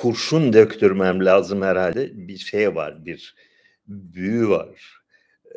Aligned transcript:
kurşun 0.00 0.52
döktürmem 0.52 1.24
lazım 1.24 1.62
herhalde. 1.62 2.10
Bir 2.28 2.36
şey 2.36 2.74
var, 2.74 3.04
bir 3.06 3.34
büyü 3.86 4.48
var. 4.48 5.02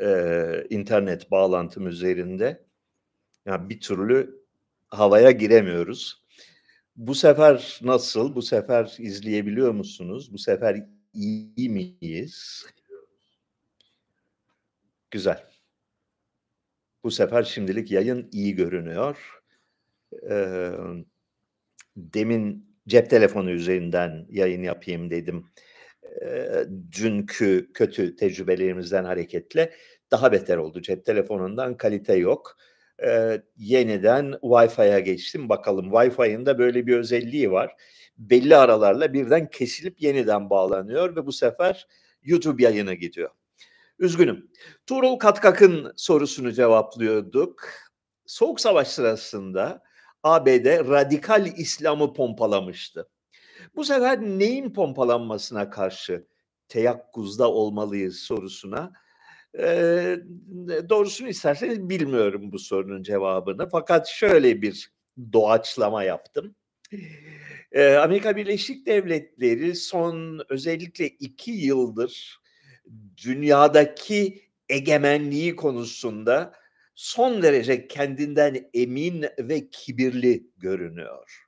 Ee, 0.01 0.67
internet 0.69 1.31
bağlantım 1.31 1.87
üzerinde. 1.87 2.65
Yani 3.45 3.69
bir 3.69 3.79
türlü 3.79 4.43
havaya 4.87 5.31
giremiyoruz. 5.31 6.23
Bu 6.95 7.15
sefer 7.15 7.79
nasıl? 7.83 8.35
Bu 8.35 8.41
sefer 8.41 8.95
izleyebiliyor 8.99 9.71
musunuz? 9.71 10.33
Bu 10.33 10.37
sefer 10.37 10.85
iyi 11.13 11.69
miyiz? 11.69 12.65
Güzel. 15.11 15.43
Bu 17.03 17.11
sefer 17.11 17.43
şimdilik 17.43 17.91
yayın 17.91 18.29
iyi 18.31 18.55
görünüyor. 18.55 19.41
Ee, 20.29 20.71
demin 21.97 22.72
cep 22.87 23.09
telefonu 23.09 23.51
üzerinden 23.51 24.25
yayın 24.29 24.63
yapayım 24.63 25.09
dedim. 25.09 25.45
Dünkü 27.01 27.69
kötü 27.73 28.15
tecrübelerimizden 28.15 29.03
hareketle 29.03 29.73
daha 30.11 30.31
beter 30.31 30.57
oldu. 30.57 30.81
Cep 30.81 31.05
telefonundan 31.05 31.77
kalite 31.77 32.15
yok. 32.15 32.57
Ee, 33.05 33.41
yeniden 33.57 34.31
Wi-Fi'ye 34.31 34.99
geçtim. 34.99 35.49
Bakalım 35.49 35.85
Wi-Fi'nin 35.85 36.45
de 36.45 36.57
böyle 36.57 36.87
bir 36.87 36.97
özelliği 36.97 37.51
var. 37.51 37.75
Belli 38.17 38.55
aralarla 38.55 39.13
birden 39.13 39.49
kesilip 39.49 40.01
yeniden 40.01 40.49
bağlanıyor 40.49 41.15
ve 41.15 41.25
bu 41.25 41.31
sefer 41.31 41.87
YouTube 42.23 42.63
yayına 42.63 42.93
gidiyor. 42.93 43.29
Üzgünüm. 43.99 44.49
Tuğrul 44.87 45.15
Katkak'ın 45.15 45.93
sorusunu 45.95 46.51
cevaplıyorduk. 46.51 47.69
Soğuk 48.25 48.61
Savaş 48.61 48.87
sırasında 48.87 49.83
ABD 50.23 50.89
radikal 50.89 51.47
İslam'ı 51.57 52.13
pompalamıştı. 52.13 53.09
Bu 53.75 53.83
sefer 53.83 54.21
neyin 54.21 54.73
pompalanmasına 54.73 55.69
karşı 55.69 56.27
teyakkuzda 56.67 57.51
olmalıyız 57.51 58.19
sorusuna 58.19 58.93
e, 59.59 59.65
doğrusunu 60.89 61.27
isterseniz 61.27 61.89
bilmiyorum 61.89 62.51
bu 62.51 62.59
sorunun 62.59 63.03
cevabını. 63.03 63.69
Fakat 63.69 64.07
şöyle 64.07 64.61
bir 64.61 64.91
doğaçlama 65.33 66.03
yaptım. 66.03 66.55
E, 67.71 67.93
Amerika 67.93 68.35
Birleşik 68.35 68.87
Devletleri 68.87 69.75
son 69.75 70.45
özellikle 70.49 71.07
iki 71.07 71.51
yıldır 71.51 72.39
dünyadaki 73.25 74.41
egemenliği 74.69 75.55
konusunda 75.55 76.53
son 76.95 77.41
derece 77.41 77.87
kendinden 77.87 78.69
emin 78.73 79.25
ve 79.39 79.69
kibirli 79.69 80.47
görünüyor. 80.57 81.47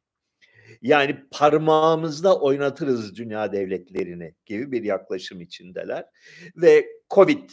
Yani 0.82 1.18
parmağımızda 1.32 2.40
oynatırız 2.40 3.16
dünya 3.16 3.52
devletlerini 3.52 4.36
gibi 4.46 4.72
bir 4.72 4.84
yaklaşım 4.84 5.42
içindeler. 5.42 6.06
Ve 6.56 6.86
Covid 7.10 7.50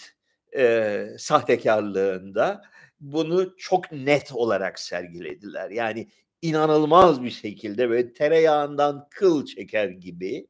e, 0.57 1.07
sahtekarlığında 1.19 2.63
bunu 3.01 3.57
çok 3.57 3.93
net 3.93 4.33
olarak 4.33 4.79
sergilediler. 4.79 5.71
Yani 5.71 6.09
inanılmaz 6.43 7.23
bir 7.23 7.31
şekilde 7.31 7.91
böyle 7.91 8.13
tereyağından 8.13 9.09
kıl 9.11 9.47
çeker 9.47 9.89
gibi 9.89 10.47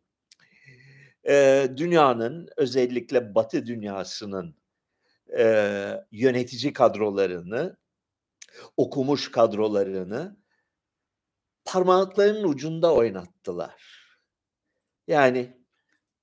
e, 1.29 1.67
dünyanın 1.77 2.49
özellikle 2.57 3.35
Batı 3.35 3.67
dünyasının 3.67 4.62
e, 5.39 6.05
yönetici 6.13 6.73
kadrolarını, 6.73 7.77
okumuş 8.77 9.31
kadrolarını 9.31 10.37
parmaklarının 11.65 12.49
ucunda 12.49 12.95
oynattılar. 12.95 14.03
Yani 15.07 15.63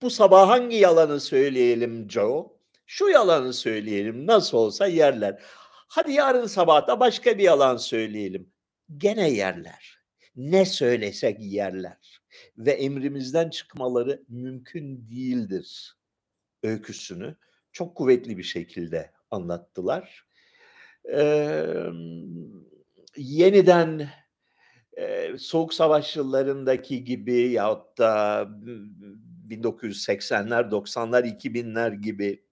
bu 0.02 0.10
sabah 0.10 0.50
hangi 0.50 0.76
yalanı 0.76 1.20
söyleyelim 1.20 2.12
Joe? 2.12 2.60
Şu 2.86 3.10
yalanı 3.10 3.54
söyleyelim 3.54 4.28
nasıl 4.28 4.58
olsa 4.58 4.88
yerler. 4.88 5.42
Hadi 5.88 6.12
yarın 6.12 6.48
sabah 6.48 6.88
da 6.88 7.00
başka 7.00 7.38
bir 7.38 7.44
yalan 7.44 7.78
söyleyelim. 7.78 8.54
Gene 8.98 9.30
yerler. 9.30 10.00
Ne 10.36 10.66
söylesek 10.66 11.38
yerler. 11.40 12.22
Ve 12.58 12.72
emrimizden 12.72 13.50
çıkmaları 13.50 14.24
mümkün 14.28 15.10
değildir 15.10 15.98
öyküsünü 16.64 17.36
çok 17.72 17.96
kuvvetli 17.96 18.38
bir 18.38 18.44
şekilde 18.44 19.12
anlattılar. 19.32 20.26
Ee, 21.14 21.66
yeniden 23.18 24.10
e, 24.98 25.38
Soğuk 25.38 25.74
Savaş 25.74 26.16
yıllarındaki 26.16 27.04
gibi 27.04 27.34
yahut 27.34 27.98
da 27.98 28.42
1980'ler, 29.50 30.70
90'lar, 30.70 31.38
2000'ler 31.38 32.02
gibi 32.02 32.44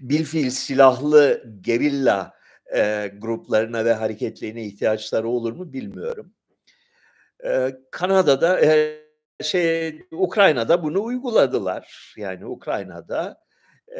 bilfil 0.00 0.50
silahlı 0.50 1.44
gerilla 1.60 2.34
e, 2.76 3.12
gruplarına 3.18 3.84
ve 3.84 3.92
hareketlerine 3.92 4.64
ihtiyaçları 4.64 5.28
olur 5.28 5.52
mu 5.52 5.72
bilmiyorum. 5.72 6.34
E, 7.44 7.76
Kanada'da 7.90 8.60
e, 8.60 8.98
şey 9.42 10.00
Ukrayna'da 10.10 10.82
bunu 10.82 11.02
uyguladılar. 11.02 12.14
Yani 12.16 12.46
Ukrayna'da 12.46 13.47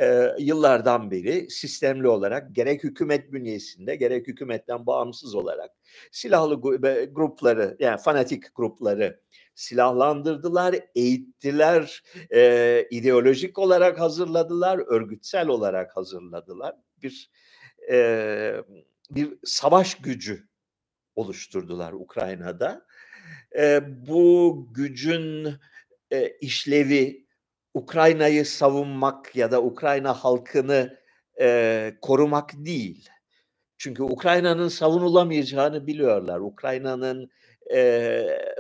e, 0.01 0.35
yıllardan 0.39 1.11
beri 1.11 1.51
sistemli 1.51 2.09
olarak 2.09 2.55
gerek 2.55 2.85
hükümet 2.85 3.33
bünyesinde 3.33 3.97
gerek 3.97 4.27
hükümetten 4.29 4.87
bağımsız 4.87 5.35
olarak 5.35 5.71
silahlı 6.13 6.61
grupları 7.13 7.77
yani 7.81 8.01
fanatik 8.01 8.55
grupları 8.55 9.21
silahlandırdılar, 9.55 10.77
eğittiler, 10.95 12.03
e, 12.35 12.87
ideolojik 12.91 13.59
olarak 13.59 14.01
hazırladılar, 14.01 14.79
örgütsel 14.79 15.49
olarak 15.49 15.97
hazırladılar. 15.97 16.75
Bir 17.03 17.31
e, 17.91 18.55
bir 19.11 19.39
savaş 19.45 19.95
gücü 19.95 20.49
oluşturdular 21.17 21.93
Ukrayna'da. 21.93 22.87
E, 23.59 23.81
bu 24.07 24.67
gücün 24.75 25.55
e, 26.11 26.29
işlevi 26.41 27.28
Ukrayna'yı 27.79 28.47
savunmak 28.47 29.37
ya 29.37 29.51
da 29.51 29.63
Ukrayna 29.63 30.15
halkını 30.15 30.99
e, 31.41 31.95
korumak 32.03 32.53
değil. 32.55 33.09
Çünkü 33.79 34.03
Ukrayna'nın 34.03 34.69
savunulamayacağını 34.69 35.87
biliyorlar. 35.87 36.41
Ukrayna'nın 36.41 37.31
e, 37.75 37.81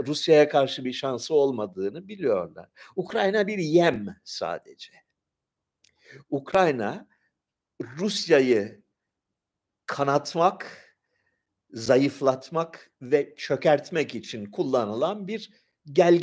Rusya'ya 0.06 0.48
karşı 0.48 0.84
bir 0.84 0.92
şansı 0.92 1.34
olmadığını 1.34 2.08
biliyorlar. 2.08 2.68
Ukrayna 2.96 3.46
bir 3.46 3.58
yem 3.58 4.16
sadece. 4.24 4.92
Ukrayna 6.30 7.08
Rusya'yı 7.82 8.82
kanatmak, 9.86 10.88
zayıflatmak 11.70 12.90
ve 13.02 13.34
çökertmek 13.36 14.14
için 14.14 14.50
kullanılan 14.50 15.28
bir 15.28 15.50
gel 15.92 16.14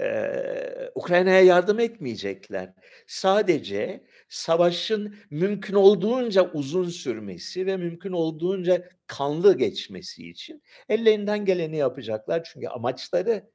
Ee, 0.00 0.90
Ukrayna'ya 0.94 1.40
yardım 1.40 1.80
etmeyecekler. 1.80 2.72
Sadece 3.06 4.04
savaşın 4.28 5.16
mümkün 5.30 5.74
olduğunca 5.74 6.50
uzun 6.52 6.88
sürmesi 6.88 7.66
ve 7.66 7.76
mümkün 7.76 8.12
olduğunca 8.12 8.88
kanlı 9.06 9.58
geçmesi 9.58 10.28
için 10.30 10.62
ellerinden 10.88 11.44
geleni 11.44 11.76
yapacaklar. 11.76 12.48
Çünkü 12.52 12.68
amaçları 12.68 13.50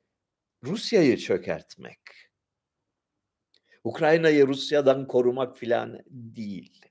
Rusya'yı 0.63 1.17
çökertmek. 1.17 1.99
Ukrayna'yı 3.83 4.47
Rusya'dan 4.47 5.07
korumak 5.07 5.57
filan 5.57 5.99
değil. 6.09 6.85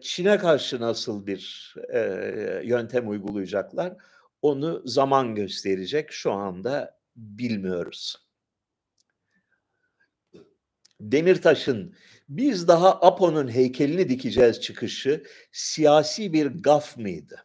Çin'e 0.00 0.38
karşı 0.38 0.80
nasıl 0.80 1.26
bir 1.26 1.74
e, 1.94 2.00
yöntem 2.64 3.08
uygulayacaklar 3.08 3.96
onu 4.42 4.82
zaman 4.84 5.34
gösterecek. 5.34 6.12
Şu 6.12 6.32
anda 6.32 6.97
bilmiyoruz. 7.18 8.28
Demirtaş'ın 11.00 11.94
biz 12.28 12.68
daha 12.68 13.00
Apo'nun 13.00 13.48
heykelini 13.48 14.08
dikeceğiz 14.08 14.60
çıkışı 14.60 15.24
siyasi 15.52 16.32
bir 16.32 16.46
gaf 16.46 16.96
mıydı? 16.96 17.44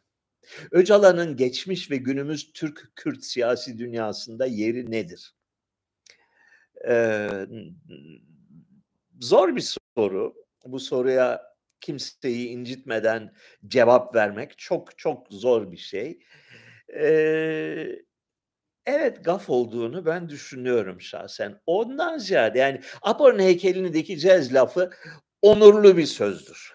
Öcalan'ın 0.72 1.38
geçmiş 1.38 1.92
ve 1.92 1.98
günümüz 1.98 2.52
Türk-Kürt 2.54 3.24
siyasi 3.24 3.78
dünyasında 3.78 4.46
yeri 4.46 4.92
nedir? 4.92 5.36
Ee, 6.90 7.30
zor 9.20 9.56
bir 9.56 9.74
soru. 9.98 10.36
Bu 10.66 10.80
soruya 10.80 11.54
kimseyi 11.82 12.48
incitmeden 12.48 13.34
cevap 13.68 14.16
vermek 14.16 14.58
çok 14.58 14.98
çok 14.98 15.28
zor 15.30 15.72
bir 15.72 15.78
şey. 15.78 16.20
Ee, 16.94 18.04
Evet, 18.86 19.26
gaf 19.26 19.50
olduğunu 19.50 20.06
ben 20.06 20.30
düşünüyorum 20.30 21.02
şahsen. 21.02 21.62
Ondan 21.66 22.18
ziyade 22.18 22.60
yani 22.60 22.82
Apo'nun 23.02 23.40
heykelini 23.40 23.94
dikeceğiz 23.94 24.54
lafı 24.54 24.92
onurlu 25.42 25.98
bir 25.98 26.06
sözdür. 26.06 26.74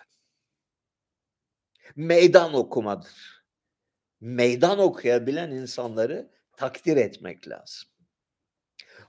Meydan 1.96 2.55
okumadır. 2.55 3.44
Meydan 4.20 4.78
okuyabilen 4.78 5.50
insanları 5.50 6.31
takdir 6.56 6.96
etmek 6.96 7.49
lazım. 7.49 7.88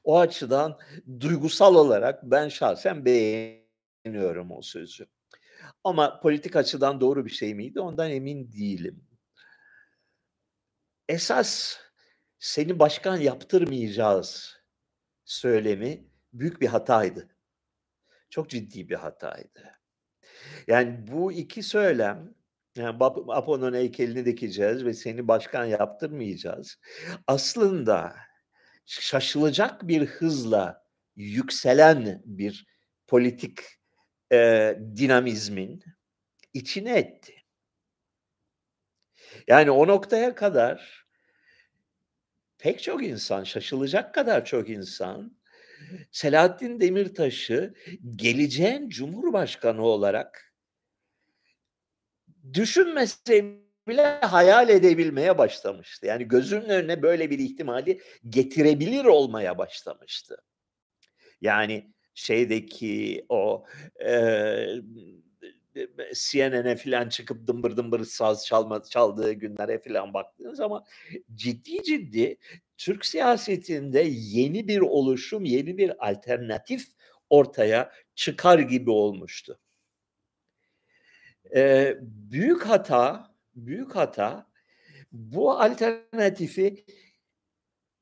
O 0.03 0.19
açıdan 0.19 0.79
duygusal 1.19 1.75
olarak 1.75 2.23
ben 2.23 2.49
şahsen 2.49 3.05
beğeniyorum 3.05 4.51
o 4.51 4.61
sözü. 4.61 5.05
Ama 5.83 6.19
politik 6.19 6.55
açıdan 6.55 7.01
doğru 7.01 7.25
bir 7.25 7.29
şey 7.29 7.55
miydi 7.55 7.79
ondan 7.79 8.11
emin 8.11 8.51
değilim. 8.51 9.05
Esas 11.09 11.77
seni 12.39 12.79
başkan 12.79 13.17
yaptırmayacağız 13.17 14.59
söylemi 15.25 16.07
büyük 16.33 16.61
bir 16.61 16.67
hataydı. 16.67 17.35
Çok 18.29 18.49
ciddi 18.49 18.89
bir 18.89 18.95
hataydı. 18.95 19.79
Yani 20.67 21.07
bu 21.07 21.31
iki 21.31 21.63
söylem 21.63 22.35
yani 22.75 22.97
Apo'nun 23.27 23.73
heykelini 23.73 24.25
dikeceğiz 24.25 24.85
ve 24.85 24.93
seni 24.93 25.27
başkan 25.27 25.65
yaptırmayacağız. 25.65 26.79
Aslında 27.27 28.15
şaşılacak 28.85 29.87
bir 29.87 30.05
hızla 30.05 30.83
yükselen 31.15 32.21
bir 32.25 32.67
politik 33.07 33.59
e, 34.31 34.79
dinamizmin 34.97 35.83
içine 36.53 36.97
etti. 36.97 37.35
Yani 39.47 39.71
o 39.71 39.87
noktaya 39.87 40.35
kadar 40.35 40.98
pek 42.59 42.83
çok 42.83 43.03
insan, 43.03 43.43
şaşılacak 43.43 44.13
kadar 44.13 44.45
çok 44.45 44.69
insan 44.69 45.39
Selahattin 46.11 46.79
Demirtaş'ı 46.79 47.73
geleceğin 48.15 48.89
cumhurbaşkanı 48.89 49.81
olarak 49.81 50.53
düşünmese 52.53 53.59
bile 53.87 54.03
hayal 54.05 54.69
edebilmeye 54.69 55.37
başlamıştı. 55.37 56.05
Yani 56.05 56.27
gözünün 56.27 56.69
önüne 56.69 57.01
böyle 57.01 57.29
bir 57.29 57.39
ihtimali 57.39 58.01
getirebilir 58.29 59.05
olmaya 59.05 59.57
başlamıştı. 59.57 60.37
Yani 61.41 61.93
şeydeki 62.13 63.25
o 63.29 63.65
e, 64.05 64.13
CNN'e 66.13 66.75
falan 66.75 67.09
çıkıp 67.09 67.47
dımbır 67.47 67.77
dımbır 67.77 68.05
saz 68.05 68.45
çalma, 68.45 68.83
çaldığı 68.83 69.33
günlere 69.33 69.79
falan 69.79 70.13
baktığınız 70.13 70.57
zaman 70.57 70.85
ciddi 71.35 71.83
ciddi 71.83 72.37
Türk 72.77 73.05
siyasetinde 73.05 74.01
yeni 74.09 74.67
bir 74.67 74.79
oluşum, 74.79 75.45
yeni 75.45 75.77
bir 75.77 76.09
alternatif 76.09 76.87
ortaya 77.29 77.91
çıkar 78.15 78.59
gibi 78.59 78.89
olmuştu. 78.89 79.59
Ee, 81.55 81.97
büyük 82.01 82.65
hata, 82.65 83.35
büyük 83.55 83.95
hata 83.95 84.49
bu 85.11 85.51
alternatifi 85.51 86.85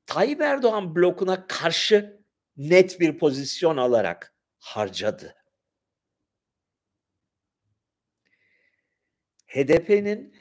Tayyip 0.05 0.41
Erdoğan 0.41 0.95
blokuna 0.95 1.47
karşı 1.47 2.21
net 2.57 2.99
bir 2.99 3.17
pozisyon 3.17 3.77
alarak 3.77 4.35
harcadı. 4.59 5.36
HDP'nin 9.47 10.35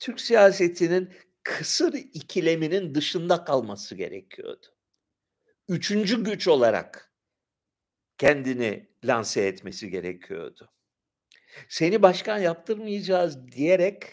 Türk 0.00 0.20
siyasetinin 0.20 1.14
kısır 1.42 1.94
ikileminin 1.94 2.94
dışında 2.94 3.44
kalması 3.44 3.94
gerekiyordu. 3.94 4.66
Üçüncü 5.68 6.24
güç 6.24 6.48
olarak 6.48 7.12
kendini 8.18 8.88
lanse 9.04 9.46
etmesi 9.46 9.90
gerekiyordu. 9.90 10.72
Seni 11.68 12.02
başkan 12.02 12.38
yaptırmayacağız 12.38 13.52
diyerek 13.52 14.04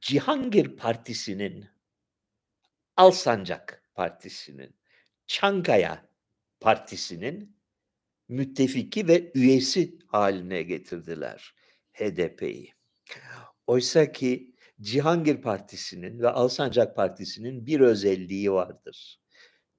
Cihangir 0.00 0.76
Partisi'nin, 0.76 1.66
Alsancak 2.96 3.82
Partisi'nin, 3.94 4.76
Çankaya 5.26 6.08
Partisi'nin 6.60 7.56
müttefiki 8.28 9.08
ve 9.08 9.32
üyesi 9.34 9.98
haline 10.06 10.62
getirdiler 10.62 11.54
HDP'yi. 11.92 12.74
Oysa 13.66 14.12
ki 14.12 14.54
Cihangir 14.80 15.42
Partisi'nin 15.42 16.20
ve 16.20 16.28
Alsancak 16.28 16.96
Partisi'nin 16.96 17.66
bir 17.66 17.80
özelliği 17.80 18.52
vardır. 18.52 19.20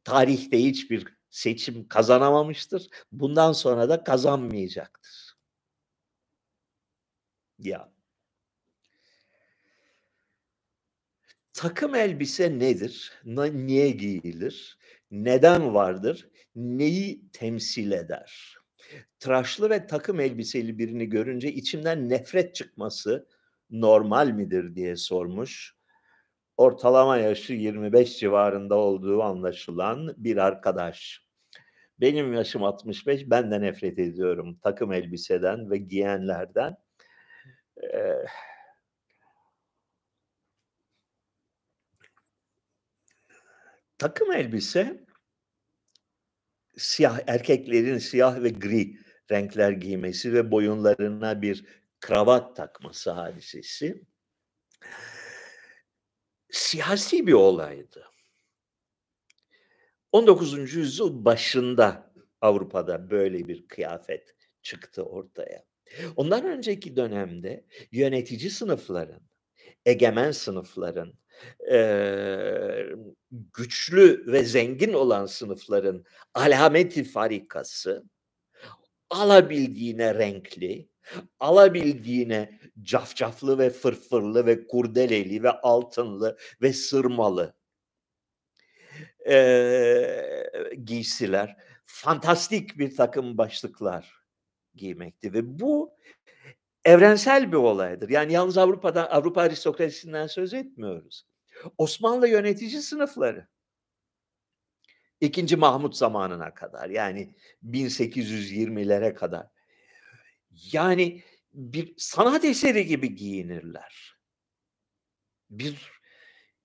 Tarihte 0.03 0.63
hiçbir 0.63 1.07
seçim 1.29 1.87
kazanamamıştır. 1.87 2.87
Bundan 3.11 3.53
sonra 3.53 3.89
da 3.89 4.03
kazanmayacaktır. 4.03 5.33
Ya. 7.59 7.93
Takım 11.53 11.95
elbise 11.95 12.59
nedir? 12.59 13.13
Niye 13.25 13.89
giyilir? 13.89 14.77
Neden 15.11 15.73
vardır? 15.73 16.29
Neyi 16.55 17.31
temsil 17.31 17.91
eder? 17.91 18.57
Tıraşlı 19.19 19.69
ve 19.69 19.87
takım 19.87 20.19
elbiseli 20.19 20.77
birini 20.77 21.09
görünce 21.09 21.51
içimden 21.51 22.09
nefret 22.09 22.55
çıkması 22.55 23.27
normal 23.69 24.27
midir 24.27 24.75
diye 24.75 24.95
sormuş. 24.95 25.75
Ortalama 26.57 27.17
yaşı 27.17 27.53
25 27.53 28.19
civarında 28.19 28.75
olduğu 28.75 29.23
anlaşılan 29.23 30.13
bir 30.17 30.37
arkadaş. 30.37 31.27
Benim 31.99 32.33
yaşım 32.33 32.63
65, 32.63 33.29
ben 33.29 33.51
de 33.51 33.61
nefret 33.61 33.99
ediyorum 33.99 34.59
takım 34.63 34.93
elbiseden 34.93 35.71
ve 35.71 35.77
giyenlerden. 35.77 36.75
Ee, 37.83 38.25
takım 43.97 44.31
elbise 44.31 45.05
siyah 46.77 47.19
erkeklerin 47.27 47.97
siyah 47.97 48.43
ve 48.43 48.49
gri 48.49 48.97
renkler 49.31 49.71
giymesi 49.71 50.33
ve 50.33 50.51
boyunlarına 50.51 51.41
bir 51.41 51.65
kravat 51.99 52.55
takması 52.55 53.11
hadisesi 53.11 54.03
siyasi 56.51 57.27
bir 57.27 57.33
olaydı. 57.33 58.05
19. 60.11 60.73
yüzyıl 60.73 61.25
başında 61.25 62.13
Avrupa'da 62.41 63.09
böyle 63.09 63.47
bir 63.47 63.67
kıyafet 63.67 64.35
çıktı 64.61 65.03
ortaya. 65.03 65.65
Ondan 66.15 66.45
önceki 66.45 66.95
dönemde 66.95 67.65
yönetici 67.91 68.49
sınıfların, 68.49 69.21
egemen 69.85 70.31
sınıfların, 70.31 71.13
e, 71.71 71.77
güçlü 73.31 74.23
ve 74.31 74.43
zengin 74.43 74.93
olan 74.93 75.25
sınıfların 75.25 76.05
alameti 76.33 77.03
farikası 77.03 78.03
alabildiğine 79.09 80.15
renkli, 80.15 80.89
alabildiğine 81.39 82.59
cafcaflı 82.81 83.57
ve 83.57 83.69
fırfırlı 83.69 84.45
ve 84.45 84.67
kurdeleli 84.67 85.43
ve 85.43 85.51
altınlı 85.51 86.37
ve 86.61 86.73
sırmalı 86.73 87.55
e, 89.29 90.49
giysiler, 90.83 91.57
fantastik 91.85 92.77
bir 92.79 92.95
takım 92.95 93.37
başlıklar 93.37 94.23
giymekti 94.75 95.33
ve 95.33 95.59
bu 95.59 95.97
evrensel 96.85 97.51
bir 97.51 97.57
olaydır. 97.57 98.09
Yani 98.09 98.33
yalnız 98.33 98.57
Avrupa'da 98.57 99.11
Avrupa 99.11 99.41
aristokrasisinden 99.41 100.27
söz 100.27 100.53
etmiyoruz. 100.53 101.27
Osmanlı 101.77 102.27
yönetici 102.27 102.81
sınıfları 102.81 103.47
İkinci 105.21 105.55
Mahmut 105.55 105.97
zamanına 105.97 106.53
kadar 106.53 106.89
yani 106.89 107.35
1820'lere 107.63 109.13
kadar 109.13 109.47
yani 110.73 111.23
bir 111.53 111.93
sanat 111.97 112.45
eseri 112.45 112.85
gibi 112.85 113.15
giyinirler. 113.15 114.17
Bir 115.49 115.91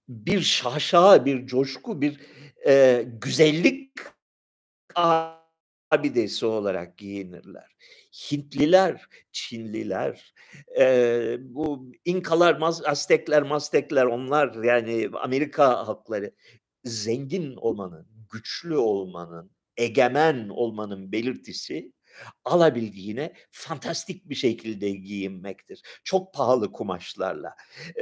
bir 0.08 0.40
şaşa, 0.40 1.24
bir 1.24 1.46
coşku, 1.46 2.00
bir 2.00 2.20
e, 2.66 3.04
güzellik 3.06 3.92
abidesi 5.90 6.46
olarak 6.46 6.98
giyinirler. 6.98 7.76
Hintliler, 8.32 9.02
Çinliler, 9.32 10.34
e, 10.78 11.36
bu 11.40 11.92
İnkalar, 12.04 12.60
Aztekler, 12.86 13.42
Mastekler 13.42 14.04
onlar 14.04 14.64
yani 14.64 15.10
Amerika 15.12 15.86
halkları 15.86 16.32
zengin 16.84 17.56
olmanın, 17.56 18.08
güçlü 18.32 18.76
olmanın, 18.76 19.50
egemen 19.76 20.48
olmanın 20.48 21.12
belirtisi 21.12 21.92
alabildiğine 22.44 23.32
fantastik 23.50 24.28
bir 24.28 24.34
şekilde 24.34 24.90
giyinmektir. 24.90 25.82
Çok 26.04 26.34
pahalı 26.34 26.72
kumaşlarla, 26.72 27.54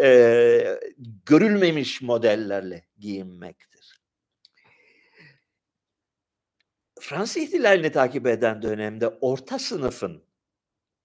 e, 0.02 0.78
görülmemiş 1.26 2.02
modellerle 2.02 2.86
giyinmektir. 2.98 3.75
Fransız 7.00 7.36
ihtilalini 7.36 7.92
takip 7.92 8.26
eden 8.26 8.62
dönemde 8.62 9.08
orta 9.08 9.58
sınıfın 9.58 10.26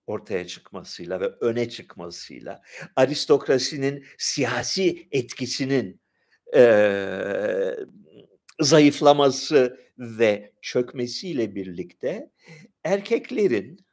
ortaya 0.07 0.47
çıkmasıyla 0.47 1.19
ve 1.21 1.27
öne 1.27 1.69
çıkmasıyla 1.69 2.61
aristokrasinin 2.95 4.05
siyasi 4.17 5.07
etkisinin 5.11 6.01
e, 6.55 7.75
zayıflaması 8.59 9.79
ve 9.97 10.53
çökmesiyle 10.61 11.55
birlikte 11.55 12.31
erkeklerin 12.83 13.85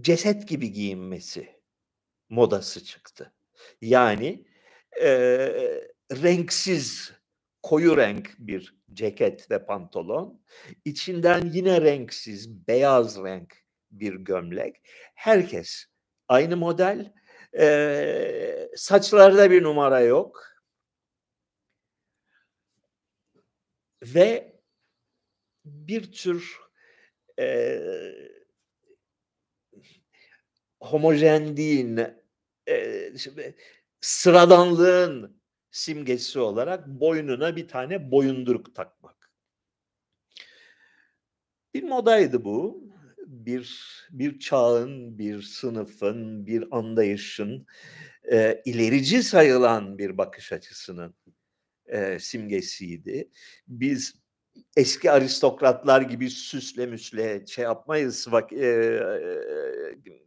ceset 0.00 0.48
gibi 0.48 0.72
giyinmesi 0.72 1.60
modası 2.28 2.84
çıktı. 2.84 3.32
Yani 3.80 4.44
e, 5.02 5.08
renksiz 6.12 7.12
koyu 7.62 7.96
renk 7.96 8.34
bir 8.38 8.75
ceket 8.92 9.50
ve 9.50 9.66
pantolon, 9.66 10.42
içinden 10.84 11.50
yine 11.52 11.80
renksiz 11.80 12.68
beyaz 12.68 13.18
renk 13.24 13.64
bir 13.90 14.14
gömlek. 14.14 14.76
Herkes 15.14 15.86
aynı 16.28 16.56
model, 16.56 17.12
e, 17.58 18.68
saçlarda 18.76 19.50
bir 19.50 19.62
numara 19.62 20.00
yok. 20.00 20.42
Ve 24.02 24.56
bir 25.64 26.12
tür 26.12 26.60
e, 27.38 27.78
homojenliğin, 30.80 32.00
e, 32.68 33.12
sıradanlığın 34.00 35.35
simgesi 35.76 36.38
olarak 36.38 36.86
boynuna 36.86 37.56
bir 37.56 37.68
tane 37.68 38.10
boyunduruk 38.10 38.74
takmak. 38.74 39.30
Bir 41.74 41.82
modaydı 41.82 42.44
bu. 42.44 42.86
Bir 43.26 43.96
bir 44.10 44.38
çağın, 44.38 45.18
bir 45.18 45.42
sınıfın, 45.42 46.46
bir 46.46 46.64
anlayışın 46.70 47.66
e, 48.32 48.62
ilerici 48.64 49.22
sayılan 49.22 49.98
bir 49.98 50.18
bakış 50.18 50.52
açısının 50.52 51.14
e, 51.86 52.18
simgesiydi. 52.18 53.30
Biz 53.68 54.14
eski 54.76 55.10
aristokratlar 55.10 56.02
gibi 56.02 56.30
süsle 56.30 56.86
müsle 56.86 57.46
şey 57.46 57.64
yapmayız. 57.64 58.28
Bak, 58.32 58.52
e, 58.52 58.66
e, 58.66 60.25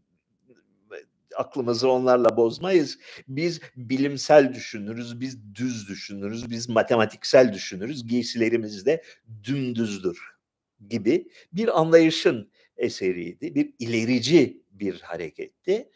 aklımızı 1.35 1.89
onlarla 1.91 2.37
bozmayız. 2.37 2.97
Biz 3.27 3.61
bilimsel 3.75 4.53
düşünürüz, 4.53 5.19
biz 5.19 5.55
düz 5.55 5.89
düşünürüz, 5.89 6.49
biz 6.49 6.69
matematiksel 6.69 7.53
düşünürüz. 7.53 8.07
Giysilerimiz 8.07 8.85
de 8.85 9.03
dümdüzdür 9.43 10.19
gibi 10.87 11.31
bir 11.53 11.79
anlayışın 11.79 12.51
eseriydi. 12.77 13.55
Bir 13.55 13.73
ilerici 13.79 14.63
bir 14.71 15.01
hareketti. 15.01 15.89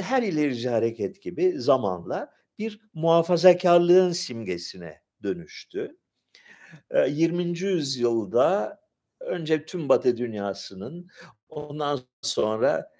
Her 0.00 0.22
ilerici 0.22 0.68
hareket 0.68 1.22
gibi 1.22 1.52
zamanla 1.56 2.32
bir 2.58 2.80
muhafazakarlığın 2.94 4.12
simgesine 4.12 5.02
dönüştü. 5.22 5.96
20. 7.08 7.58
yüzyılda 7.58 8.80
önce 9.20 9.64
tüm 9.64 9.88
Batı 9.88 10.16
dünyasının 10.16 11.08
ondan 11.48 12.00
sonra 12.22 12.90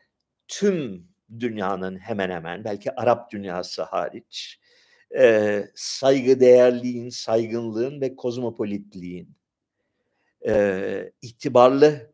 tüm 0.48 1.09
dünyanın 1.40 1.98
hemen 1.98 2.30
hemen 2.30 2.64
belki 2.64 2.94
Arap 2.94 3.30
dünyası 3.30 3.82
hariç 3.82 4.60
e, 5.18 5.64
saygı 5.74 6.40
değerliğin, 6.40 7.08
saygınlığın 7.08 8.00
ve 8.00 8.16
kozmopolitliğin 8.16 9.28
e, 10.46 11.12
itibarlı 11.22 12.12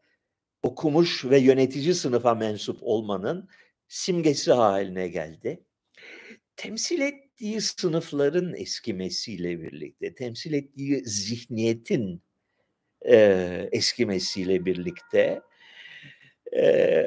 okumuş 0.63 1.25
ve 1.25 1.39
yönetici 1.39 1.95
sınıfa 1.95 2.35
mensup 2.35 2.79
olmanın 2.81 3.49
simgesi 3.89 4.53
haline 4.53 5.09
geldi. 5.09 5.65
Temsil 6.57 7.01
ettiği 7.01 7.61
sınıfların 7.61 8.55
eskimesiyle 8.55 9.63
birlikte, 9.63 10.15
temsil 10.15 10.53
ettiği 10.53 11.05
zihniyetin 11.05 12.23
e, 13.09 13.69
eskimesiyle 13.73 14.65
birlikte 14.65 15.41
e, 16.57 17.05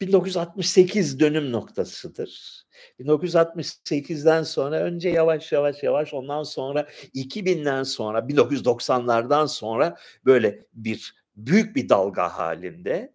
1968 0.00 1.20
dönüm 1.20 1.52
noktasıdır. 1.52 2.62
1968'den 3.00 4.42
sonra 4.42 4.80
önce 4.80 5.08
yavaş 5.08 5.52
yavaş 5.52 5.82
yavaş 5.82 6.14
ondan 6.14 6.42
sonra 6.42 6.80
2000'den 7.14 7.82
sonra 7.82 8.18
1990'lardan 8.18 9.48
sonra 9.48 9.96
böyle 10.24 10.66
bir 10.74 11.14
büyük 11.36 11.76
bir 11.76 11.88
dalga 11.88 12.28
halinde 12.28 13.14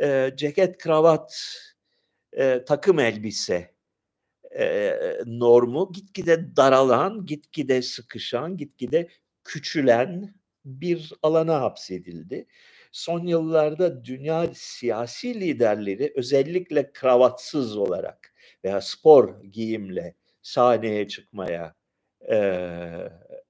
e, 0.00 0.32
ceket, 0.36 0.78
kravat, 0.78 1.56
e, 2.32 2.64
takım 2.64 2.98
elbise 2.98 3.74
e, 4.58 4.94
normu 5.26 5.92
gitgide 5.92 6.56
daralan, 6.56 7.26
gitgide 7.26 7.82
sıkışan, 7.82 8.56
gitgide 8.56 9.08
küçülen 9.44 10.34
bir 10.64 11.12
alana 11.22 11.60
hapsedildi 11.60 12.46
son 12.92 13.26
yıllarda 13.26 14.04
dünya 14.04 14.46
siyasi 14.54 15.40
liderleri 15.40 16.12
özellikle 16.16 16.92
kravatsız 16.92 17.76
olarak 17.76 18.34
veya 18.64 18.80
spor 18.80 19.42
giyimle 19.42 20.14
sahneye 20.42 21.08
çıkmaya 21.08 21.74
e, 22.30 22.36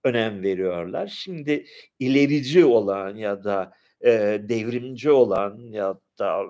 önem 0.05 0.43
veriyorlar. 0.43 1.07
Şimdi 1.07 1.67
ilerici 1.99 2.65
olan 2.65 3.17
ya 3.17 3.45
da 3.45 3.73
e, 4.05 4.11
devrimci 4.49 5.11
olan 5.11 5.59
ya 5.59 6.01
da 6.19 6.47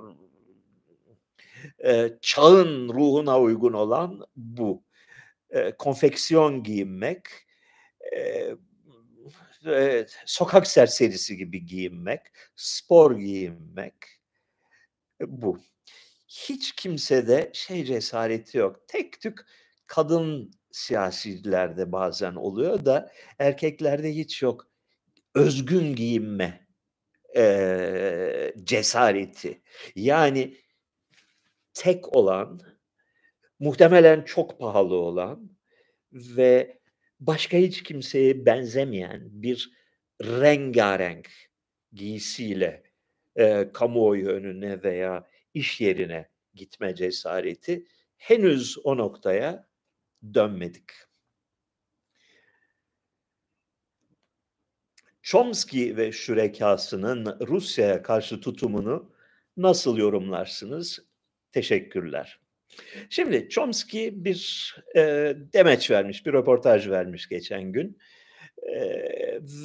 e, 1.85 2.11
çağın 2.21 2.89
ruhuna 2.89 3.41
uygun 3.41 3.73
olan 3.73 4.27
bu. 4.37 4.85
E, 5.51 5.73
konfeksiyon 5.73 6.63
giyinmek, 6.63 7.23
e, 8.17 8.51
e, 9.67 10.07
sokak 10.27 10.67
serserisi 10.67 11.37
gibi 11.37 11.67
giyinmek, 11.67 12.21
spor 12.57 13.17
giyinmek 13.17 13.95
bu. 15.21 15.59
Hiç 16.29 16.73
kimsede 16.73 17.51
şey 17.55 17.85
cesareti 17.85 18.59
yok. 18.59 18.89
Tek 18.89 19.21
tük 19.21 19.41
kadın 19.87 20.51
siyasilerde 20.73 21.93
bazen 21.93 22.35
oluyor 22.35 22.85
da 22.85 23.13
erkeklerde 23.39 24.15
hiç 24.15 24.43
yok. 24.43 24.71
Özgün 25.35 25.95
giyinme 25.97 26.67
e, 27.37 28.55
cesareti. 28.65 29.63
Yani 29.97 30.57
tek 31.75 32.17
olan, 32.17 32.61
muhtemelen 33.59 34.23
çok 34.23 34.59
pahalı 34.59 34.95
olan 34.95 35.51
ve 36.13 36.80
başka 37.21 37.57
hiç 37.57 37.83
kimseye 37.83 38.47
benzemeyen 38.47 39.21
bir 39.33 39.71
rengarenk 40.23 41.31
giysiyle 41.93 42.83
e, 43.37 43.73
kamuoyu 43.73 44.29
önüne 44.29 44.83
veya 44.83 45.29
iş 45.55 45.81
yerine 45.81 46.29
gitme 46.55 46.95
cesareti 46.95 47.85
henüz 48.17 48.79
o 48.85 48.97
noktaya 48.97 49.69
dönmedik. 50.35 50.91
Chomsky 55.23 55.97
ve 55.97 56.13
şürekasının 56.13 57.41
Rusya'ya 57.49 58.03
karşı 58.03 58.41
tutumunu 58.41 59.13
nasıl 59.57 59.99
yorumlarsınız? 59.99 61.05
Teşekkürler. 61.53 62.40
Şimdi 63.11 63.49
Chomsky 63.49 64.25
bir 64.25 64.75
e, 64.97 65.01
demeç 65.53 65.91
vermiş, 65.91 66.27
bir 66.27 66.33
röportaj 66.33 66.89
vermiş 66.89 67.29
geçen 67.29 67.63
gün. 67.63 67.99
E, 68.63 68.81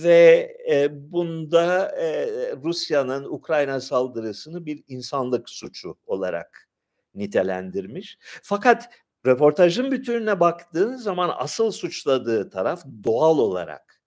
ve 0.04 0.58
e, 0.72 0.88
bunda 1.12 1.96
e, 2.02 2.28
Rusya'nın 2.64 3.24
Ukrayna 3.24 3.82
saldırısını 3.82 4.66
bir 4.66 4.84
insanlık 4.88 5.50
suçu 5.50 5.98
olarak 6.06 6.70
nitelendirmiş. 7.16 8.18
Fakat 8.22 8.90
röportajın 9.26 9.92
bütününe 9.92 10.40
baktığın 10.40 10.96
zaman 10.96 11.32
asıl 11.38 11.72
suçladığı 11.72 12.50
taraf 12.50 12.86
doğal 13.04 13.38
olarak 13.38 14.02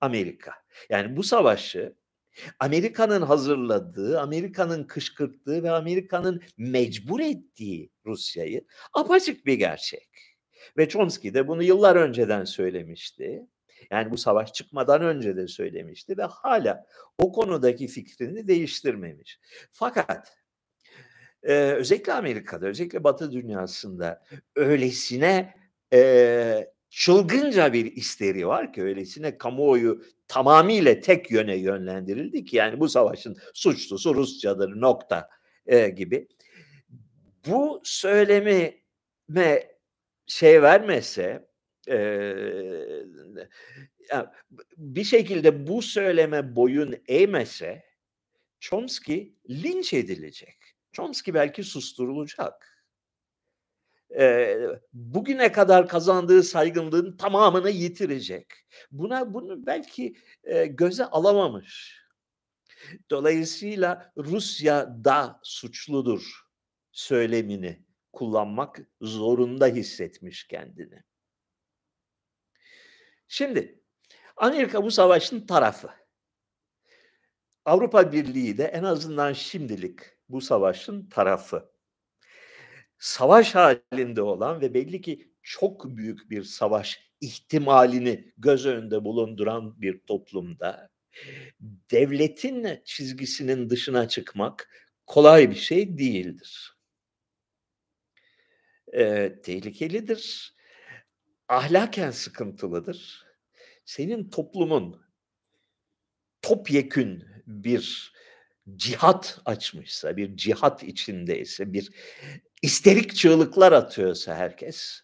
Amerika. 0.00 0.52
Yani 0.88 1.16
bu 1.16 1.22
savaşı 1.22 1.94
Amerika'nın 2.58 3.22
hazırladığı, 3.22 4.20
Amerika'nın 4.20 4.84
kışkırttığı 4.84 5.62
ve 5.62 5.70
Amerika'nın 5.70 6.42
mecbur 6.58 7.20
ettiği 7.20 7.90
Rusya'yı 8.06 8.64
apaçık 8.92 9.46
bir 9.46 9.54
gerçek. 9.54 10.08
Ve 10.76 10.88
Chomsky 10.88 11.34
de 11.34 11.48
bunu 11.48 11.62
yıllar 11.62 11.96
önceden 11.96 12.44
söylemişti. 12.44 13.46
Yani 13.90 14.10
bu 14.10 14.18
savaş 14.18 14.52
çıkmadan 14.52 15.02
önce 15.02 15.36
de 15.36 15.48
söylemişti 15.48 16.18
ve 16.18 16.22
hala 16.22 16.86
o 17.18 17.32
konudaki 17.32 17.86
fikrini 17.86 18.48
değiştirmemiş. 18.48 19.40
Fakat 19.72 20.36
e, 21.42 21.52
özellikle 21.54 22.12
Amerika'da, 22.12 22.66
özellikle 22.66 23.04
Batı 23.04 23.32
dünyasında 23.32 24.24
öylesine 24.56 25.54
e, 25.92 26.72
çılgınca 26.90 27.72
bir 27.72 27.96
isteri 27.96 28.46
var 28.46 28.72
ki 28.72 28.82
öylesine 28.82 29.38
kamuoyu 29.38 30.04
tamamıyla 30.30 31.00
tek 31.00 31.30
yöne 31.30 31.56
yönlendirildi 31.56 32.44
ki 32.44 32.56
yani 32.56 32.80
bu 32.80 32.88
savaşın 32.88 33.36
suçlusu 33.54 34.14
Rusçadır 34.14 34.80
nokta 34.80 35.28
e, 35.66 35.88
gibi. 35.88 36.28
Bu 37.46 37.80
söylemi 37.84 38.82
şey 40.26 40.62
vermese 40.62 41.48
ya, 44.10 44.32
bir 44.76 45.04
şekilde 45.04 45.66
bu 45.66 45.82
söyleme 45.82 46.56
boyun 46.56 46.96
eğmese 47.08 47.84
Chomsky 48.60 49.34
linç 49.50 49.92
edilecek. 49.92 50.56
Chomsky 50.92 51.34
belki 51.34 51.64
susturulacak. 51.64 52.69
Eee, 54.10 54.80
bugüne 54.92 55.52
kadar 55.52 55.88
kazandığı 55.88 56.42
saygınlığın 56.42 57.16
tamamını 57.16 57.70
yitirecek. 57.70 58.46
Buna 58.92 59.34
bunu 59.34 59.66
belki, 59.66 60.14
eee, 60.46 60.66
göze 60.66 61.04
alamamış. 61.04 62.00
Dolayısıyla 63.10 64.12
Rusya 64.18 65.04
da 65.04 65.40
suçludur 65.42 66.40
söylemini 66.92 67.84
kullanmak 68.12 68.80
zorunda 69.00 69.66
hissetmiş 69.66 70.46
kendini. 70.46 71.02
Şimdi 73.28 73.80
Amerika 74.36 74.84
bu 74.84 74.90
savaşın 74.90 75.46
tarafı. 75.46 75.90
Avrupa 77.64 78.12
Birliği 78.12 78.58
de 78.58 78.64
en 78.64 78.84
azından 78.84 79.32
şimdilik 79.32 80.00
bu 80.28 80.40
savaşın 80.40 81.08
tarafı. 81.08 81.72
Savaş 83.00 83.54
halinde 83.54 84.22
olan 84.22 84.60
ve 84.60 84.74
belli 84.74 85.00
ki 85.00 85.32
çok 85.42 85.96
büyük 85.96 86.30
bir 86.30 86.42
savaş 86.42 87.10
ihtimalini 87.20 88.32
göz 88.38 88.66
önünde 88.66 89.04
bulunduran 89.04 89.82
bir 89.82 90.00
toplumda 90.00 90.90
devletin 91.90 92.66
çizgisinin 92.84 93.70
dışına 93.70 94.08
çıkmak 94.08 94.70
kolay 95.06 95.50
bir 95.50 95.56
şey 95.56 95.98
değildir. 95.98 96.74
Eee, 98.92 99.42
tehlikelidir. 99.42 100.54
Ahlaken 101.48 102.10
sıkıntılıdır. 102.10 103.26
Senin 103.84 104.30
toplumun 104.30 105.02
topyekün 106.42 107.24
bir 107.46 108.12
cihat 108.76 109.40
açmışsa, 109.44 110.16
bir 110.16 110.36
cihat 110.36 110.82
içindeyse, 110.82 111.72
bir 111.72 111.90
isterik 112.62 113.16
çığlıklar 113.16 113.72
atıyorsa 113.72 114.34
herkes, 114.34 115.00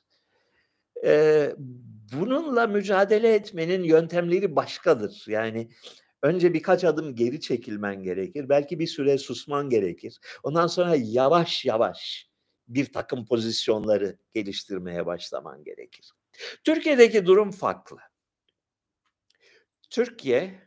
eee, 1.04 1.54
bununla 2.12 2.66
mücadele 2.66 3.34
etmenin 3.34 3.82
yöntemleri 3.84 4.56
başkadır. 4.56 5.24
Yani 5.28 5.68
önce 6.22 6.54
birkaç 6.54 6.84
adım 6.84 7.14
geri 7.16 7.40
çekilmen 7.40 8.02
gerekir. 8.02 8.48
Belki 8.48 8.78
bir 8.78 8.86
süre 8.86 9.18
susman 9.18 9.70
gerekir. 9.70 10.18
Ondan 10.42 10.66
sonra 10.66 10.96
yavaş 10.98 11.64
yavaş 11.64 12.28
bir 12.68 12.92
takım 12.92 13.26
pozisyonları 13.26 14.18
geliştirmeye 14.34 15.06
başlaman 15.06 15.64
gerekir. 15.64 16.10
Türkiye'deki 16.64 17.26
durum 17.26 17.50
farklı. 17.50 17.96
Türkiye 19.90 20.62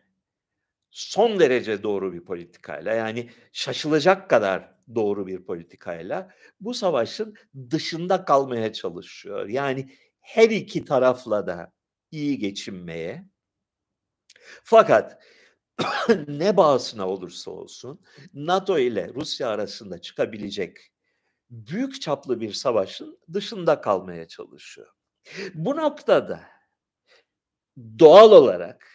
son 0.92 1.40
derece 1.40 1.84
doğru 1.84 2.14
bir 2.14 2.26
politikayla 2.26 2.94
yani 2.94 3.30
şaşılacak 3.54 4.30
kadar 4.30 4.79
doğru 4.96 5.28
bir 5.28 5.44
politikayla 5.46 6.30
bu 6.60 6.74
savaşın 6.74 7.36
dışında 7.72 8.26
kalmaya 8.26 8.74
çalışıyor. 8.74 9.48
Yani 9.48 9.90
her 10.20 10.50
iki 10.50 10.86
tarafla 10.86 11.48
da 11.48 11.74
iyi 12.12 12.40
geçinmeye 12.40 13.26
fakat 14.64 15.24
ne 16.28 16.58
bağısına 16.58 17.10
olursa 17.10 17.52
olsun 17.52 18.02
NATO 18.34 18.80
ile 18.80 19.12
Rusya 19.16 19.50
arasında 19.50 20.02
çıkabilecek 20.02 20.78
büyük 21.50 22.02
çaplı 22.02 22.42
bir 22.42 22.54
savaşın 22.54 23.20
dışında 23.34 23.82
kalmaya 23.82 24.28
çalışıyor. 24.28 24.88
Bu 25.54 25.78
noktada 25.78 26.44
doğal 28.00 28.32
olarak 28.32 28.89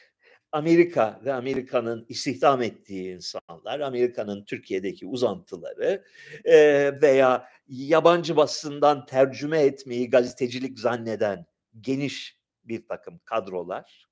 Amerika 0.54 1.20
ve 1.24 1.32
Amerika'nın 1.32 2.06
istihdam 2.08 2.62
ettiği 2.62 3.14
insanlar, 3.14 3.80
Amerika'nın 3.80 4.44
Türkiye'deki 4.44 5.06
uzantıları 5.06 6.04
e, 6.44 6.56
veya 7.02 7.48
yabancı 7.68 8.36
basından 8.36 9.06
tercüme 9.06 9.60
etmeyi 9.60 10.10
gazetecilik 10.10 10.78
zanneden 10.78 11.46
geniş 11.80 12.38
bir 12.64 12.86
takım 12.88 13.20
kadrolar 13.24 14.08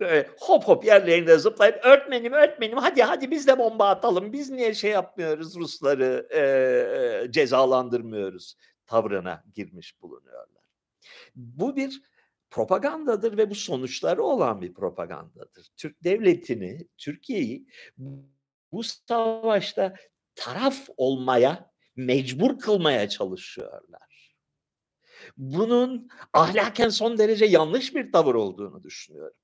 böyle 0.00 0.30
hop 0.40 0.64
hop 0.64 0.84
yerlerinde 0.84 1.38
zıplayıp 1.38 1.84
öğretmenim 1.84 2.32
öğretmenim 2.32 2.78
hadi 2.78 3.02
hadi 3.02 3.30
biz 3.30 3.46
de 3.46 3.58
bomba 3.58 3.88
atalım 3.88 4.32
biz 4.32 4.50
niye 4.50 4.74
şey 4.74 4.90
yapmıyoruz 4.90 5.56
Rusları 5.56 6.28
e, 6.34 7.32
cezalandırmıyoruz 7.32 8.56
tavrına 8.86 9.44
girmiş 9.54 10.02
bulunuyorlar. 10.02 10.62
Bu 11.36 11.76
bir 11.76 12.02
propagandadır 12.56 13.36
ve 13.36 13.50
bu 13.50 13.54
sonuçları 13.54 14.22
olan 14.22 14.62
bir 14.62 14.74
propagandadır. 14.74 15.68
Türk 15.76 16.04
devletini, 16.04 16.88
Türkiye'yi 16.98 17.66
bu 18.72 18.82
savaşta 18.82 19.96
taraf 20.34 20.88
olmaya 20.96 21.70
mecbur 21.96 22.58
kılmaya 22.58 23.08
çalışıyorlar. 23.08 24.36
Bunun 25.36 26.08
ahlaken 26.32 26.88
son 26.88 27.18
derece 27.18 27.44
yanlış 27.44 27.94
bir 27.94 28.12
tavır 28.12 28.34
olduğunu 28.34 28.82
düşünüyorum. 28.82 29.36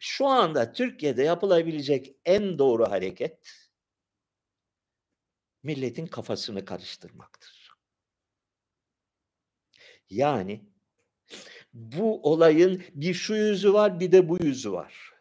Şu 0.00 0.26
anda 0.26 0.72
Türkiye'de 0.72 1.22
yapılabilecek 1.22 2.16
en 2.24 2.58
doğru 2.58 2.90
hareket 2.90 3.52
milletin 5.62 6.06
kafasını 6.06 6.64
karıştırmaktır. 6.64 7.70
Yani 10.10 10.75
bu 11.76 12.30
olayın 12.30 12.82
bir 12.94 13.14
şu 13.14 13.34
yüzü 13.34 13.72
var 13.72 14.00
bir 14.00 14.12
de 14.12 14.28
bu 14.28 14.44
yüzü 14.44 14.72
var. 14.72 15.12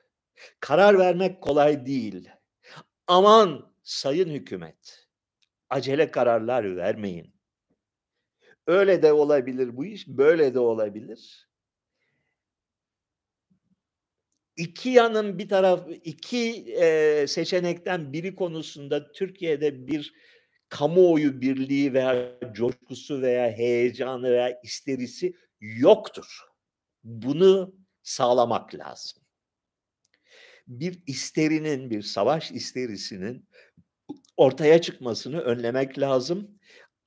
Karar 0.60 1.00
vermek 1.00 1.42
kolay 1.42 1.86
değil. 1.86 2.30
Aman 3.08 3.74
sayın 3.84 4.30
hükümet 4.30 5.08
acele 5.70 6.12
kararlar 6.12 6.76
vermeyin. 6.76 7.36
Öyle 8.68 9.02
de 9.02 9.14
olabilir 9.14 9.78
bu 9.78 9.86
iş, 9.86 10.08
böyle 10.08 10.54
de 10.54 10.60
olabilir. 10.60 11.50
İki 14.58 14.90
yanın 14.90 15.40
bir 15.40 15.50
taraf, 15.50 15.88
iki 16.04 16.74
e, 16.74 17.26
seçenekten 17.28 18.14
biri 18.14 18.36
konusunda 18.36 19.12
Türkiye'de 19.12 19.88
bir 19.88 20.14
kamuoyu 20.70 21.42
birliği 21.42 21.94
veya 21.94 22.40
coşkusu 22.54 23.22
veya 23.22 23.52
heyecanı 23.52 24.32
veya 24.32 24.62
isterisi 24.64 25.34
yoktur. 25.78 26.40
Bunu 27.04 27.76
sağlamak 28.04 28.76
lazım. 28.76 29.24
Bir 30.68 31.04
isterinin, 31.08 31.90
bir 31.90 32.02
savaş 32.02 32.52
isterisinin 32.52 33.50
ortaya 34.38 34.82
çıkmasını 34.82 35.40
önlemek 35.42 36.00
lazım. 36.00 36.60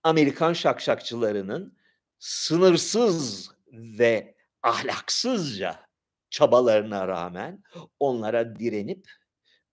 Amerikan 0.02 0.52
şakşakçılarının 0.52 1.78
sınırsız 2.18 3.50
ve 3.72 4.34
ahlaksızca 4.62 5.88
çabalarına 6.30 7.08
rağmen 7.08 7.62
onlara 8.00 8.56
direnip 8.56 9.10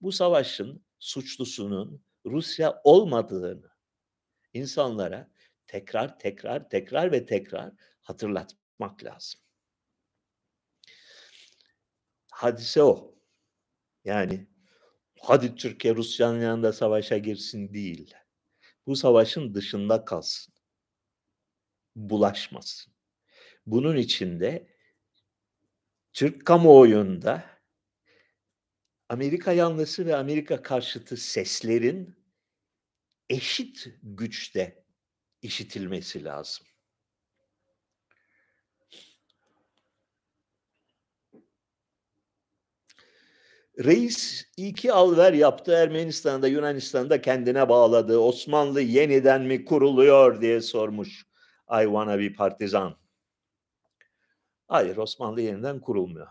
bu 0.02 0.12
savaşın 0.12 0.86
suçlusunun 1.00 2.04
Rusya 2.26 2.82
olmadığını 2.84 3.70
insanlara 4.54 5.30
tekrar 5.68 6.20
tekrar 6.20 6.70
tekrar 6.70 7.12
ve 7.12 7.26
tekrar 7.26 7.72
hatırlatmak 8.02 8.65
lazım. 9.04 9.42
Hadise 12.32 12.84
o. 12.84 13.16
Yani 14.06 14.48
hadi 15.20 15.56
Türkiye 15.56 15.96
Rusya'nın 15.96 16.42
yanında 16.42 16.74
savaşa 16.74 17.18
girsin 17.18 17.74
değil. 17.74 18.14
Bu 18.88 18.96
savaşın 18.96 19.54
dışında 19.54 20.06
kalsın. 20.06 20.54
Bulaşmasın. 21.96 22.94
Bunun 23.66 23.98
için 23.98 24.40
de 24.40 24.76
Türk 26.14 26.46
kamuoyunda 26.46 27.44
Amerika 29.10 29.52
yanlısı 29.54 30.06
ve 30.06 30.16
Amerika 30.16 30.62
karşıtı 30.62 31.18
seslerin 31.18 32.16
eşit 33.30 33.88
güçte 34.04 34.86
işitilmesi 35.42 36.24
lazım. 36.24 36.68
Reis 43.84 44.46
iki 44.58 44.94
alver 44.94 45.34
yaptı 45.34 45.72
Ermenistan'da 45.72 46.48
Yunanistan'da 46.48 47.22
kendine 47.22 47.70
bağladı. 47.70 48.20
Osmanlı 48.20 48.82
yeniden 48.82 49.42
mi 49.42 49.66
kuruluyor 49.66 50.42
diye 50.42 50.62
sormuş 50.62 51.26
I 51.72 51.84
wanna 51.84 52.20
be 52.20 52.34
partizan. 52.34 52.98
Hayır 54.68 54.98
Osmanlı 54.98 55.42
yeniden 55.42 55.80
kurulmuyor. 55.80 56.28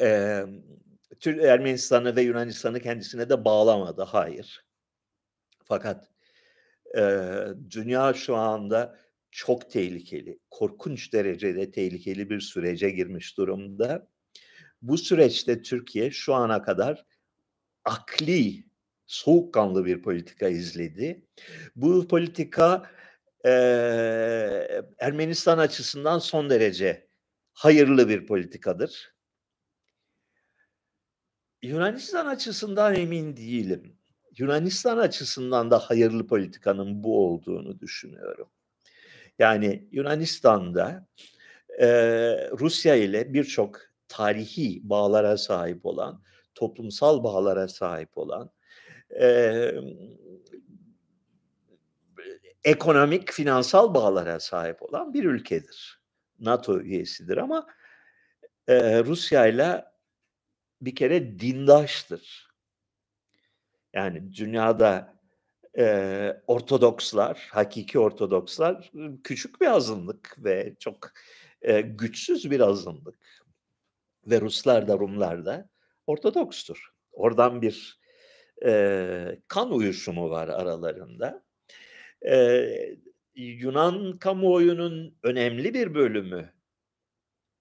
Ee, 0.00 0.44
Ermenistan'ı 1.26 2.16
ve 2.16 2.22
Yunanistan'ı 2.22 2.80
kendisine 2.80 3.28
de 3.28 3.44
bağlamadı. 3.44 4.02
Hayır. 4.02 4.64
Fakat 5.64 6.10
e, 6.98 7.02
dünya 7.70 8.14
şu 8.14 8.36
anda 8.36 8.98
çok 9.30 9.70
tehlikeli, 9.70 10.38
korkunç 10.50 11.12
derecede 11.12 11.70
tehlikeli 11.70 12.30
bir 12.30 12.40
sürece 12.40 12.90
girmiş 12.90 13.36
durumda. 13.36 14.08
Bu 14.82 14.98
süreçte 14.98 15.62
Türkiye 15.62 16.10
şu 16.10 16.34
ana 16.34 16.62
kadar 16.62 17.06
akli, 17.84 18.64
soğukkanlı 19.06 19.84
bir 19.84 20.02
politika 20.02 20.48
izledi. 20.48 21.26
Bu 21.76 22.08
politika 22.08 22.90
e, 23.44 23.50
Ermenistan 24.98 25.58
açısından 25.58 26.18
son 26.18 26.50
derece 26.50 27.08
hayırlı 27.52 28.08
bir 28.08 28.26
politikadır. 28.26 29.14
Yunanistan 31.62 32.26
açısından 32.26 32.94
emin 32.94 33.36
değilim. 33.36 33.96
Yunanistan 34.38 34.98
açısından 34.98 35.70
da 35.70 35.78
hayırlı 35.78 36.26
politikanın 36.26 37.04
bu 37.04 37.26
olduğunu 37.26 37.80
düşünüyorum. 37.80 38.48
Yani 39.38 39.88
Yunanistan'da 39.92 41.08
e, 41.80 41.88
Rusya 42.50 42.94
ile 42.94 43.34
birçok 43.34 43.89
tarihi 44.10 44.80
bağlara 44.82 45.38
sahip 45.38 45.86
olan, 45.86 46.22
toplumsal 46.54 47.24
bağlara 47.24 47.68
sahip 47.68 48.18
olan, 48.18 48.50
e, 49.20 49.72
ekonomik, 52.64 53.32
finansal 53.32 53.94
bağlara 53.94 54.40
sahip 54.40 54.82
olan 54.82 55.14
bir 55.14 55.24
ülkedir. 55.24 56.00
NATO 56.40 56.80
üyesidir 56.80 57.36
ama 57.36 57.66
e, 58.68 59.04
Rusya 59.04 59.46
ile 59.46 59.84
bir 60.80 60.94
kere 60.94 61.40
dindaştır. 61.40 62.50
Yani 63.92 64.34
dünyada 64.34 65.14
e, 65.78 66.42
Ortodokslar, 66.46 67.48
hakiki 67.50 67.98
Ortodokslar 67.98 68.92
küçük 69.24 69.60
bir 69.60 69.66
azınlık 69.66 70.36
ve 70.38 70.74
çok 70.78 71.12
e, 71.62 71.80
güçsüz 71.80 72.50
bir 72.50 72.60
azınlık. 72.60 73.40
Ve 74.30 74.40
Ruslar 74.40 74.88
da 74.88 74.98
Rumlar 74.98 75.44
da 75.44 75.68
Ortodokstur. 76.06 76.90
Oradan 77.12 77.62
bir 77.62 78.00
e, 78.66 79.38
kan 79.48 79.72
uyuşumu 79.72 80.30
var 80.30 80.48
aralarında. 80.48 81.44
E, 82.28 82.66
Yunan 83.34 84.18
kamuoyunun 84.18 85.18
önemli 85.22 85.74
bir 85.74 85.94
bölümü 85.94 86.52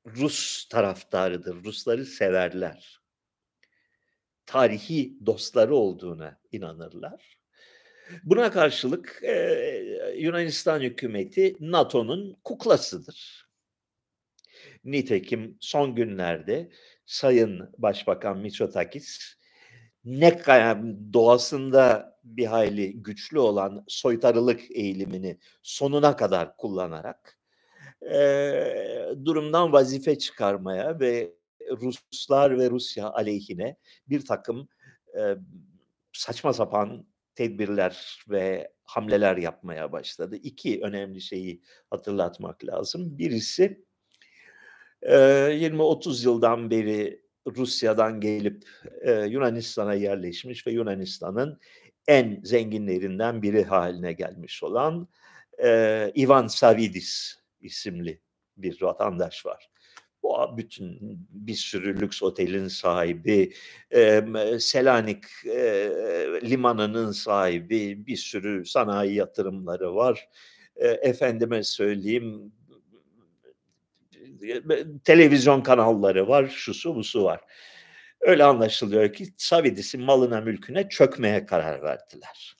Rus 0.05 0.67
taraftarıdır. 0.67 1.63
Rusları 1.63 2.05
severler. 2.05 2.99
Tarihi 4.45 5.25
dostları 5.25 5.75
olduğuna 5.75 6.39
inanırlar. 6.51 7.39
Buna 8.23 8.51
karşılık 8.51 9.19
e, 9.23 10.13
Yunanistan 10.17 10.79
hükümeti 10.79 11.55
NATO'nun 11.59 12.37
kuklasıdır. 12.43 13.48
Nitekim 14.83 15.57
son 15.59 15.95
günlerde 15.95 16.69
Sayın 17.05 17.69
Başbakan 17.77 18.37
Mitsotakis 18.37 19.35
ne 20.05 20.43
doğasında 21.13 22.15
bir 22.23 22.45
hayli 22.45 23.03
güçlü 23.03 23.39
olan 23.39 23.83
soytarılık 23.87 24.71
eğilimini 24.71 25.39
sonuna 25.63 26.15
kadar 26.15 26.57
kullanarak 26.57 27.39
e, 28.11 28.19
durumdan 29.25 29.73
vazife 29.73 30.17
çıkarmaya 30.17 30.99
ve 30.99 31.33
Ruslar 31.71 32.59
ve 32.59 32.69
Rusya 32.69 33.09
aleyhine 33.09 33.77
bir 34.09 34.25
takım 34.25 34.69
e, 35.17 35.35
saçma 36.13 36.53
sapan 36.53 37.07
tedbirler 37.35 38.23
ve 38.29 38.73
hamleler 38.83 39.37
yapmaya 39.37 39.91
başladı. 39.91 40.35
İki 40.35 40.81
önemli 40.81 41.21
şeyi 41.21 41.61
hatırlatmak 41.89 42.65
lazım. 42.65 43.17
Birisi 43.17 43.85
20-30 45.03 46.25
yıldan 46.25 46.71
beri 46.71 47.21
Rusya'dan 47.57 48.21
gelip 48.21 48.63
Yunanistan'a 49.29 49.93
yerleşmiş 49.93 50.67
ve 50.67 50.71
Yunanistan'ın 50.71 51.59
en 52.07 52.41
zenginlerinden 52.43 53.41
biri 53.41 53.63
haline 53.63 54.13
gelmiş 54.13 54.63
olan 54.63 55.07
Ivan 56.17 56.47
Savidis 56.47 57.35
isimli 57.61 58.21
bir 58.57 58.81
vatandaş 58.81 59.45
var. 59.45 59.69
Bu 60.23 60.57
bütün 60.57 60.99
bir 61.29 61.53
sürü 61.53 62.01
lüks 62.01 62.23
otelin 62.23 62.67
sahibi, 62.67 63.53
Selanik 64.59 65.23
limanının 66.43 67.11
sahibi, 67.11 68.07
bir 68.07 68.15
sürü 68.15 68.65
sanayi 68.65 69.15
yatırımları 69.15 69.95
var. 69.95 70.29
Efendime 71.01 71.63
söyleyeyim, 71.63 72.51
televizyon 75.03 75.61
kanalları 75.61 76.27
var, 76.27 76.47
şusu 76.47 76.95
busu 76.95 77.23
var. 77.23 77.41
Öyle 78.21 78.43
anlaşılıyor 78.43 79.13
ki 79.13 79.25
Savidis'in 79.37 80.01
malına 80.01 80.41
mülküne 80.41 80.89
çökmeye 80.89 81.45
karar 81.45 81.81
verdiler 81.83 82.59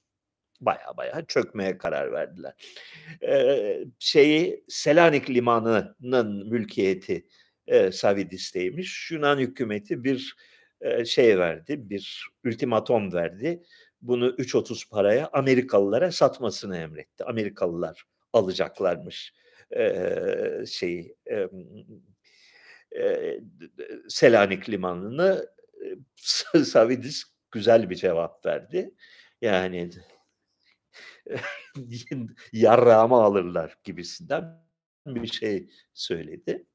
baya 0.62 0.98
baya 0.98 1.26
çökmeye 1.28 1.78
karar 1.78 2.12
verdiler. 2.12 2.54
Ee, 3.24 3.80
şeyi 4.00 4.64
Selanik 4.68 5.30
limanının 5.30 6.50
mülkiyeti 6.50 7.28
e, 7.68 7.92
Savidis'teymiş. 7.92 9.12
Yunan 9.12 9.38
hükümeti 9.38 10.04
bir 10.04 10.36
e, 10.82 11.06
şey 11.06 11.40
verdi, 11.40 11.90
bir 11.90 12.30
ultimatom 12.46 13.14
verdi. 13.14 13.64
Bunu 14.02 14.28
3.30 14.28 14.90
paraya 14.90 15.30
Amerikalılara 15.34 16.12
satmasını 16.12 16.78
emretti. 16.78 17.24
Amerikalılar 17.24 18.04
alacaklarmış 18.34 19.34
e, 19.76 20.66
şeyi 20.68 21.16
e, 21.26 21.48
e, 23.02 23.40
Selanik 24.08 24.70
limanını. 24.70 25.50
Savidis 26.64 27.24
güzel 27.52 27.90
bir 27.90 27.96
cevap 27.96 28.46
verdi. 28.46 28.96
Yani 29.42 29.90
yarrağımı 32.54 33.16
alırlar 33.16 33.78
gibisinden 33.84 34.66
bir 35.08 35.28
şey 35.28 35.70
söyledi. 35.94 36.66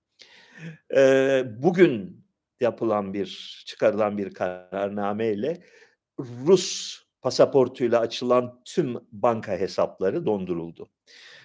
bugün 1.44 2.24
yapılan 2.60 3.14
bir, 3.14 3.62
çıkarılan 3.66 4.18
bir 4.18 4.34
kararname 4.34 5.32
ile 5.32 5.62
Rus 6.18 6.98
pasaportuyla 7.24 8.00
açılan 8.00 8.60
tüm 8.64 8.96
banka 9.12 9.52
hesapları 9.52 10.26
donduruldu. 10.26 10.90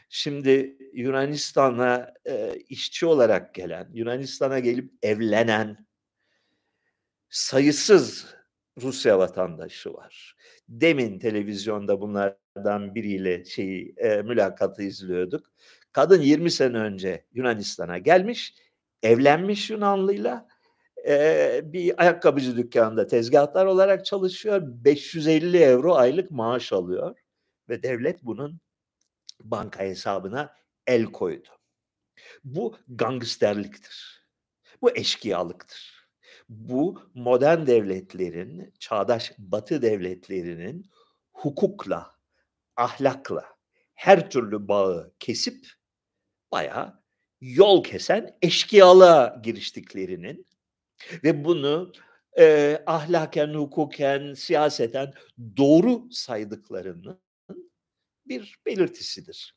Şimdi 0.09 0.77
Yunanistan'a 0.93 2.13
e, 2.27 2.55
işçi 2.69 3.05
olarak 3.05 3.55
gelen, 3.55 3.89
Yunanistan'a 3.93 4.59
gelip 4.59 4.91
evlenen 5.01 5.87
sayısız 7.29 8.35
Rusya 8.81 9.19
vatandaşı 9.19 9.93
var. 9.93 10.35
Demin 10.69 11.19
televizyonda 11.19 12.01
bunlardan 12.01 12.95
biriyle 12.95 13.45
şeyi 13.45 13.93
e, 13.97 14.21
mülakatı 14.21 14.83
izliyorduk. 14.83 15.45
Kadın 15.91 16.21
20 16.21 16.51
sene 16.51 16.77
önce 16.77 17.25
Yunanistan'a 17.33 17.97
gelmiş, 17.97 18.53
evlenmiş 19.03 19.69
Yunanlıyla. 19.69 20.47
E, 21.07 21.61
bir 21.63 22.01
ayakkabıcı 22.01 22.57
dükkanında 22.57 23.07
tezgahtar 23.07 23.65
olarak 23.65 24.05
çalışıyor. 24.05 24.61
550 24.65 25.57
euro 25.57 25.95
aylık 25.95 26.31
maaş 26.31 26.73
alıyor 26.73 27.15
ve 27.69 27.83
devlet 27.83 28.23
bunun 28.23 28.59
banka 29.39 29.83
hesabına 29.83 30.55
el 30.87 31.05
koydu. 31.05 31.49
Bu 32.43 32.77
gangsterliktir. 32.87 34.25
Bu 34.81 34.97
eşkıyalıktır 34.97 35.99
bu 36.49 37.11
modern 37.13 37.67
devletlerin, 37.67 38.73
çağdaş 38.79 39.33
batı 39.37 39.81
devletlerinin 39.81 40.89
hukukla, 41.33 42.11
ahlakla 42.75 43.45
her 43.93 44.29
türlü 44.29 44.67
bağı 44.67 45.13
kesip 45.19 45.67
bayağı 46.51 47.03
yol 47.41 47.83
kesen 47.83 48.37
eşkıyalığa 48.41 49.41
giriştiklerinin 49.43 50.47
ve 51.23 51.45
bunu 51.45 51.93
e, 52.39 52.77
ahlaken, 52.85 53.53
hukuken, 53.53 54.33
siyaseten 54.33 55.13
doğru 55.57 56.11
saydıklarının 56.11 57.21
bir 58.29 58.55
belirtisidir. 58.65 59.55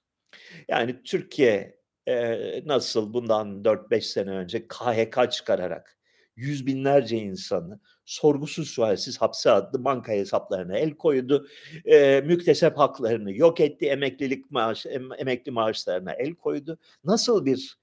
Yani 0.68 1.02
Türkiye 1.02 1.78
e, 2.06 2.66
nasıl 2.66 3.12
bundan 3.12 3.62
4-5 3.64 4.00
sene 4.00 4.30
önce 4.30 4.68
KHK 4.68 5.32
çıkararak 5.32 5.98
yüz 6.36 6.66
binlerce 6.66 7.16
insanı 7.16 7.80
sorgusuz 8.04 8.70
sualsiz 8.70 9.18
hapse 9.18 9.50
attı, 9.50 9.84
banka 9.84 10.12
hesaplarına 10.12 10.78
el 10.78 10.90
koydu, 10.90 11.48
e, 11.84 12.20
müktesep 12.20 12.78
haklarını 12.78 13.32
yok 13.32 13.60
etti, 13.60 13.86
emeklilik 13.86 14.50
maaş, 14.50 14.86
em, 14.86 15.08
emekli 15.18 15.52
maaşlarına 15.52 16.12
el 16.12 16.34
koydu. 16.34 16.78
Nasıl 17.04 17.46
bir 17.46 17.78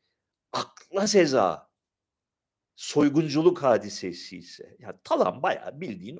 akla 0.53 1.07
seza 1.07 1.68
soygunculuk 2.79 3.63
hadisesi 3.63 4.37
ise 4.37 4.75
yani 4.79 4.95
talan 5.03 5.43
bayağı 5.43 5.81
bildiğin 5.81 6.19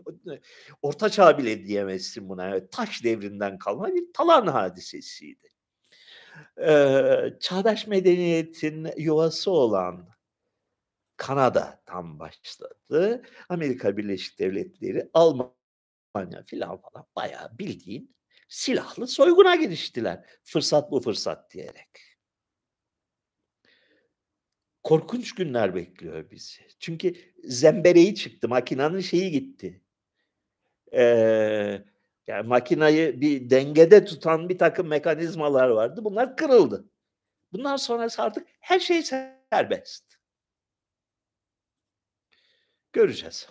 orta 0.81 1.09
çağ 1.09 1.37
bile 1.37 1.65
diyemezsin 1.65 2.29
buna. 2.29 2.45
Yani 2.47 2.69
taş 2.71 3.03
devrinden 3.03 3.57
kalma 3.57 3.87
bir 3.87 4.13
talan 4.13 4.47
hadisesiydi. 4.47 5.49
Eee, 6.57 7.37
çağdaş 7.39 7.87
medeniyetin 7.87 8.87
yuvası 8.97 9.51
olan 9.51 10.09
Kanada'dan 11.17 12.19
başladı. 12.19 13.21
Amerika 13.49 13.97
Birleşik 13.97 14.39
Devletleri, 14.39 15.09
Almanya 15.13 16.43
filan 16.47 16.81
falan 16.81 17.05
bayağı 17.15 17.59
bildiğin 17.59 18.15
silahlı 18.49 19.07
soyguna 19.07 19.55
giriştiler. 19.55 20.25
Fırsat 20.43 20.91
bu 20.91 21.01
fırsat 21.01 21.53
diyerek. 21.53 22.08
Korkunç 24.83 25.35
günler 25.35 25.75
bekliyor 25.75 26.31
bizi. 26.31 26.61
Çünkü 26.79 27.13
zembereği 27.43 28.15
çıktı, 28.15 28.47
makinanın 28.49 28.99
şeyi 28.99 29.31
gitti. 29.31 29.81
Eee, 30.93 31.85
yani 32.27 32.47
makinayı 32.47 33.21
bir 33.21 33.49
dengede 33.49 34.05
tutan 34.05 34.49
birtakım 34.49 34.87
mekanizmalar 34.87 35.69
vardı. 35.69 36.01
Bunlar 36.03 36.37
kırıldı. 36.37 36.89
Bundan 37.53 37.77
sonrası 37.77 38.21
artık 38.23 38.47
her 38.61 38.79
şey 38.79 39.03
serbest. 39.03 40.05
Göreceğiz. 42.93 43.47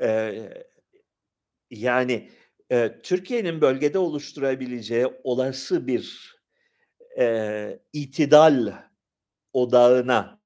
Eee, 0.00 0.64
yani, 1.70 2.30
eee, 2.70 3.00
Türkiye'nin 3.02 3.60
bölgede 3.60 3.98
oluşturabileceği 3.98 5.06
olası 5.24 5.86
bir, 5.86 6.34
eee, 7.16 7.82
itidal 7.92 8.72
odağına 9.52 10.40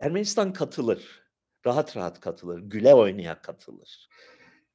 Ermenistan 0.00 0.52
katılır. 0.52 1.22
Rahat 1.66 1.96
rahat 1.96 2.20
katılır. 2.20 2.60
Güle 2.60 2.94
oynaya 2.94 3.42
katılır. 3.42 4.08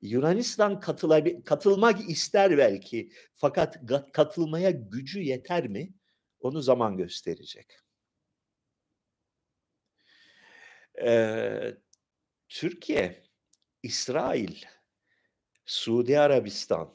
Yunanistan 0.01 0.79
katılabi 0.79 1.43
katılmak 1.43 2.09
ister 2.09 2.57
belki 2.57 3.11
fakat 3.35 3.79
katılmaya 4.13 4.71
gücü 4.71 5.21
yeter 5.21 5.67
mi? 5.67 5.93
Onu 6.39 6.61
zaman 6.61 6.97
gösterecek. 6.97 7.79
Eee, 10.97 11.77
Türkiye, 12.49 13.23
İsrail, 13.83 14.65
Suudi 15.65 16.19
Arabistan 16.19 16.93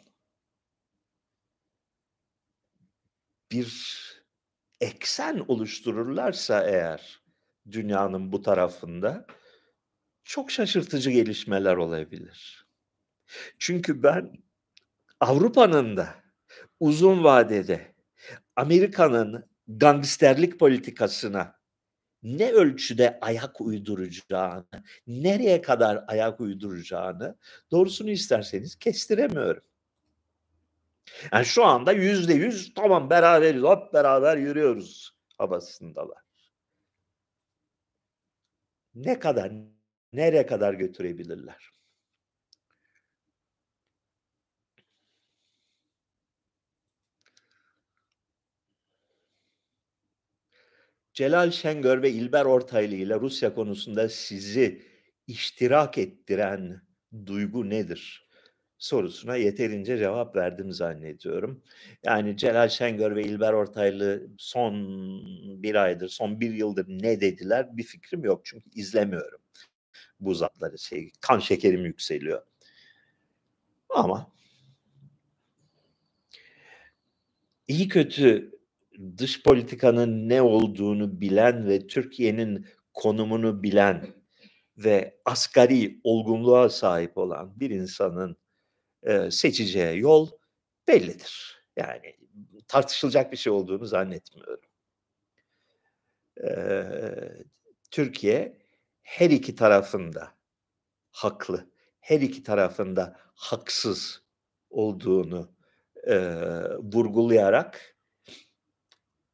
bir 3.53 4.03
eksen 4.81 5.45
oluştururlarsa 5.49 6.65
eğer 6.65 7.21
dünyanın 7.71 8.33
bu 8.33 8.43
tarafında 8.43 9.27
çok 10.25 10.51
şaşırtıcı 10.51 11.11
gelişmeler 11.11 11.77
olabilir. 11.77 12.67
Çünkü 13.59 14.03
ben 14.03 14.33
Avrupa'nın 15.21 15.97
da 15.97 16.15
uzun 16.81 17.25
vadede 17.25 17.95
Amerika'nın 18.57 19.51
gangsterlik 19.69 20.59
politikasına 20.59 21.63
ne 22.23 22.53
ölçüde 22.53 23.19
ayak 23.21 23.61
uyduracağını, 23.61 24.67
nereye 25.07 25.63
kadar 25.63 26.05
ayak 26.07 26.41
uyduracağını 26.41 27.37
doğrusunu 27.71 28.11
isterseniz 28.11 28.77
kestiremiyorum. 28.77 29.63
Yani 31.33 31.45
şu 31.45 31.65
anda 31.65 31.93
yüzde 31.93 32.35
yüz 32.35 32.75
tamam 32.75 33.11
beraberiz, 33.11 33.63
hep 33.65 33.93
beraber 33.93 34.37
yürüyoruz 34.37 35.17
havasındalar. 35.39 36.23
Ne 38.95 39.19
kadar, 39.19 39.53
nereye 40.13 40.47
kadar 40.47 40.75
götürebilirler? 40.75 41.73
Celal 51.13 51.51
Şengör 51.51 52.03
ve 52.03 52.11
İlber 52.11 52.45
Ortaylı 52.45 52.95
ile 52.95 53.21
Rusya 53.21 53.55
konusunda 53.55 54.09
sizi 54.09 54.83
iştirak 55.27 55.99
ettiren 55.99 56.83
duygu 57.27 57.71
nedir? 57.71 58.29
Sorusuna 58.83 59.37
yeterince 59.37 59.99
cevap 59.99 60.37
verdim 60.37 60.73
zannediyorum. 60.73 61.63
Yani 62.05 62.37
Celal 62.37 62.69
Şengör 62.69 63.17
ve 63.17 63.23
İlber 63.23 63.53
Ortaylı 63.53 64.29
son 64.39 64.75
bir 65.63 65.75
aydır, 65.75 66.09
son 66.09 66.41
bir 66.41 66.55
yıldır 66.55 66.87
ne 66.89 67.21
dediler 67.21 67.77
bir 67.77 67.83
fikrim 67.83 68.25
yok. 68.25 68.41
Çünkü 68.45 68.71
izlemiyorum 68.75 69.41
bu 70.21 70.35
zatları. 70.35 70.79
Şey, 70.79 71.11
kan 71.21 71.39
şekerim 71.39 71.85
yükseliyor. 71.85 72.43
Ama 73.89 74.33
iyi 77.69 77.89
kötü 77.89 78.53
dış 79.19 79.43
politikanın 79.43 80.29
ne 80.29 80.43
olduğunu 80.43 81.21
bilen 81.21 81.69
ve 81.69 81.87
Türkiye'nin 81.87 82.67
konumunu 82.95 83.63
bilen 83.63 84.07
ve 84.79 85.21
asgari 85.25 86.01
olgunluğa 86.05 86.69
sahip 86.69 87.19
olan 87.19 87.61
bir 87.61 87.71
insanın 87.71 88.42
e, 89.03 89.31
seçeceği 89.31 90.01
yol 90.01 90.31
bellidir. 90.89 91.63
Yani 91.77 92.17
tartışılacak 92.69 93.33
bir 93.33 93.37
şey 93.37 93.53
olduğunu 93.53 93.87
zannetmiyorum. 93.87 94.61
Türkiye 97.91 98.59
her 99.03 99.31
iki 99.31 99.55
tarafında 99.55 100.33
haklı, 101.11 101.71
her 102.01 102.21
iki 102.21 102.43
tarafında 102.43 103.21
haksız 103.35 104.23
olduğunu 104.71 105.53
e, 106.07 106.17
vurgulayarak 106.79 107.97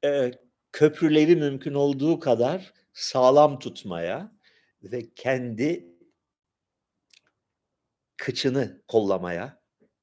e, 0.05 0.33
köprüleri 0.73 1.37
mümkün 1.37 1.75
olduğu 1.75 2.21
kadar 2.21 2.73
sağlam 2.93 3.59
tutmaya 3.59 4.33
ve 4.83 5.15
kendi 5.15 5.89
kıçını 8.17 8.83
kollamaya 8.89 9.58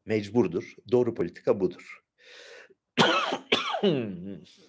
mecburdur. 0.06 0.76
Doğru 0.92 1.16
politika 1.16 1.60
budur. 1.60 2.02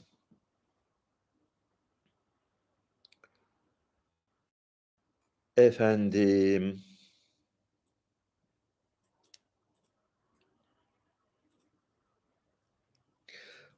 Efendim. 5.56 6.82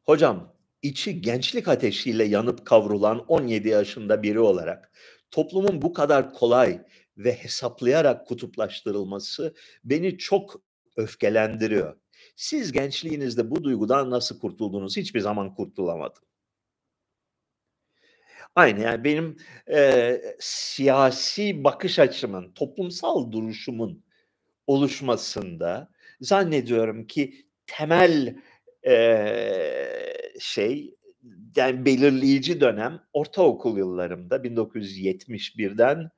Hocam, 0.02 0.54
içi 0.82 1.20
gençlik 1.20 1.68
ateşiyle 1.68 2.24
yanıp 2.24 2.66
kavrulan 2.66 3.24
17 3.28 3.68
yaşında 3.68 4.22
biri 4.22 4.40
olarak 4.40 4.92
toplumun 5.30 5.82
bu 5.82 5.92
kadar 5.92 6.32
kolay 6.32 6.82
ve 7.16 7.32
hesaplayarak 7.32 8.26
kutuplaştırılması 8.26 9.54
beni 9.84 10.18
çok 10.18 10.67
öfkelendiriyor. 10.98 11.96
Siz 12.36 12.72
gençliğinizde 12.72 13.50
bu 13.52 13.64
duygudan 13.64 14.10
nasıl 14.10 14.40
kurtuldunuz? 14.40 14.98
Hiçbir 14.98 15.20
zaman 15.20 15.54
kurtulamadım. 15.56 16.22
Aynı 18.54 18.80
yani 18.80 19.04
benim 19.04 19.36
eee, 19.70 20.36
siyasi 20.40 21.64
bakış 21.64 21.98
açımın, 21.98 22.52
toplumsal 22.52 23.32
duruşumun 23.32 24.04
oluşmasında 24.66 25.90
zannediyorum 26.20 27.06
ki 27.06 27.34
temel 27.66 28.36
eee, 28.86 30.34
şey 30.40 30.96
yani 31.56 31.84
belirleyici 31.86 32.60
dönem 32.60 33.00
ortaokul 33.12 33.78
yıllarımda 33.78 34.44
1971'den 34.44 36.10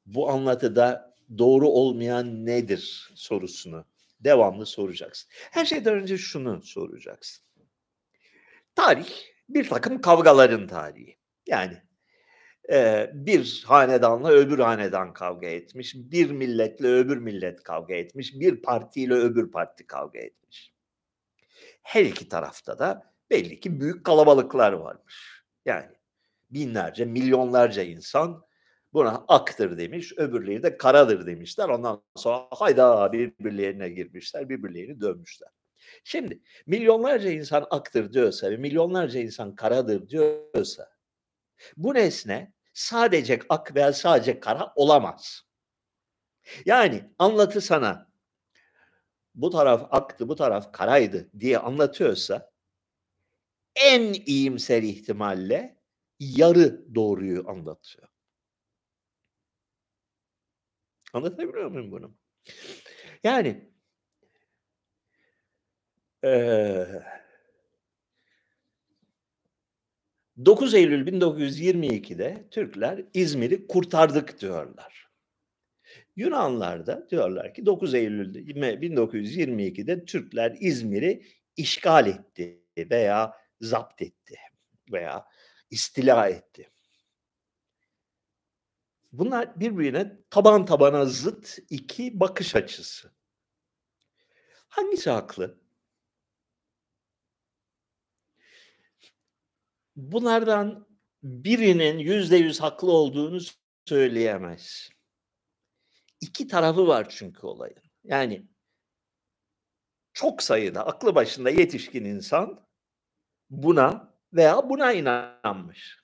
Bu 0.06 0.30
anlatıda 0.30 1.16
doğru 1.38 1.68
olmayan 1.68 2.46
nedir 2.46 3.12
sorusunu 3.14 3.84
devamlı 4.20 4.66
soracaksın. 4.66 5.30
Her 5.32 5.64
şeyden 5.64 5.94
önce 5.94 6.18
şunu 6.18 6.62
soracaksın. 6.62 7.44
Tarih 8.74 9.08
bir 9.48 9.68
takım 9.68 10.00
kavgaların 10.00 10.66
tarihi. 10.66 11.18
Yani 11.46 11.82
e, 12.72 13.10
bir 13.14 13.64
hanedanla 13.66 14.30
öbür 14.30 14.58
hanedan 14.58 15.12
kavga 15.12 15.46
etmiş, 15.46 15.94
bir 15.94 16.30
milletle 16.30 16.88
öbür 16.88 17.16
millet 17.16 17.62
kavga 17.62 17.94
etmiş, 17.94 18.34
bir 18.34 18.62
partiyle 18.62 19.14
öbür 19.14 19.50
parti 19.50 19.86
kavga 19.86 20.18
etmiş. 20.18 20.41
Her 21.82 22.04
iki 22.04 22.28
tarafta 22.28 22.78
da 22.78 23.12
belli 23.30 23.60
ki 23.60 23.80
büyük 23.80 24.04
kalabalıklar 24.04 24.72
varmış. 24.72 25.42
Yani 25.64 25.90
binlerce, 26.50 27.04
milyonlarca 27.04 27.82
insan 27.82 28.42
buna 28.92 29.24
aktır 29.28 29.78
demiş, 29.78 30.12
öbürleri 30.16 30.62
de 30.62 30.76
karadır 30.76 31.26
demişler. 31.26 31.68
Ondan 31.68 32.02
sonra 32.16 32.46
hayda 32.50 33.12
birbirlerine 33.12 33.88
girmişler, 33.88 34.48
birbirlerini 34.48 35.00
dövmüşler. 35.00 35.48
Şimdi 36.04 36.42
milyonlarca 36.66 37.30
insan 37.30 37.66
aktır 37.70 38.12
diyorsa 38.12 38.50
ve 38.50 38.56
milyonlarca 38.56 39.20
insan 39.20 39.54
karadır 39.54 40.08
diyorsa 40.08 40.88
bu 41.76 41.94
nesne 41.94 42.52
sadece 42.74 43.40
ak 43.48 43.76
veya 43.76 43.92
sadece 43.92 44.40
kara 44.40 44.72
olamaz. 44.76 45.42
Yani 46.64 47.10
anlatı 47.18 47.60
sana 47.60 48.11
bu 49.34 49.50
taraf 49.50 49.88
aktı, 49.90 50.28
bu 50.28 50.36
taraf 50.36 50.72
karaydı 50.72 51.30
diye 51.40 51.58
anlatıyorsa 51.58 52.52
en 53.76 54.12
iyimser 54.26 54.82
ihtimalle 54.82 55.76
yarı 56.20 56.94
doğruyu 56.94 57.48
anlatıyor. 57.48 58.08
Anlatabiliyor 61.12 61.70
muyum 61.70 61.92
bunu? 61.92 62.14
Yani 63.24 63.72
eee 66.22 67.02
9 70.44 70.74
Eylül 70.74 71.06
1922'de 71.06 72.48
Türkler 72.50 73.04
İzmir'i 73.14 73.66
kurtardık 73.66 74.40
diyorlar. 74.40 75.11
Yunanlar 76.16 76.86
da 76.86 77.08
diyorlar 77.10 77.54
ki 77.54 77.66
9 77.66 77.94
Eylül 77.94 78.34
1922'de 78.34 80.04
Türkler 80.04 80.56
İzmir'i 80.60 81.26
işgal 81.56 82.06
etti 82.06 82.62
veya 82.78 83.34
zapt 83.60 84.02
etti 84.02 84.36
veya 84.92 85.26
istila 85.70 86.28
etti. 86.28 86.70
Bunlar 89.12 89.60
birbirine 89.60 90.18
taban 90.30 90.66
tabana 90.66 91.04
zıt 91.06 91.58
iki 91.70 92.20
bakış 92.20 92.56
açısı. 92.56 93.12
Hangisi 94.68 95.10
haklı? 95.10 95.58
Bunlardan 99.96 100.86
birinin 101.22 101.98
yüzde 101.98 102.36
yüz 102.36 102.60
haklı 102.60 102.92
olduğunu 102.92 103.38
söyleyemez. 103.84 104.91
İki 106.22 106.46
tarafı 106.48 106.86
var 106.86 107.08
çünkü 107.08 107.46
olayın. 107.46 107.82
Yani 108.04 108.46
çok 110.12 110.42
sayıda 110.42 110.86
aklı 110.86 111.14
başında 111.14 111.50
yetişkin 111.50 112.04
insan 112.04 112.66
buna 113.50 114.14
veya 114.32 114.70
buna 114.70 114.92
inanmış. 114.92 116.02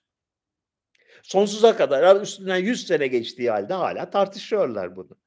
Sonsuza 1.23 1.77
kadar 1.77 2.21
üstünden 2.21 2.57
100 2.57 2.87
sene 2.87 3.07
geçtiği 3.07 3.51
halde 3.51 3.75
hala 3.75 4.11
tartışıyorlar 4.11 4.97
bunu. 4.97 5.19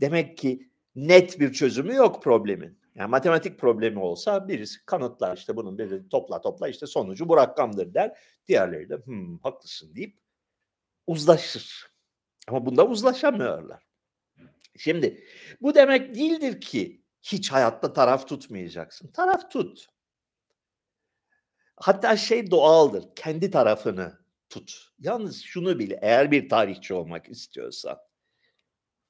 Demek 0.00 0.38
ki 0.38 0.70
net 0.94 1.40
bir 1.40 1.52
çözümü 1.52 1.94
yok 1.94 2.22
problemin. 2.22 2.80
Yani 2.94 3.10
matematik 3.10 3.58
problemi 3.58 3.98
olsa 3.98 4.48
birisi 4.48 4.84
kanıtlar 4.86 5.36
işte 5.36 5.56
bunun 5.56 5.78
bir 5.78 6.08
topla 6.08 6.40
topla 6.40 6.68
işte 6.68 6.86
sonucu 6.86 7.28
bu 7.28 7.36
rakamdır 7.36 7.94
der. 7.94 8.18
Diğerleri 8.46 8.88
de 8.88 8.98
haklısın 9.42 9.94
deyip 9.94 10.18
uzlaşır. 11.06 11.90
Ama 12.48 12.66
bunda 12.66 12.86
uzlaşamıyorlar. 12.86 13.87
Şimdi 14.78 15.24
bu 15.60 15.74
demek 15.74 16.14
değildir 16.14 16.60
ki 16.60 17.02
hiç 17.22 17.52
hayatta 17.52 17.92
taraf 17.92 18.28
tutmayacaksın. 18.28 19.12
Taraf 19.12 19.50
tut. 19.50 19.86
Hatta 21.76 22.16
şey 22.16 22.50
doğaldır. 22.50 23.04
Kendi 23.16 23.50
tarafını 23.50 24.18
tut. 24.50 24.88
Yalnız 24.98 25.42
şunu 25.42 25.78
bil. 25.78 25.90
Eğer 26.00 26.30
bir 26.30 26.48
tarihçi 26.48 26.94
olmak 26.94 27.28
istiyorsan 27.28 27.98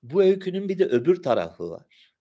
bu 0.03 0.23
öykünün 0.23 0.69
bir 0.69 0.79
de 0.79 0.85
öbür 0.85 1.23
tarafı 1.23 1.71
var. 1.71 2.15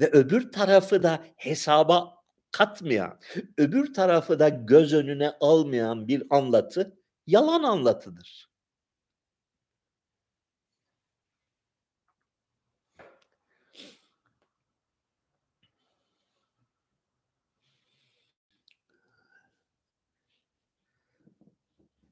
Ve 0.00 0.10
öbür 0.10 0.52
tarafı 0.52 1.02
da 1.02 1.24
hesaba 1.36 2.14
katmayan, 2.50 3.18
öbür 3.58 3.94
tarafı 3.94 4.38
da 4.38 4.48
göz 4.48 4.94
önüne 4.94 5.32
almayan 5.40 6.08
bir 6.08 6.22
anlatı 6.30 6.98
yalan 7.26 7.62
anlatıdır. 7.62 8.49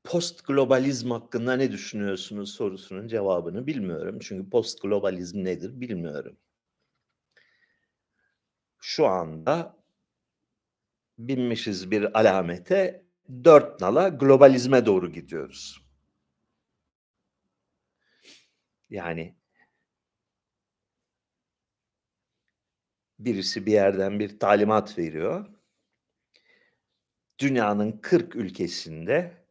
Post 0.09 0.47
globalizm 0.47 1.11
hakkında 1.11 1.57
ne 1.57 1.73
düşünüyorsunuz 1.73 2.55
sorusunun 2.55 3.09
cevabını 3.09 3.67
bilmiyorum. 3.67 4.19
Çünkü 4.23 4.51
post 4.51 4.83
globalizm 4.83 5.45
nedir 5.45 5.81
bilmiyorum. 5.81 6.37
Şu 8.79 9.07
anda 9.07 9.77
binmişiz 11.19 11.91
bir 11.91 12.19
alamete 12.21 13.05
dört 13.45 13.81
nala 13.81 14.09
globalizme 14.09 14.87
doğru 14.87 15.13
gidiyoruz. 15.13 15.83
Yani 18.91 19.37
birisi 23.19 23.67
bir 23.67 23.73
yerden 23.73 24.21
bir 24.21 24.39
talimat 24.39 24.99
veriyor. 24.99 25.47
Dünyanın 27.39 27.93
40 27.93 28.37
ülkesinde 28.37 29.48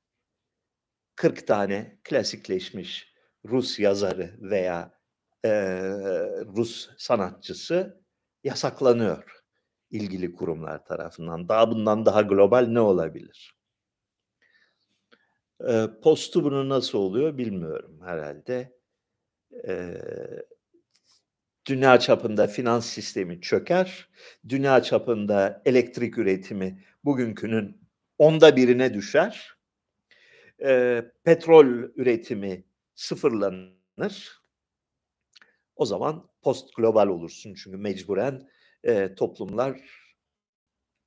40 1.18 1.48
tane 1.48 1.98
klasikleşmiş 2.04 3.14
Rus 3.46 3.80
yazarı 3.80 4.38
veya 4.42 5.00
e, 5.46 5.52
Rus 6.56 6.90
sanatçısı 6.98 8.02
yasaklanıyor 8.44 9.44
ilgili 9.90 10.34
kurumlar 10.34 10.86
tarafından. 10.86 11.50
Daha 11.50 11.72
bundan 11.72 12.06
daha 12.06 12.22
global 12.22 12.68
ne 12.68 12.80
olabilir? 12.80 13.56
E, 15.68 15.88
postu 16.04 16.44
bunu 16.44 16.70
nasıl 16.70 16.98
oluyor 16.98 17.38
bilmiyorum 17.38 18.02
herhalde. 18.06 18.78
E, 19.68 19.94
dünya 21.68 22.00
çapında 22.00 22.48
finans 22.48 22.86
sistemi 22.86 23.42
çöker. 23.42 24.10
Dünya 24.50 24.84
çapında 24.84 25.62
elektrik 25.66 26.18
üretimi 26.18 26.86
bugünkünün 27.04 27.88
onda 28.18 28.56
birine 28.56 28.94
düşer 28.94 29.57
e, 30.64 31.02
petrol 31.24 31.66
üretimi 31.96 32.64
sıfırlanır. 32.96 34.42
O 35.76 35.86
zaman 35.86 36.30
post 36.42 36.76
global 36.76 37.08
olursun 37.08 37.54
çünkü 37.54 37.78
mecburen 37.78 38.50
e, 38.84 39.16
toplumlar 39.16 39.82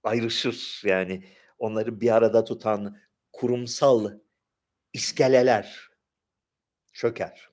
ayrışır 0.03 0.82
yani 0.84 1.24
onları 1.59 2.01
bir 2.01 2.16
arada 2.16 2.44
tutan 2.44 2.96
kurumsal 3.32 4.18
iskeleler 4.92 5.90
çöker. 6.92 7.51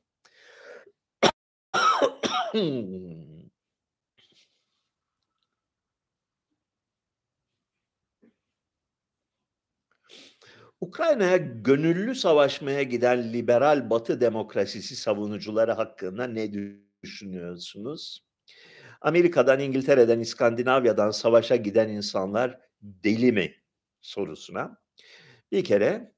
Ukrayna'ya 10.88 11.38
gönüllü 11.38 12.16
savaşmaya 12.16 12.84
giden 12.84 13.34
liberal 13.34 13.90
Batı 13.90 14.22
demokrasisi 14.22 14.96
savunucuları 14.96 15.72
hakkında 15.72 16.28
ne 16.28 16.52
düşünüyorsunuz? 17.04 18.28
Amerika'dan, 19.02 19.60
İngiltere'den, 19.60 20.20
İskandinavya'dan 20.20 21.12
savaşa 21.12 21.56
giden 21.56 21.90
insanlar 21.90 22.60
deli 22.82 23.32
mi 23.32 23.56
sorusuna 24.02 24.82
bir 25.52 25.64
kere 25.64 26.12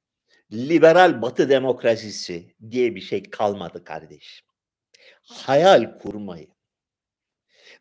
liberal 0.51 1.21
Batı 1.21 1.49
demokrasisi 1.49 2.55
diye 2.69 2.95
bir 2.95 3.01
şey 3.01 3.23
kalmadı 3.23 3.83
kardeşim. 3.83 4.47
Hayal 5.23 5.97
kurmayı. 5.99 6.47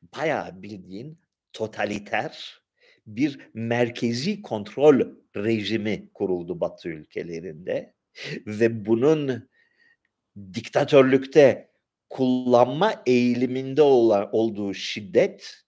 Bayağı 0.03 0.63
bildiğin 0.63 1.21
totaliter 1.53 2.61
bir 3.09 3.51
merkezi 3.55 4.43
kontrol 4.43 5.01
rejimi 5.37 6.11
kuruldu 6.15 6.61
Batı 6.61 6.89
ülkelerinde 6.89 7.95
ve 8.47 8.87
bunun 8.87 9.49
diktatörlükte 10.55 11.71
kullanma 12.11 13.03
eğiliminde 13.07 13.83
olan, 13.83 14.29
olduğu 14.33 14.75
şiddet 14.75 15.65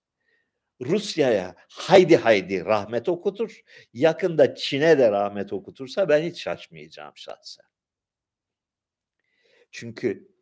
Rusya'ya 0.80 1.54
haydi 1.68 2.16
haydi 2.16 2.64
rahmet 2.64 3.08
okutur. 3.08 3.60
Yakında 3.92 4.54
Çin'e 4.54 4.98
de 4.98 5.10
rahmet 5.10 5.52
okutursa 5.52 6.08
ben 6.08 6.22
hiç 6.22 6.42
şaşmayacağım 6.42 7.12
şahsen. 7.16 7.66
Çünkü 9.70 10.34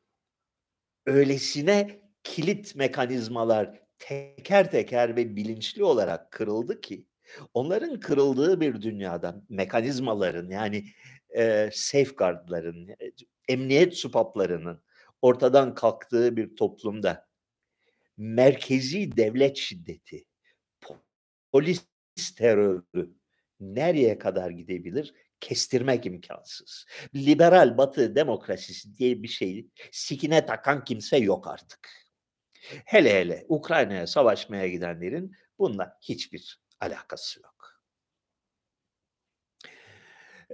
öylesine 1.06 2.00
kilit 2.22 2.74
mekanizmalar 2.74 3.87
teker 3.98 4.70
teker 4.70 5.16
ve 5.16 5.36
bilinçli 5.36 5.84
olarak 5.84 6.30
kırıldı 6.30 6.80
ki 6.80 7.06
onların 7.54 8.00
kırıldığı 8.00 8.60
bir 8.60 8.82
dünyada 8.82 9.42
mekanizmaların 9.48 10.50
yani 10.50 10.84
e, 11.36 11.70
safeguardların, 11.72 12.88
emniyet 13.48 13.96
supaplarının 13.96 14.82
ortadan 15.22 15.74
kalktığı 15.74 16.36
bir 16.36 16.56
toplumda 16.56 17.28
merkezi 18.16 19.16
devlet 19.16 19.56
şiddeti, 19.56 20.24
polis 21.52 21.86
terörü 22.36 23.14
nereye 23.60 24.18
kadar 24.18 24.50
gidebilir? 24.50 25.14
Kestirmek 25.40 26.06
imkansız. 26.06 26.86
Liberal 27.14 27.78
batı 27.78 28.14
demokrasisi 28.16 28.98
diye 28.98 29.22
bir 29.22 29.28
şeyi 29.28 29.70
sikine 29.92 30.46
takan 30.46 30.84
kimse 30.84 31.16
yok 31.16 31.48
artık. 31.48 32.07
Hele 32.84 33.14
hele 33.20 33.44
Ukrayna'ya 33.48 34.06
savaşmaya 34.06 34.68
gidenlerin 34.68 35.36
bununla 35.58 35.98
hiçbir 36.02 36.60
alakası 36.80 37.40
yok. 37.40 37.80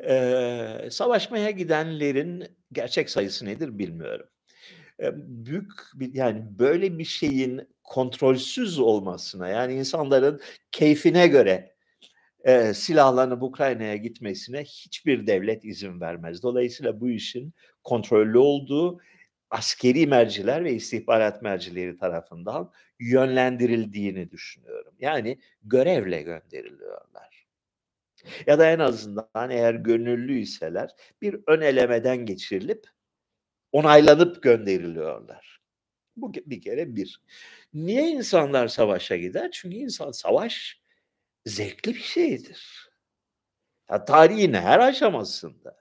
Ee, 0.08 0.88
savaşmaya 0.90 1.50
gidenlerin 1.50 2.56
gerçek 2.72 3.10
sayısı 3.10 3.46
nedir 3.46 3.78
bilmiyorum 3.78 4.28
büyük 5.16 5.72
bir 5.94 6.14
yani 6.14 6.58
böyle 6.58 6.98
bir 6.98 7.04
şeyin 7.04 7.68
kontrolsüz 7.82 8.78
olmasına 8.78 9.48
yani 9.48 9.74
insanların 9.74 10.40
keyfine 10.72 11.26
göre 11.26 11.74
e, 12.44 12.74
silahlanıp 12.74 13.42
Ukrayna'ya 13.42 13.96
gitmesine 13.96 14.64
hiçbir 14.64 15.26
devlet 15.26 15.64
izin 15.64 16.00
vermez. 16.00 16.42
Dolayısıyla 16.42 17.00
bu 17.00 17.10
işin 17.10 17.54
kontrollü 17.84 18.38
olduğu 18.38 19.00
askeri 19.54 20.06
merciler 20.06 20.64
ve 20.64 20.72
istihbarat 20.72 21.42
mercileri 21.42 21.98
tarafından 21.98 22.72
yönlendirildiğini 23.00 24.30
düşünüyorum. 24.30 24.94
Yani 25.00 25.38
görevle 25.62 26.22
gönderiliyorlar. 26.22 27.46
Ya 28.46 28.58
da 28.58 28.70
en 28.70 28.78
azından 28.78 29.50
eğer 29.50 29.74
gönüllüyseler 29.74 30.90
bir 31.22 31.40
ön 31.46 31.60
elemeden 31.60 32.16
geçirilip 32.16 32.86
onaylanıp 33.72 34.42
gönderiliyorlar. 34.42 35.60
Bu 36.16 36.34
bir 36.34 36.60
kere 36.60 36.96
bir. 36.96 37.22
Niye 37.74 38.08
insanlar 38.08 38.68
savaşa 38.68 39.16
gider? 39.16 39.50
Çünkü 39.52 39.76
insan 39.76 40.10
savaş 40.10 40.80
zevkli 41.46 41.94
bir 41.94 42.00
şeydir. 42.00 42.90
Ya, 43.90 44.04
tarihin 44.04 44.52
her 44.52 44.78
aşamasında 44.78 45.76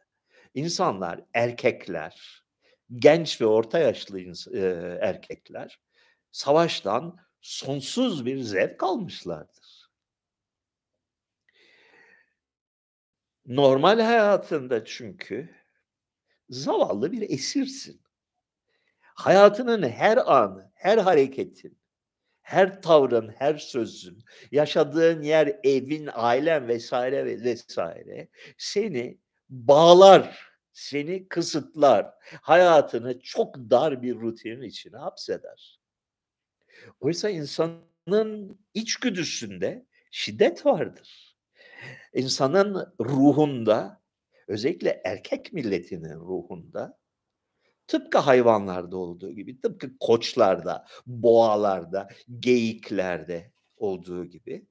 insanlar, 0.53 1.21
erkekler, 1.33 2.42
genç 2.95 3.41
ve 3.41 3.45
orta 3.45 3.79
yaşlı 3.79 4.19
erkekler 5.01 5.79
savaştan 6.31 7.17
sonsuz 7.41 8.25
bir 8.25 8.39
zevk 8.39 8.83
almışlardır. 8.83 9.89
Normal 13.45 13.99
hayatında 13.99 14.85
çünkü 14.85 15.55
zavallı 16.49 17.11
bir 17.11 17.29
esirsin. 17.29 18.01
Hayatının 19.01 19.89
her 19.89 20.17
anı, 20.17 20.71
her 20.75 20.97
hareketin, 20.97 21.79
her 22.41 22.81
tavrın, 22.81 23.29
her 23.29 23.57
sözün, 23.57 24.23
yaşadığın 24.51 25.21
yer, 25.21 25.59
evin, 25.63 26.09
ailen 26.13 26.67
vesaire 26.67 27.25
ve 27.25 27.43
vesaire 27.43 28.27
seni 28.57 29.17
bağlar, 29.49 30.52
seni 30.73 31.27
kısıtlar. 31.27 32.13
Hayatını 32.41 33.19
çok 33.19 33.55
dar 33.57 34.01
bir 34.01 34.15
rutinin 34.15 34.61
içine 34.61 34.97
hapseder. 34.97 35.79
Oysa 36.99 37.29
insanın 37.29 38.59
içgüdüsünde 38.73 39.85
şiddet 40.11 40.65
vardır. 40.65 41.37
İnsanın 42.13 42.95
ruhunda 43.01 44.01
özellikle 44.47 45.01
erkek 45.05 45.53
milletinin 45.53 46.19
ruhunda 46.19 46.99
tıpkı 47.87 48.17
hayvanlarda 48.17 48.97
olduğu 48.97 49.31
gibi, 49.31 49.61
tıpkı 49.61 49.97
koçlarda, 49.99 50.85
boğalarda, 51.05 52.09
geyiklerde 52.39 53.51
olduğu 53.77 54.25
gibi 54.25 54.67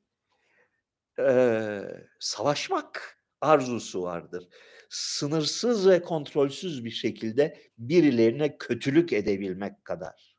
e, 1.19 1.81
savaşmak 2.21 3.19
arzusu 3.41 4.03
vardır. 4.03 4.49
Sınırsız 4.93 5.89
ve 5.89 6.03
kontrolsüz 6.03 6.85
bir 6.85 6.91
şekilde 6.91 7.61
birilerine 7.79 8.59
kötülük 8.59 9.13
edebilmek 9.13 9.85
kadar 9.85 10.37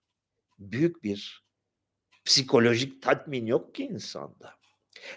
büyük 0.59 1.03
bir 1.03 1.45
psikolojik 2.25 3.01
tatmin 3.01 3.45
yok 3.45 3.75
ki 3.75 3.83
insanda. 3.83 4.55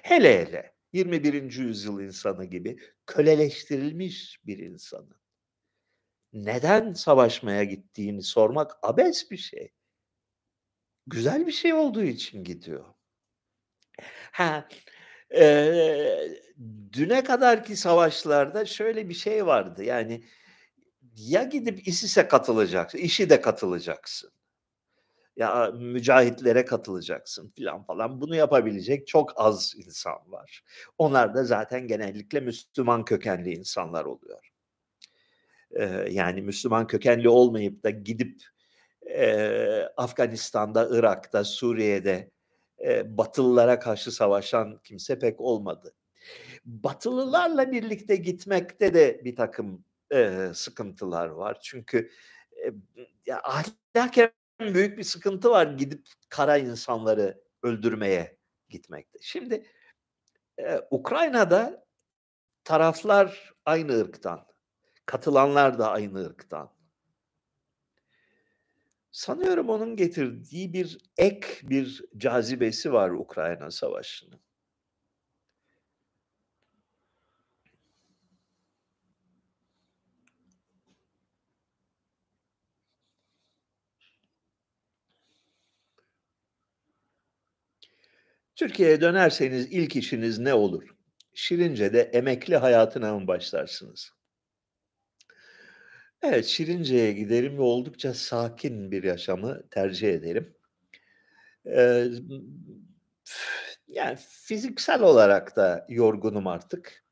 Hele 0.02 0.46
hele 0.46 0.74
21. 0.92 1.52
yüzyıl 1.52 2.00
insanı 2.00 2.44
gibi 2.44 2.78
köleleştirilmiş 3.06 4.40
bir 4.46 4.58
insanı. 4.58 5.20
Neden 6.32 6.92
savaşmaya 6.92 7.64
gittiğini 7.64 8.22
sormak 8.22 8.72
abes 8.82 9.30
bir 9.30 9.36
şey. 9.36 9.72
Güzel 11.06 11.46
bir 11.46 11.52
şey 11.52 11.74
olduğu 11.74 12.04
için 12.04 12.44
gidiyor. 12.44 12.84
Ha, 14.32 14.68
e, 15.34 16.38
düne 16.92 17.24
kadarki 17.24 17.76
savaşlarda 17.76 18.66
şöyle 18.66 19.08
bir 19.08 19.14
şey 19.14 19.46
vardı. 19.46 19.84
Yani 19.84 20.24
ya 21.16 21.42
gidip 21.42 21.88
ISIS'e 21.88 22.28
katılacaksın, 22.28 22.98
işi 22.98 23.30
de 23.30 23.40
katılacaksın 23.40 24.30
ya 25.36 25.70
mücahitlere 25.70 26.64
katılacaksın 26.64 27.52
filan 27.56 27.82
falan. 27.82 28.20
Bunu 28.20 28.36
yapabilecek 28.36 29.06
çok 29.06 29.32
az 29.36 29.74
insan 29.76 30.32
var. 30.32 30.62
Onlar 30.98 31.34
da 31.34 31.44
zaten 31.44 31.86
genellikle 31.88 32.40
Müslüman 32.40 33.04
kökenli 33.04 33.54
insanlar 33.54 34.04
oluyor. 34.04 34.50
Ee, 35.70 35.84
yani 36.10 36.42
Müslüman 36.42 36.86
kökenli 36.86 37.28
olmayıp 37.28 37.84
da 37.84 37.90
gidip 37.90 38.42
e, 39.10 39.88
Afganistan'da, 39.96 40.88
Irak'ta, 40.90 41.44
Suriye'de 41.44 42.30
e, 42.84 43.16
Batılılara 43.18 43.78
karşı 43.78 44.12
savaşan 44.12 44.80
kimse 44.84 45.18
pek 45.18 45.40
olmadı. 45.40 45.94
Batılılarla 46.64 47.72
birlikte 47.72 48.16
gitmekte 48.16 48.94
de 48.94 49.20
bir 49.24 49.36
takım 49.36 49.84
e, 50.12 50.50
sıkıntılar 50.54 51.26
var. 51.26 51.58
Çünkü 51.62 52.10
e, 52.64 52.72
ya, 53.26 53.40
ahlaken 53.42 54.32
büyük 54.60 54.98
bir 54.98 55.02
sıkıntı 55.02 55.50
var 55.50 55.66
gidip 55.66 56.06
kara 56.28 56.56
insanları 56.56 57.42
öldürmeye 57.62 58.38
gitmekte. 58.68 59.18
Şimdi 59.22 59.66
e, 60.58 60.80
Ukrayna'da 60.90 61.86
taraflar 62.64 63.54
aynı 63.64 64.00
ırktan, 64.00 64.46
katılanlar 65.06 65.78
da 65.78 65.90
aynı 65.90 66.26
ırktan. 66.26 66.75
Sanıyorum 69.16 69.68
onun 69.68 69.96
getirdiği 69.96 70.72
bir 70.72 70.98
ek 71.18 71.46
bir 71.62 72.04
cazibesi 72.16 72.92
var 72.92 73.10
Ukrayna 73.10 73.70
Savaşı'nın. 73.70 74.40
Türkiye'ye 88.56 89.00
dönerseniz 89.00 89.66
ilk 89.66 89.96
işiniz 89.96 90.38
ne 90.38 90.54
olur? 90.54 90.94
Şirince'de 91.34 92.00
emekli 92.02 92.56
hayatına 92.56 93.18
mı 93.18 93.26
başlarsınız? 93.26 94.15
Evet, 96.26 96.44
Şirince'ye 96.46 97.12
giderim 97.12 97.58
ve 97.58 97.62
oldukça 97.62 98.14
sakin 98.14 98.90
bir 98.90 99.02
yaşamı 99.02 99.68
tercih 99.70 100.08
ederim. 100.08 100.54
Eee, 101.66 102.10
yani 103.88 104.16
fiziksel 104.20 105.02
olarak 105.02 105.56
da 105.56 105.86
yorgunum 105.88 106.46
artık. 106.46 107.04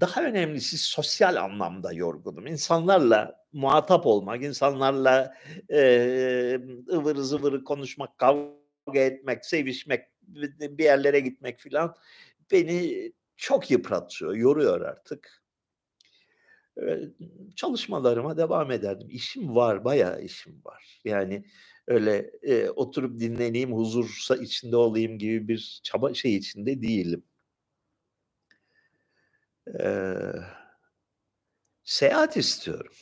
Daha 0.00 0.22
önemlisi 0.24 0.78
sosyal 0.78 1.36
anlamda 1.36 1.92
yorgunum. 1.92 2.46
İnsanlarla 2.46 3.46
muhatap 3.52 4.06
olmak, 4.06 4.42
insanlarla 4.44 5.34
eee, 5.70 6.60
ıvır 6.92 7.16
zıvırı 7.16 7.64
konuşmak, 7.64 8.18
kavga 8.18 9.00
etmek, 9.00 9.46
sevişmek, 9.46 10.04
bir 10.78 10.84
yerlere 10.84 11.20
gitmek 11.20 11.60
filan 11.60 11.94
beni 12.52 13.12
çok 13.36 13.70
yıpratıyor, 13.70 14.34
yoruyor 14.34 14.80
artık. 14.80 15.42
Çalışmalarıma 17.56 18.36
devam 18.36 18.70
ederdim. 18.70 19.08
İşim 19.10 19.54
var, 19.54 19.84
bayağı 19.84 20.22
işim 20.22 20.60
var. 20.64 21.00
Yani 21.04 21.44
öyle, 21.86 22.30
eee, 22.42 22.70
oturup 22.70 23.20
dinleneyim, 23.20 23.72
huzur 23.72 24.26
içinde 24.40 24.76
olayım 24.76 25.18
gibi 25.18 25.48
bir 25.48 25.80
çaba 25.84 26.14
şey 26.14 26.36
içinde 26.36 26.82
değilim. 26.82 27.22
Eee, 29.66 30.42
seyahat 31.84 32.36
istiyorum. 32.36 32.92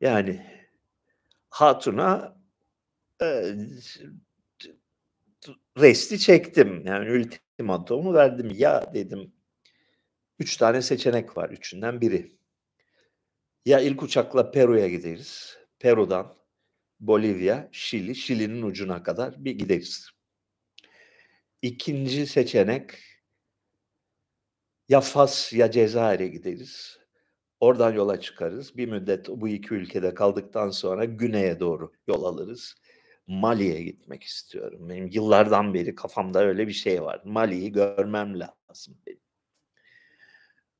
Yani 0.00 0.46
hatuna, 1.50 2.36
eee, 3.22 3.56
resti 5.78 6.18
çektim. 6.18 6.82
Yani 6.86 7.10
ultimatomu 7.12 8.14
verdim. 8.14 8.50
Ya 8.54 8.90
dedim 8.94 9.32
3 10.38 10.56
tane 10.56 10.82
seçenek 10.82 11.36
var, 11.36 11.50
üçünden 11.50 12.00
biri. 12.00 12.38
Ya 13.64 13.80
ilk 13.80 14.02
uçakla 14.02 14.50
Peru'ya 14.50 14.88
gideriz. 14.88 15.58
Peru'dan 15.78 16.38
Bolivya, 17.00 17.68
Şili, 17.72 18.14
Şili'nin 18.14 18.62
ucuna 18.62 19.02
kadar 19.02 19.44
bir 19.44 19.52
gideriz. 19.52 20.10
İkinci 21.62 22.26
seçenek 22.26 22.90
ya 24.88 25.00
Fas 25.00 25.52
ya 25.52 25.70
Cezayir'e 25.70 26.28
gideriz. 26.28 26.98
Oradan 27.60 27.92
yola 27.92 28.20
çıkarız. 28.20 28.76
Bir 28.76 28.88
müddet 28.88 29.28
bu 29.28 29.48
iki 29.48 29.74
ülkede 29.74 30.14
kaldıktan 30.14 30.70
sonra 30.70 31.04
güneye 31.04 31.60
doğru 31.60 31.92
yol 32.06 32.24
alırız. 32.24 32.74
Mali'ye 33.26 33.82
gitmek 33.82 34.22
istiyorum. 34.22 34.88
Benim 34.88 35.08
yıllardan 35.08 35.74
beri 35.74 35.94
kafamda 35.94 36.44
öyle 36.44 36.68
bir 36.68 36.72
şey 36.72 37.02
var. 37.02 37.22
Mali'yi 37.24 37.72
görmem 37.72 38.40
lazım 38.40 38.98
benim. 39.06 39.27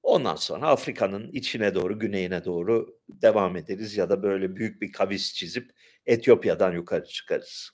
Ondan 0.08 0.36
sonra 0.36 0.68
Afrika'nın 0.68 1.32
içine 1.32 1.74
doğru, 1.74 1.98
güneyine 1.98 2.44
doğru 2.44 2.98
devam 3.08 3.56
ederiz 3.56 3.96
ya 3.96 4.10
da 4.10 4.22
böyle 4.22 4.56
büyük 4.56 4.82
bir 4.82 4.92
kavis 4.92 5.32
çizip 5.32 5.70
Etiyopya'dan 6.06 6.72
yukarı 6.72 7.04
çıkarız. 7.04 7.70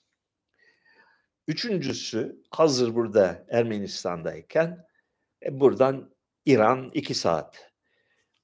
Üçüncüsü 1.49 2.43
hazır 2.51 2.95
burada 2.95 3.47
Ermenistan'dayken 3.49 4.87
e, 5.47 5.61
buradan 5.61 6.15
İran 6.47 6.91
iki 6.95 7.15
saat. 7.15 7.73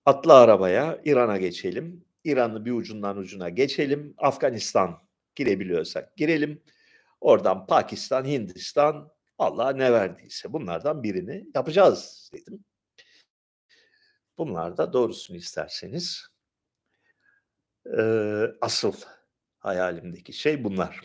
Atla 0.07 0.34
arabaya 0.34 1.01
İran'a 1.05 1.36
geçelim. 1.36 2.05
İran'ı 2.24 2.64
bir 2.64 2.72
ucundan 2.72 3.16
ucuna 3.16 3.49
geçelim. 3.49 4.14
Afganistan 4.18 5.03
girebiliyorsak 5.34 6.16
girelim. 6.16 6.62
Oradan 7.20 7.66
Pakistan, 7.66 8.24
Hindistan 8.24 9.12
Allah 9.38 9.72
ne 9.72 9.93
verdiyse 9.93 10.53
bunlardan 10.53 11.03
birini 11.03 11.47
yapacağız 11.55 12.30
dedim. 12.34 12.64
Bunlar 14.41 14.76
da 14.76 14.93
doğrusunu 14.93 15.36
isterseniz 15.36 16.28
eee, 17.86 18.55
asıl 18.61 18.93
hayalimdeki 19.59 20.32
şey 20.32 20.64
bunlar. 20.64 21.01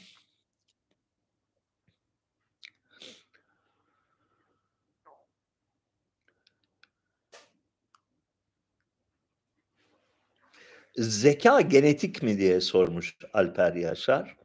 Zeka 10.97 11.61
genetik 11.61 12.23
mi 12.23 12.37
diye 12.37 12.61
sormuş 12.61 13.17
Alper 13.33 13.73
Yaşar. 13.73 14.37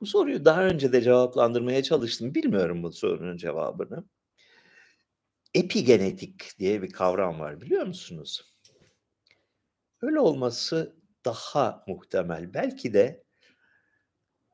Bu 0.00 0.06
soruyu 0.06 0.44
daha 0.44 0.64
önce 0.64 0.92
de 0.92 1.02
cevaplandırmaya 1.02 1.82
çalıştım. 1.82 2.34
Bilmiyorum 2.34 2.82
bu 2.82 2.92
sorunun 2.92 3.36
cevabını. 3.36 4.04
Epigenetik 5.54 6.58
diye 6.58 6.82
bir 6.82 6.90
kavram 6.90 7.40
var 7.40 7.60
biliyor 7.60 7.86
musunuz? 7.86 8.52
Öyle 10.02 10.20
olması 10.20 10.96
daha 11.24 11.84
muhtemel. 11.88 12.54
Belki 12.54 12.94
de 12.94 13.24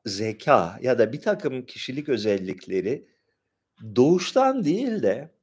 zeka 0.05 0.79
ya 0.81 0.99
da 0.99 1.13
bir 1.13 1.21
takım 1.21 1.65
kişilik 1.65 2.09
özellikleri 2.09 3.07
doğuştan 3.95 4.63
değil 4.63 5.03
de 5.03 5.35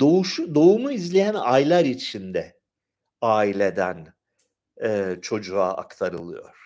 doğuşu 0.00 0.54
doğumu 0.54 0.92
izleyen 0.92 1.34
aylar 1.34 1.84
içinde 1.84 2.60
aileden, 3.20 4.14
eee, 4.82 5.18
çocuğa 5.22 5.74
aktarılıyor. 5.76 6.56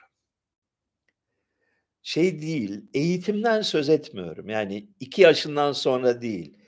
Şey 2.02 2.42
değil, 2.42 2.84
eğitimden 2.94 3.62
söz 3.62 3.88
etmiyorum. 3.88 4.48
Yani 4.48 4.88
2 5.00 5.22
yaşından 5.22 5.72
sonra 5.72 6.22
değil. 6.22 6.58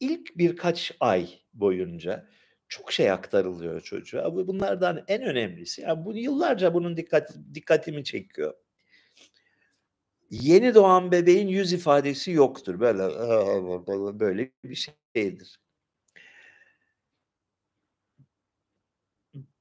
İlk 0.00 0.38
birkaç 0.38 0.92
ay 1.00 1.28
boyunca 1.54 2.28
çok 2.68 2.92
şey 2.92 3.10
aktarılıyor 3.10 3.80
çocuğa. 3.80 4.34
Bu 4.34 4.46
bunlardan 4.46 5.04
en 5.08 5.22
önemlisi, 5.22 5.82
ya 5.82 6.04
bu 6.04 6.16
yıllarca 6.16 6.74
bunun 6.74 6.96
dikkat 6.96 7.36
dikkatimi 7.54 8.04
çekiyor. 8.04 8.54
Yeni 10.30 10.74
doğan 10.74 11.12
bebeğin 11.12 11.48
yüz 11.48 11.72
ifadesi 11.72 12.30
yoktur. 12.30 12.80
Böyle 12.80 13.02
böyle 14.20 14.52
bir 14.64 14.88
şeydir. 15.16 15.60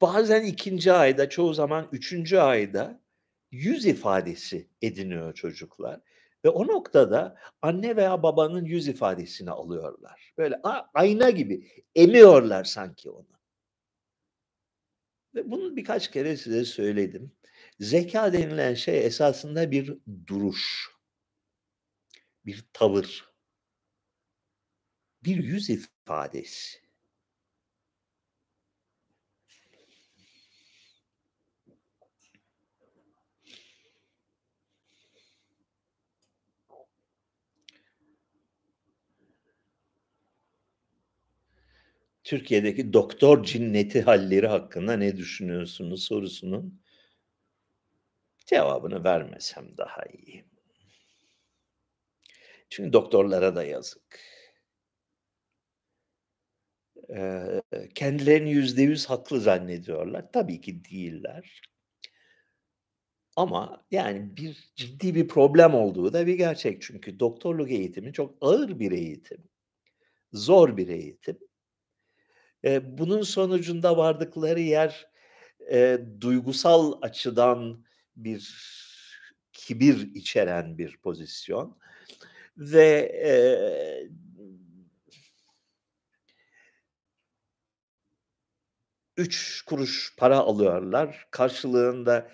Bazen 0.01 0.43
ikinci 0.43 0.91
ayda, 0.93 1.29
çoğu 1.29 1.53
zaman 1.53 1.87
üçüncü 1.91 2.37
ayda 2.37 3.01
yüz 3.51 3.85
ifadesi 3.85 4.67
ediniyor 4.81 5.33
çocuklar 5.33 6.01
ve 6.45 6.49
o 6.49 6.67
noktada 6.67 7.37
anne 7.61 7.95
veya 7.95 8.23
babanın 8.23 8.65
yüz 8.65 8.87
ifadesini 8.87 9.51
alıyorlar. 9.51 10.33
Böyle 10.37 10.61
ayna 10.93 11.29
gibi 11.29 11.83
emiyorlar 11.95 12.63
sanki 12.63 13.09
onu. 13.09 13.27
Ve 15.35 15.51
bunu 15.51 15.75
birkaç 15.75 16.11
kere 16.11 16.37
size 16.37 16.65
söyledim. 16.65 17.31
Zeka 17.79 18.33
denilen 18.33 18.73
şey 18.73 19.05
esasında 19.05 19.71
bir 19.71 19.97
duruş. 20.27 20.89
Bir 22.45 22.65
tavır. 22.73 23.29
Bir 25.23 25.43
yüz 25.43 25.69
ifadesi. 25.69 26.84
Türkiye'deki 42.25 42.93
doktor 42.93 43.43
cinneti 43.43 44.01
halleri 44.01 44.47
hakkında 44.47 44.97
ne 44.97 45.17
düşünüyorsunuz 45.17 46.03
sorusunun 46.03 46.81
cevabını 48.45 49.03
vermesem 49.03 49.77
daha 49.77 50.03
iyi. 50.05 50.45
Çünkü 52.69 52.93
doktorlara 52.93 53.55
da 53.55 53.63
yazık. 53.63 54.19
Kendilerini 57.95 58.51
yüzde 58.51 58.81
yüz 58.81 59.05
haklı 59.05 59.39
zannediyorlar. 59.39 60.31
Tabii 60.31 60.61
ki 60.61 60.85
değiller. 60.85 61.61
Ama 63.35 63.85
yani 63.91 64.37
bir 64.37 64.71
ciddi 64.75 65.15
bir 65.15 65.27
problem 65.27 65.73
olduğu 65.73 66.13
da 66.13 66.27
bir 66.27 66.33
gerçek. 66.33 66.81
Çünkü 66.81 67.19
doktorluk 67.19 67.71
eğitimi 67.71 68.13
çok 68.13 68.37
ağır 68.41 68.79
bir 68.79 68.91
eğitim. 68.91 69.43
Zor 70.33 70.77
bir 70.77 70.87
eğitim. 70.87 71.37
Eee, 72.65 72.81
bunun 72.97 73.21
sonucunda 73.21 73.97
vardıkları 73.97 74.59
yer, 74.59 75.07
eee, 75.71 76.05
duygusal 76.21 76.93
açıdan 77.01 77.85
bir 78.17 78.55
kibir 79.53 80.15
içeren 80.15 80.77
bir 80.77 80.97
pozisyon 80.97 81.77
ve, 82.57 83.11
eee 83.25 84.09
3 89.17 89.61
kuruş 89.65 90.13
para 90.17 90.37
alıyorlar. 90.37 91.27
Karşılığında 91.31 92.27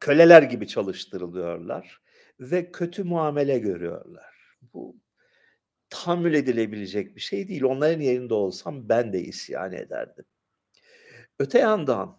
köleler 0.00 0.42
gibi 0.42 0.68
çalıştırılıyorlar 0.68 2.00
ve 2.40 2.72
kötü 2.72 3.04
muamele 3.04 3.58
görüyorlar. 3.58 4.34
Bu 4.74 4.96
tahammül 5.94 6.34
edilebilecek 6.34 7.16
bir 7.16 7.20
şey 7.20 7.48
değil. 7.48 7.62
Onların 7.62 8.00
yerinde 8.00 8.34
olsam 8.34 8.88
ben 8.88 9.12
de 9.12 9.20
isyan 9.22 9.72
ederdim. 9.72 10.24
Öte 11.38 11.58
yandan 11.58 12.18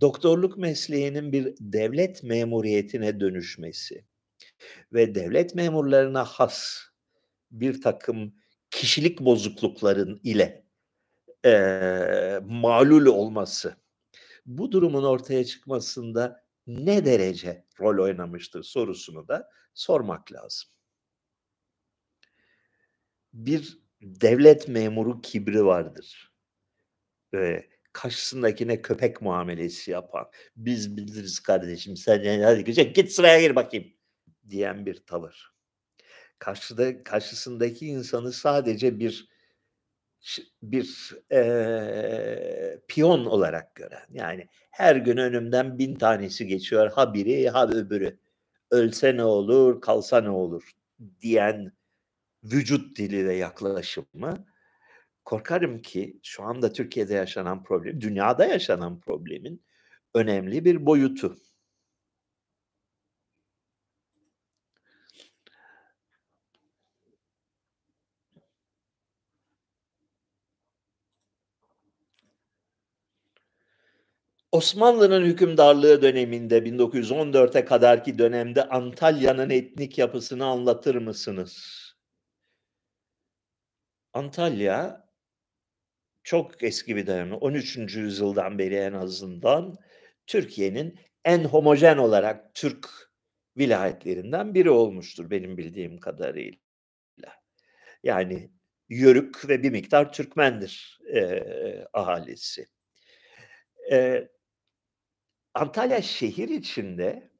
doktorluk 0.00 0.58
mesleğinin 0.58 1.32
bir 1.32 1.54
devlet 1.60 2.22
memuriyetine 2.22 3.20
dönüşmesi 3.20 4.04
ve 4.92 5.14
devlet 5.14 5.54
memurlarına 5.54 6.24
has 6.24 6.78
bir 7.50 7.82
takım 7.82 8.34
kişilik 8.70 9.20
bozuklukların 9.20 10.20
ile 10.24 10.64
e, 11.44 11.50
malul 12.42 13.06
olması 13.06 13.76
bu 14.46 14.72
durumun 14.72 15.04
ortaya 15.04 15.44
çıkmasında 15.44 16.44
ne 16.66 17.04
derece 17.04 17.64
rol 17.80 18.04
oynamıştır 18.04 18.62
sorusunu 18.62 19.28
da 19.28 19.48
sormak 19.74 20.32
lazım. 20.32 20.70
Bir 23.32 23.78
devlet 24.02 24.68
memuru 24.68 25.20
kibri 25.20 25.64
vardır. 25.64 26.32
Ee, 27.34 27.64
karşısındakine 27.92 28.82
köpek 28.82 29.22
muamelesi 29.22 29.90
yapan, 29.90 30.30
biz 30.56 30.96
biliriz 30.96 31.40
kardeşim 31.40 31.96
sen 31.96 32.42
hadi 32.42 32.64
git, 32.64 32.94
git 32.96 33.12
sıraya 33.12 33.40
gir 33.40 33.56
bakayım 33.56 33.86
diyen 34.50 34.86
bir 34.86 35.06
tavır. 35.06 35.54
Karşıda 36.38 37.04
karşısındaki 37.04 37.86
insanı 37.86 38.32
sadece 38.32 38.98
bir 38.98 39.30
bir 40.62 41.12
e, 41.32 42.80
piyon 42.88 43.24
olarak 43.24 43.74
gören 43.74 44.06
yani 44.10 44.48
her 44.70 44.96
gün 44.96 45.16
önümden 45.16 45.78
bin 45.78 45.94
tanesi 45.94 46.46
geçiyor 46.46 46.90
ha 46.90 47.14
biri 47.14 47.48
ha 47.48 47.68
öbürü 47.68 48.18
ölse 48.70 49.16
ne 49.16 49.24
olur 49.24 49.80
kalsa 49.80 50.20
ne 50.20 50.30
olur 50.30 50.72
diyen 51.20 51.72
vücut 52.44 52.98
dili 52.98 53.26
ve 53.26 53.34
yaklaşımı 53.34 54.46
korkarım 55.24 55.82
ki 55.82 56.20
şu 56.22 56.42
anda 56.42 56.72
Türkiye'de 56.72 57.14
yaşanan 57.14 57.62
problem, 57.64 58.00
dünyada 58.00 58.46
yaşanan 58.46 59.00
problemin 59.00 59.64
önemli 60.14 60.64
bir 60.64 60.86
boyutu. 60.86 61.36
Osmanlı'nın 74.52 75.24
hükümdarlığı 75.24 76.02
döneminde 76.02 76.58
1914'e 76.58 77.64
kadarki 77.64 78.18
dönemde 78.18 78.68
Antalya'nın 78.68 79.50
etnik 79.50 79.98
yapısını 79.98 80.44
anlatır 80.46 80.94
mısınız? 80.94 81.79
Antalya 84.12 85.08
çok 86.22 86.62
eski 86.62 86.96
bir 86.96 87.06
dönem, 87.06 87.32
13. 87.32 87.76
yüzyıldan 87.96 88.58
beri 88.58 88.74
en 88.74 88.92
azından 88.92 89.76
Türkiye'nin 90.26 91.00
en 91.24 91.44
homojen 91.44 91.96
olarak 91.96 92.54
Türk 92.54 92.88
vilayetlerinden 93.56 94.54
biri 94.54 94.70
olmuştur 94.70 95.30
benim 95.30 95.56
bildiğim 95.56 95.98
kadarıyla. 96.00 96.60
Yani 98.02 98.50
Yörük 98.88 99.48
ve 99.48 99.62
bir 99.62 99.70
miktar 99.70 100.12
Türkmendir 100.12 101.00
e, 101.14 101.44
ahalisi. 101.92 102.66
E, 103.92 104.28
Antalya 105.54 106.02
şehir 106.02 106.48
içinde 106.48 107.30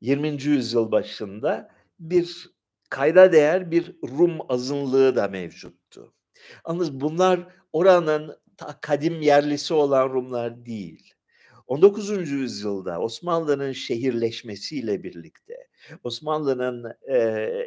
20. 0.00 0.28
yüzyıl 0.42 0.92
başında 0.92 1.74
bir 1.98 2.50
kayda 2.92 3.32
değer 3.32 3.70
bir 3.70 3.96
Rum 4.02 4.38
azınlığı 4.48 5.16
da 5.16 5.28
mevcuttu. 5.28 6.14
Yalnız 6.68 7.00
bunlar 7.00 7.40
oranın 7.72 8.36
kadim 8.80 9.22
yerlisi 9.22 9.74
olan 9.74 10.08
Rumlar 10.08 10.66
değil. 10.66 11.14
19. 11.66 12.30
yüzyılda 12.30 13.00
Osmanlı'nın 13.00 13.72
şehirleşmesiyle 13.72 15.02
birlikte 15.02 15.68
Osmanlı'nın 16.04 16.92
e, 17.08 17.18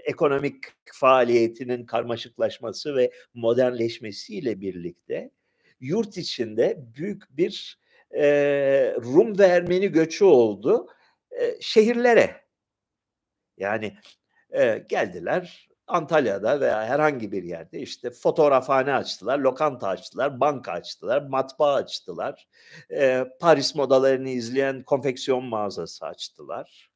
ekonomik 0.06 0.56
faaliyetinin 0.86 1.86
karmaşıklaşması 1.86 2.96
ve 2.96 3.12
modernleşmesiyle 3.34 4.62
birlikte 4.62 5.32
yurt 5.80 6.18
içinde 6.18 6.86
büyük 6.96 7.38
bir 7.38 7.80
e, 8.12 8.26
Rum 8.96 9.40
ve 9.40 9.46
Ermeni 9.46 9.88
göçü 9.88 10.26
oldu 10.26 10.88
e, 11.32 11.56
şehirlere. 11.62 12.46
Yani 13.58 13.94
e, 14.56 14.86
geldiler 14.90 15.70
Antalya'da 15.88 16.62
veya 16.62 16.86
herhangi 16.86 17.32
bir 17.32 17.44
yerde 17.44 17.80
işte 17.80 18.12
fotoğrafhane 18.12 18.94
açtılar, 18.94 19.40
lokanta 19.40 19.88
açtılar, 19.88 20.40
banka 20.40 20.72
açtılar, 20.72 21.22
matbaa 21.22 21.74
açtılar, 21.74 22.48
e, 22.92 23.26
Paris 23.40 23.76
modalarını 23.76 24.30
izleyen 24.30 24.84
konfeksiyon 24.84 25.46
mağazası 25.46 26.06
açtılar. 26.06 26.92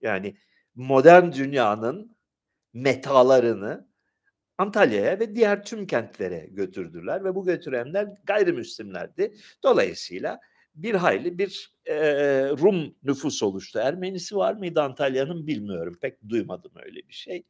Yani 0.00 0.36
modern 0.74 1.32
dünyanın 1.32 2.16
metalarını 2.72 3.88
Antalya'ya 4.58 5.20
ve 5.20 5.36
diğer 5.36 5.64
tüm 5.64 5.86
kentlere 5.86 6.46
götürdüler 6.50 7.24
ve 7.24 7.34
bu 7.34 7.44
götürenler 7.44 8.08
gayrimüslimlerdi. 8.24 9.34
Dolayısıyla 9.62 10.40
bir 10.76 10.94
hayli 10.94 11.38
bir 11.38 11.70
e, 11.86 11.96
Rum 12.48 12.94
nüfus 13.02 13.42
oluştu. 13.42 13.78
Ermenisi 13.78 14.36
var 14.36 14.54
mıydı 14.54 14.82
Antalya'nın 14.82 15.46
bilmiyorum. 15.46 15.98
Pek 16.00 16.28
duymadım 16.28 16.72
öyle 16.84 17.08
bir 17.08 17.14
şey. 17.14 17.44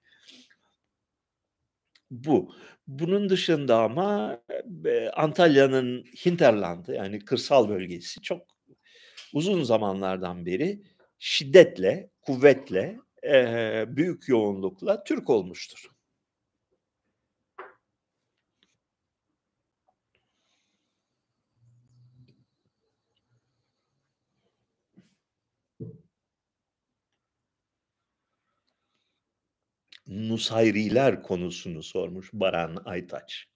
Bu. 2.10 2.54
Bunun 2.86 3.28
dışında 3.28 3.82
ama 3.82 4.40
e, 4.84 5.08
Antalya'nın 5.08 6.04
hinterlandı 6.26 6.94
yani 6.94 7.24
kırsal 7.24 7.68
bölgesi 7.68 8.20
çok 8.22 8.42
uzun 9.32 9.62
zamanlardan 9.62 10.46
beri 10.46 10.82
şiddetle, 11.18 12.10
kuvvetle, 12.22 12.98
e, 13.24 13.84
büyük 13.88 14.28
yoğunlukla 14.28 15.04
Türk 15.04 15.30
olmuştur. 15.30 15.95
Nusayriler 30.07 31.22
konusunu 31.22 31.82
sormuş 31.82 32.30
Baran 32.32 32.82
Aytaç. 32.84 33.48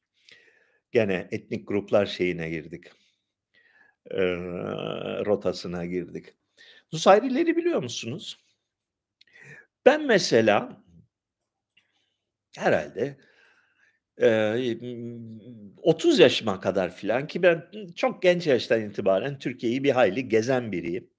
Gene 0.93 1.29
etnik 1.31 1.69
gruplar 1.69 2.07
şeyine 2.07 2.51
girdik. 2.51 2.87
Ee, 4.11 4.21
rotasına 5.27 5.87
girdik. 5.87 6.27
Nusayrileri 6.93 7.57
biliyor 7.57 7.83
musunuz? 7.83 8.39
Ben 9.87 10.07
mesela 10.07 10.83
herhalde 12.57 13.17
e, 14.23 14.77
30 15.83 16.19
yaşıma 16.19 16.61
kadar 16.61 16.97
filan 16.97 17.27
ki 17.27 17.43
ben 17.43 17.71
çok 17.97 18.23
genç 18.23 18.47
yaştan 18.47 18.81
itibaren 18.83 19.39
Türkiye'yi 19.39 19.85
bir 19.85 19.91
hayli 19.91 20.29
gezen 20.29 20.73
biriyim. 20.73 21.11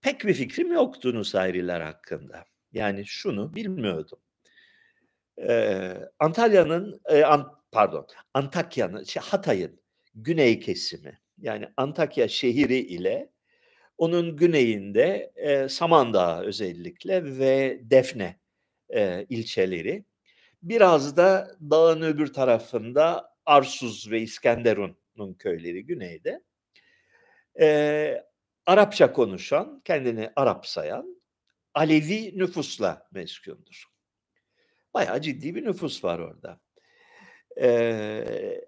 Pek 0.00 0.24
bir 0.24 0.34
fikrim 0.34 0.72
yoktu 0.72 1.14
Nusayriler 1.14 1.80
hakkında. 1.80 2.44
Yani 2.72 3.06
şunu 3.06 3.54
bilmiyordum. 3.54 4.18
Antalya'nın, 6.18 7.00
eee, 7.10 7.22
an 7.24 7.48
pardon, 7.72 8.06
Antakya'nın, 8.34 9.04
şey, 9.04 9.22
Hatay'ın 9.22 9.80
güney 10.14 10.60
kesimi, 10.60 11.20
yani 11.38 11.68
Antakya 11.76 12.28
şehri 12.28 12.76
ile 12.78 13.30
onun 13.98 14.36
güneyinde, 14.36 15.32
eee, 15.38 15.68
Samandağ 15.68 16.42
özellikle 16.44 17.38
ve 17.38 17.80
Defne, 17.84 18.40
eee, 18.94 19.26
ilçeleri, 19.30 20.04
biraz 20.62 21.18
da 21.18 21.50
dağın 21.70 22.02
öbür 22.02 22.34
tarafında 22.34 23.30
Arsuz 23.46 24.12
ve 24.12 24.20
İskenderun'un 24.22 25.34
köyleri 25.34 25.86
güneyde. 25.86 26.42
Eee, 27.60 28.24
Arapça 28.66 29.12
konuşan, 29.12 29.80
kendini 29.84 30.30
Arap 30.36 30.66
sayan 30.66 31.22
Alevi 31.74 32.38
nüfusla 32.38 33.08
meskûndur. 33.14 33.84
Bayağı 34.94 35.20
ciddi 35.20 35.54
bir 35.54 35.64
nüfus 35.64 36.04
var 36.04 36.18
orada. 36.18 36.60
Eee, 37.56 38.64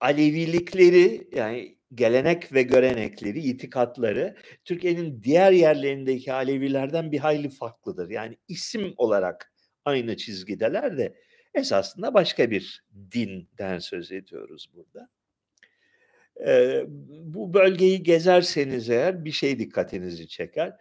Alevilikleri 0.00 1.28
yani 1.32 1.78
gelenek 1.94 2.52
ve 2.54 2.62
görenekleri, 2.62 3.40
itikatları 3.40 4.36
Türkiye'nin 4.64 5.22
diğer 5.22 5.52
yerlerindeki 5.52 6.32
Alevilerden 6.32 7.12
bir 7.12 7.18
hayli 7.18 7.50
farklıdır. 7.50 8.10
Yani 8.10 8.36
isim 8.48 8.94
olarak 8.96 9.52
aynı 9.84 10.16
çizgideler 10.16 10.98
de 10.98 11.14
esasında 11.54 12.14
başka 12.14 12.50
bir 12.50 12.84
dinden 13.12 13.78
söz 13.78 14.12
ediyoruz 14.12 14.70
burada. 14.74 15.08
Eee, 16.40 16.84
bu 17.08 17.54
bölgeyi 17.54 18.02
gezerseniz 18.02 18.90
eğer 18.90 19.24
bir 19.24 19.32
şey 19.32 19.58
dikkatinizi 19.58 20.28
çeker. 20.28 20.72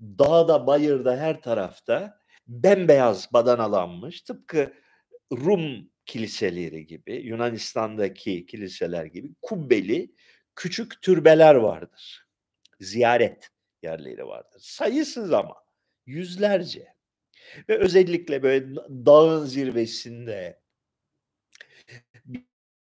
dağda 0.00 0.66
bayırda 0.66 1.16
her 1.16 1.40
tarafta 1.42 2.18
bembeyaz 2.48 3.32
badanalanmış 3.32 4.22
tıpkı 4.22 4.72
Rum 5.32 5.90
kiliseleri 6.06 6.86
gibi 6.86 7.14
Yunanistan'daki 7.14 8.46
kiliseler 8.46 9.04
gibi 9.04 9.34
kubbeli 9.42 10.14
küçük 10.56 11.02
türbeler 11.02 11.54
vardır. 11.54 12.26
Ziyaret 12.80 13.50
yerleri 13.82 14.26
vardır. 14.26 14.60
Sayısız 14.60 15.32
ama 15.32 15.54
yüzlerce. 16.06 16.96
Ve 17.68 17.78
özellikle 17.78 18.42
böyle 18.42 18.74
dağın 19.06 19.44
zirvesinde 19.44 20.60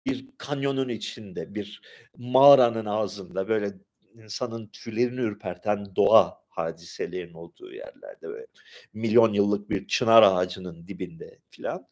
bir 0.06 0.28
kanyonun 0.38 0.90
içinde, 0.90 1.56
bir 1.56 1.82
mağaranın 2.18 2.86
ağzında 2.86 3.48
böyle 3.48 3.74
insanın 4.14 4.68
tüylerini 4.68 5.22
ürperten 5.22 5.96
doğa 5.96 6.45
hadiselerin 6.56 7.34
olduğu 7.34 7.74
yerlerde 7.74 8.30
ve 8.30 8.48
milyon 8.94 9.34
yıllık 9.34 9.70
bir 9.70 9.88
çınar 9.88 10.24
ağacının 10.24 10.88
dibinde 10.88 11.40
filan 11.50 11.88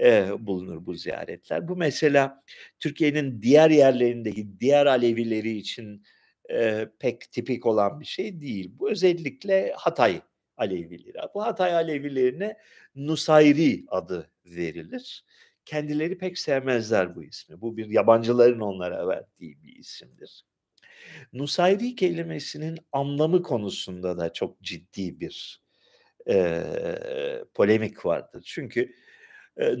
e, 0.00 0.28
bulunur 0.46 0.86
bu 0.86 0.94
ziyaretler. 0.94 1.68
Bu 1.68 1.76
mesela 1.76 2.42
Türkiye'nin 2.80 3.42
diğer 3.42 3.70
yerlerindeki 3.70 4.60
diğer 4.60 4.86
Alevileri 4.86 5.56
için 5.56 6.02
e, 6.50 6.88
pek 6.98 7.32
tipik 7.32 7.66
olan 7.66 8.00
bir 8.00 8.04
şey 8.04 8.40
değil. 8.40 8.72
Bu 8.78 8.90
özellikle 8.90 9.72
Hatay 9.76 10.20
Alevileri. 10.56 11.16
Bu 11.34 11.42
Hatay 11.42 11.74
Alevilerine 11.74 12.56
Nusayri 12.94 13.84
adı 13.88 14.30
verilir. 14.44 15.24
Kendileri 15.64 16.18
pek 16.18 16.38
sevmezler 16.38 17.16
bu 17.16 17.24
ismi. 17.24 17.60
Bu 17.60 17.76
bir 17.76 17.90
yabancıların 17.90 18.60
onlara 18.60 19.08
verdiği 19.08 19.62
bir 19.62 19.76
isimdir. 19.76 20.44
Nusayri 21.32 21.94
kelimesinin 21.94 22.78
anlamı 22.92 23.42
konusunda 23.42 24.18
da 24.18 24.32
çok 24.32 24.62
ciddi 24.62 25.20
bir 25.20 25.60
e, 26.28 26.64
polemik 27.54 28.06
vardır. 28.06 28.42
Çünkü 28.46 28.92
e, 29.60 29.76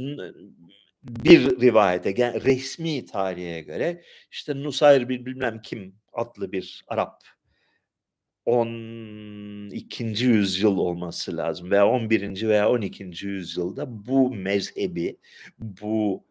bir 1.02 1.60
rivayete, 1.60 2.14
yani 2.16 2.44
resmi 2.44 3.06
tarihe 3.06 3.60
göre 3.60 4.02
işte 4.30 4.62
Nusayr 4.62 5.08
bir 5.08 5.26
bilmem 5.26 5.62
kim 5.62 5.94
adlı 6.12 6.52
bir 6.52 6.84
Arap 6.88 7.22
12. 8.46 10.04
yüzyıl 10.04 10.78
olması 10.78 11.36
lazım 11.36 11.70
veya 11.70 11.88
11. 11.88 12.48
veya 12.48 12.70
12. 12.70 13.26
yüzyılda 13.26 14.06
bu 14.06 14.34
mezhebi, 14.34 15.18
bu 15.58 16.24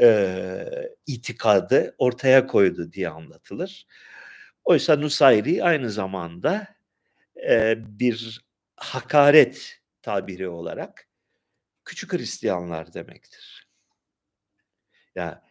e, 0.00 0.66
itikadı 1.06 1.94
ortaya 1.98 2.46
koydu 2.46 2.92
diye 2.92 3.08
anlatılır. 3.08 3.86
Oysa 4.64 4.96
Nusayri 4.96 5.64
aynı 5.64 5.90
zamanda 5.90 6.68
e, 7.50 7.74
bir 7.98 8.44
hakaret 8.76 9.80
tabiri 10.02 10.48
olarak 10.48 11.08
küçük 11.84 12.12
Hristiyanlar 12.12 12.94
demektir. 12.94 13.68
Ya 15.14 15.44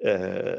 yani, 0.00 0.14
e, 0.14 0.56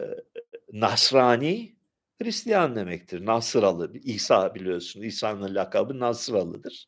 Nasrani 0.73 1.75
Hristiyan 2.21 2.75
demektir. 2.75 3.25
Nasıralı, 3.25 3.93
İsa 3.93 4.55
biliyorsun. 4.55 5.01
İsa'nın 5.01 5.55
lakabı 5.55 5.99
Nasıralı'dır. 5.99 6.87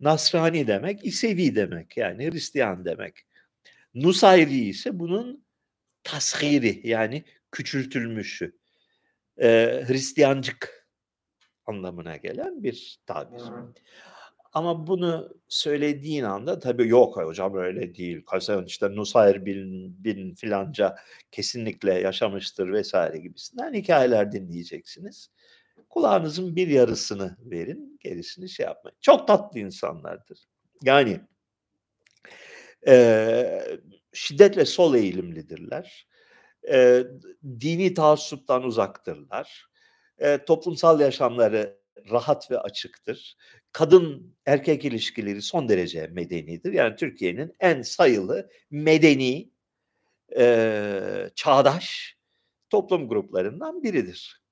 Nasrani 0.00 0.66
demek, 0.66 1.04
İsevi 1.04 1.54
demek. 1.54 1.96
Yani 1.96 2.30
Hristiyan 2.30 2.84
demek. 2.84 3.26
Nusayri 3.94 4.58
ise 4.58 4.98
bunun 4.98 5.44
tashiri 6.04 6.80
yani 6.88 7.24
küçültülmüşü. 7.52 8.57
Ee, 9.42 9.84
Hristiyancık 9.86 10.88
anlamına 11.66 12.16
gelen 12.16 12.62
bir 12.62 12.98
tabir. 13.06 13.42
Ama 14.52 14.86
bunu 14.86 15.36
söylediğin 15.48 16.24
anda 16.24 16.58
tabii 16.58 16.88
yok 16.88 17.16
hocam 17.16 17.56
öyle 17.56 17.94
değil. 17.94 18.24
Kasan 18.24 18.64
işte 18.64 18.96
Nusayr 18.96 19.46
bin, 19.46 19.94
bin 20.04 20.34
filanca 20.34 20.96
kesinlikle 21.30 21.94
yaşamıştır 21.94 22.72
vesaire 22.72 23.18
gibisinden 23.18 23.74
hikayeler 23.74 24.32
dinleyeceksiniz. 24.32 25.30
Kulağınızın 25.88 26.56
bir 26.56 26.68
yarısını 26.68 27.36
verin, 27.40 27.98
gerisini 28.00 28.48
şey 28.48 28.66
yapmayın. 28.66 28.96
Çok 29.00 29.28
tatlı 29.28 29.60
insanlardır. 29.60 30.48
Yani 30.82 31.20
e, 32.86 33.78
şiddetle 34.12 34.64
sol 34.64 34.94
eğilimlidirler. 34.94 36.07
E, 36.70 37.04
dini 37.60 37.94
taassuptan 37.94 38.64
uzaktırlar. 38.64 39.66
E, 40.18 40.44
toplumsal 40.44 41.00
yaşamları 41.00 41.78
rahat 42.10 42.50
ve 42.50 42.58
açıktır. 42.58 43.36
Kadın 43.72 44.36
erkek 44.46 44.84
ilişkileri 44.84 45.42
son 45.42 45.68
derece 45.68 46.06
medenidir. 46.06 46.72
Yani 46.72 46.96
Türkiye'nin 46.96 47.56
en 47.60 47.82
sayılı 47.82 48.50
medeni, 48.70 49.50
e, 50.36 51.30
çağdaş 51.34 52.16
toplum 52.70 53.08
gruplarından 53.08 53.82
biridir. 53.82 54.42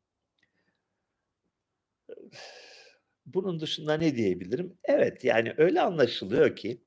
Bunun 3.27 3.61
dışında 3.61 3.95
ne 3.97 4.17
diyebilirim? 4.17 4.79
Evet 4.85 5.25
yani 5.25 5.55
öyle 5.57 5.81
anlaşılıyor 5.81 6.57
ki 6.57 6.83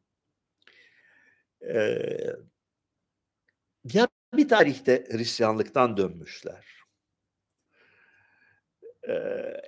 e, 1.61 1.99
bir 4.39 4.47
tarihte 4.47 5.03
Hristiyanlıktan 5.11 5.97
dönmüşler 5.97 6.79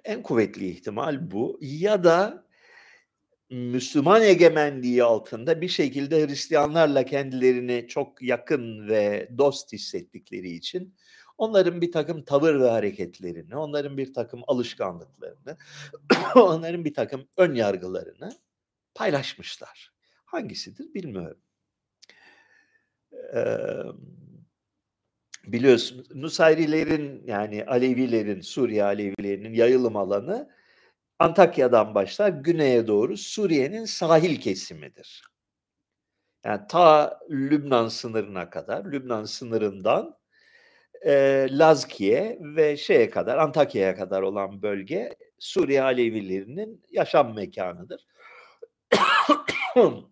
en 0.04 0.24
kuvvetli 0.24 0.70
ihtimal 0.70 1.32
bu. 1.32 1.60
Ya 1.62 2.04
da 2.04 2.46
Müslüman 3.50 4.22
egemenliği 4.22 5.04
altında 5.04 5.62
bir 5.62 5.68
şekilde 5.68 6.28
Hristiyanlarla 6.28 7.06
kendilerini 7.06 7.88
çok 7.88 8.22
yakın 8.22 8.88
ve 8.88 9.30
dost 9.38 9.74
hissettikleri 9.74 10.50
için 10.50 10.96
onların 11.38 11.82
bir 11.82 11.92
takım 11.92 12.24
tavır 12.24 12.60
ve 12.60 12.70
hareketlerini, 12.70 13.56
onların 13.56 13.98
bir 13.98 14.14
takım 14.14 14.42
alışkanlıklarını, 14.48 15.58
onların 16.36 16.86
bir 16.86 16.94
takım 16.94 17.28
ön 17.38 17.54
yargılarını 17.54 18.32
paylaşmışlar. 18.96 19.94
Hangisidir 20.26 20.94
bilmiyorum. 20.94 21.42
Ee, 23.34 23.42
biliyorsunuz 25.44 26.16
Nusayrilerin 26.16 27.24
yani 27.28 27.66
Alevilerin, 27.66 28.42
Suriye 28.42 28.84
Alevilerinin 28.84 29.54
yayılım 29.54 29.96
alanı 29.96 30.50
Antakya'dan 31.20 31.96
başlar 31.96 32.30
güneye 32.30 32.88
doğru 32.88 33.18
Suriye'nin 33.18 33.86
sahil 33.86 34.42
kesimidir. 34.42 35.24
Yani 36.46 36.62
ta 36.70 37.20
Lübnan 37.30 37.88
sınırına 37.88 38.50
kadar, 38.50 38.86
Lübnan 38.86 39.26
sınırından 39.26 40.18
e, 41.06 41.48
Lazkiye 41.52 42.38
ve 42.42 42.78
şeye 42.78 43.10
kadar, 43.10 43.38
Antakya'ya 43.38 43.96
kadar 43.96 44.22
olan 44.22 44.62
bölge 44.62 45.16
Suriye 45.40 45.82
Alevilerinin 45.82 46.86
yaşam 46.92 47.36
mekanıdır. 47.36 48.08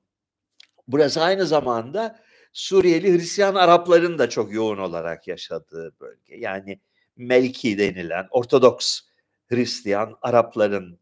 Burası 0.88 1.22
aynı 1.22 1.46
zamanda 1.46 2.20
Suriyeli 2.60 3.14
Hristiyan 3.14 3.56
Arapların 3.56 4.20
da 4.20 4.30
çok 4.30 4.54
yoğun 4.54 4.78
olarak 4.78 5.28
yaşadığı 5.28 6.00
bölge. 6.00 6.36
Yani 6.36 6.80
Melki 7.18 7.78
denilen 7.78 8.28
Ortodoks 8.32 9.02
Hristiyan 9.48 10.18
Arapların 10.22 11.00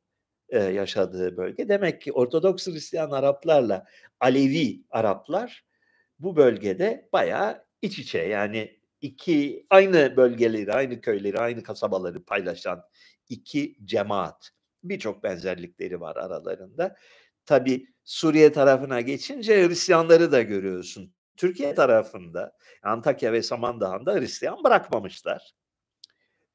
e, 0.49 0.60
yaşadığı 0.60 1.38
bölge. 1.38 1.70
Demek 1.70 2.01
ki 2.01 2.12
Ortodoks 2.12 2.68
Hristiyan 2.68 3.12
Araplarla 3.12 3.86
Alevi 4.20 4.82
Araplar 4.89 5.66
bu 6.20 6.36
bölgede 6.36 7.10
bayağı 7.14 7.66
iç 7.82 7.99
içe 7.99 8.20
yani 8.20 8.80
iki 9.01 9.66
aynı 9.70 10.18
bölgeleri, 10.18 10.74
aynı 10.74 11.01
köyleri, 11.01 11.39
aynı 11.39 11.64
kasabaları 11.64 12.24
paylaşan 12.24 12.84
iki 13.30 13.78
cemaat. 13.86 14.51
Birçok 14.84 15.24
benzerlikleri 15.24 16.01
var 16.01 16.16
aralarında. 16.16 16.95
Tabi 17.45 17.88
Suriye 18.03 18.51
tarafına 18.51 19.01
geçince 19.01 19.68
Hristiyanları 19.68 20.32
da 20.32 20.41
görüyorsun. 20.41 21.16
Türkiye 21.38 21.75
tarafında 21.75 22.57
Antakya 22.83 23.33
ve 23.33 23.43
Samandağ'ında 23.43 24.15
Hristiyan 24.15 24.63
bırakmamışlar. 24.63 25.53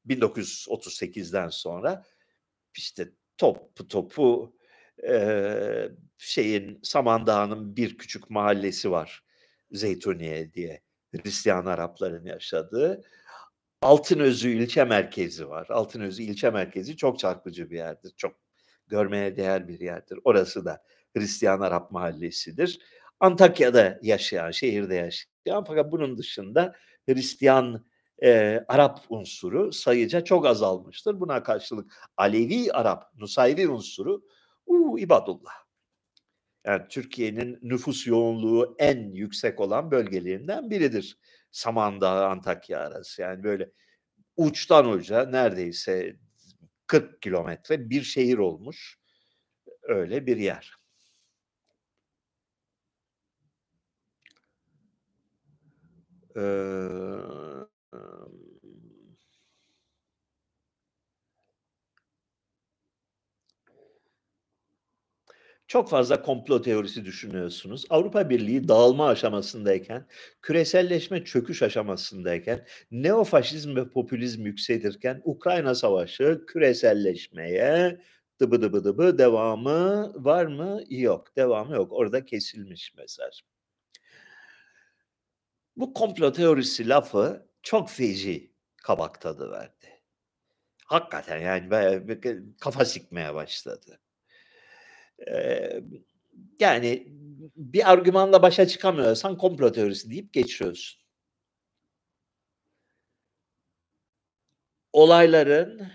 1938'den 0.07 1.49
sonra 1.49 2.03
işte 2.77 3.09
top 3.37 3.89
topu 3.89 4.55
e, 5.09 5.89
şeyin 6.17 6.79
Samandağ'ın 6.83 7.75
bir 7.75 7.97
küçük 7.97 8.29
mahallesi 8.29 8.91
var. 8.91 9.23
Zeytuniye 9.71 10.53
diye 10.53 10.81
Hristiyan 11.11 11.65
Arapların 11.65 12.25
yaşadığı. 12.25 13.01
Altınözü 13.81 14.49
ilçe 14.49 14.83
merkezi 14.83 15.49
var. 15.49 15.67
Altınözü 15.69 16.23
ilçe 16.23 16.49
merkezi 16.49 16.97
çok 16.97 17.19
çarpıcı 17.19 17.69
bir 17.69 17.75
yerdir. 17.75 18.13
Çok 18.17 18.35
görmeye 18.87 19.35
değer 19.37 19.67
bir 19.67 19.79
yerdir. 19.79 20.19
Orası 20.23 20.65
da 20.65 20.83
Hristiyan 21.17 21.59
Arap 21.59 21.91
mahallesidir. 21.91 22.79
Antakya'da 23.23 23.99
yaşayan, 24.01 24.51
şehirde 24.51 24.95
yaşayan 24.95 25.63
fakat 25.67 25.91
bunun 25.91 26.17
dışında 26.17 26.75
Hristiyan 27.05 27.85
e, 28.23 28.59
Arap 28.67 28.99
unsuru 29.09 29.71
sayıca 29.71 30.23
çok 30.23 30.45
azalmıştır. 30.45 31.19
Buna 31.19 31.43
karşılık 31.43 31.93
Alevi 32.17 32.71
Arap, 32.73 33.03
Nusayri 33.17 33.67
unsuru 33.67 34.23
Uuu, 34.65 34.99
ibadullah. 34.99 35.53
Yani 36.65 36.81
Türkiye'nin 36.89 37.59
nüfus 37.61 38.07
yoğunluğu 38.07 38.75
en 38.79 39.11
yüksek 39.13 39.59
olan 39.59 39.91
bölgelerinden 39.91 40.69
biridir. 40.69 41.17
Samandağ, 41.51 42.27
Antakya 42.27 42.79
arası. 42.79 43.21
Yani 43.21 43.43
böyle 43.43 43.71
uçtan 44.37 44.89
uca 44.89 45.25
neredeyse 45.25 46.15
40 46.87 47.21
kilometre 47.21 47.89
bir 47.89 48.01
şehir 48.01 48.37
olmuş. 48.37 48.99
Öyle 49.81 50.25
bir 50.25 50.37
yer. 50.37 50.82
Çok 65.67 65.89
fazla 65.89 66.21
komplo 66.21 66.61
teorisi 66.61 67.05
düşünüyorsunuz. 67.05 67.85
Avrupa 67.89 68.29
Birliği 68.29 68.67
dağılma 68.67 69.07
aşamasındayken, 69.07 70.07
küreselleşme 70.41 71.23
çöküş 71.23 71.63
aşamasındayken, 71.63 72.65
neofaşizm 72.91 73.75
ve 73.75 73.89
popülizm 73.89 74.45
yükselirken 74.45 75.21
Ukrayna 75.25 75.75
Savaşı 75.75 76.43
küreselleşmeye 76.47 78.01
dıbı 78.39 78.61
dıbı 78.61 78.83
dıbı 78.83 79.17
devamı 79.17 80.11
var 80.25 80.45
mı? 80.45 80.81
Yok. 80.89 81.35
Devamı 81.37 81.75
yok. 81.75 81.91
Orada 81.91 82.25
kesilmiş 82.25 82.93
mesaj. 82.97 83.52
Bu 85.77 85.93
komplo 85.93 86.31
teorisi 86.31 86.89
lafı 86.89 87.47
çok 87.63 87.89
feci 87.89 88.53
kabak 88.83 89.21
tadı 89.21 89.51
verdi. 89.51 90.01
Hakikaten 90.85 91.37
yani 91.39 91.69
kafa 92.59 92.85
sikmeye 92.85 93.33
başladı. 93.33 93.99
Eee, 95.27 95.83
yani 96.59 97.07
bir 97.55 97.91
argümanla 97.91 98.41
başa 98.41 98.67
çıkamıyorsan 98.67 99.37
komplo 99.37 99.71
teorisi 99.71 100.09
deyip 100.11 100.33
geçiyorsun. 100.33 101.03
Olayların 104.93 105.91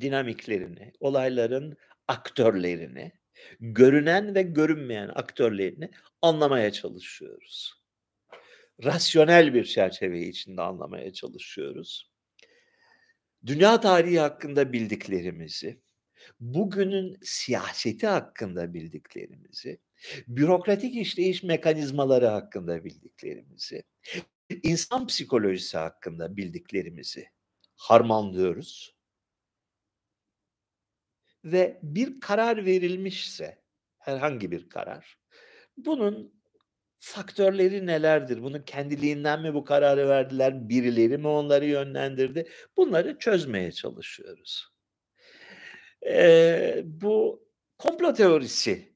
dinamiklerini, 0.00 0.92
olayların 1.00 1.76
aktörlerini, 2.08 3.12
görünen 3.60 4.34
ve 4.34 4.42
görünmeyen 4.42 5.08
aktörlerini 5.14 5.90
anlamaya 6.22 6.72
çalışıyoruz. 6.72 7.83
Rasyonel 8.82 9.54
bir 9.54 9.64
çerçeve 9.64 10.26
içinde 10.26 10.62
anlamaya 10.62 11.12
çalışıyoruz. 11.12 12.10
Dünya 13.46 13.80
tarihi 13.80 14.18
hakkında 14.18 14.72
bildiklerimizi, 14.72 15.80
bugünün 16.40 17.18
siyaseti 17.22 18.06
hakkında 18.06 18.74
bildiklerimizi, 18.74 19.80
bürokratik 20.28 20.96
işleyiş 20.96 21.42
mekanizmaları 21.42 22.26
hakkında 22.26 22.84
bildiklerimizi, 22.84 23.84
insan 24.62 25.06
psikolojisi 25.06 25.78
hakkında 25.78 26.36
bildiklerimizi 26.36 27.28
harmanlıyoruz. 27.76 28.94
Ve 31.44 31.80
bir 31.82 32.20
karar 32.20 32.66
verilmişse, 32.66 33.62
herhangi 33.98 34.50
bir 34.50 34.68
karar, 34.68 35.18
bunun 35.76 36.43
faktörleri 37.04 37.86
nelerdir? 37.86 38.42
Bunu 38.42 38.64
kendiliğinden 38.64 39.42
mi 39.42 39.54
bu 39.54 39.64
kararı 39.64 40.08
verdiler? 40.08 40.68
Birileri 40.68 41.18
mi 41.18 41.28
onları 41.28 41.64
yönlendirdi? 41.66 42.48
Bunları 42.76 43.18
çözmeye 43.18 43.72
çalışıyoruz. 43.72 44.68
Eee, 46.02 46.82
bu 46.86 47.42
komplo 47.78 48.12
teorisi 48.14 48.92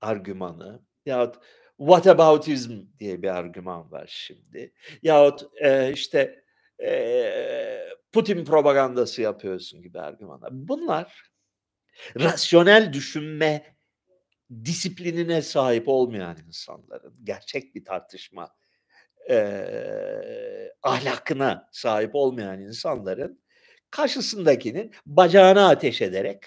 argümanı 0.00 0.82
yahut 1.06 1.36
whataboutism 1.78 2.72
diye 3.00 3.22
bir 3.22 3.28
argüman 3.36 3.90
var 3.92 4.06
şimdi. 4.08 4.72
Yahut, 5.02 5.42
eee, 5.62 5.90
işte, 5.94 6.44
eee, 6.80 7.88
Putin 8.12 8.44
propagandası 8.44 9.22
yapıyorsun 9.22 9.82
gibi 9.82 10.00
argümanlar. 10.00 10.50
Bunlar 10.52 11.30
rasyonel 12.20 12.92
düşünme 12.92 13.77
disiplinine 14.64 15.42
sahip 15.42 15.88
olmayan 15.88 16.36
insanların, 16.46 17.14
gerçek 17.24 17.74
bir 17.74 17.84
tartışma, 17.84 18.50
eee, 19.30 20.74
ahlakına 20.82 21.68
sahip 21.72 22.10
olmayan 22.14 22.60
insanların 22.60 23.42
karşısındakinin 23.90 24.92
bacağına 25.06 25.68
ateş 25.70 26.02
ederek 26.02 26.46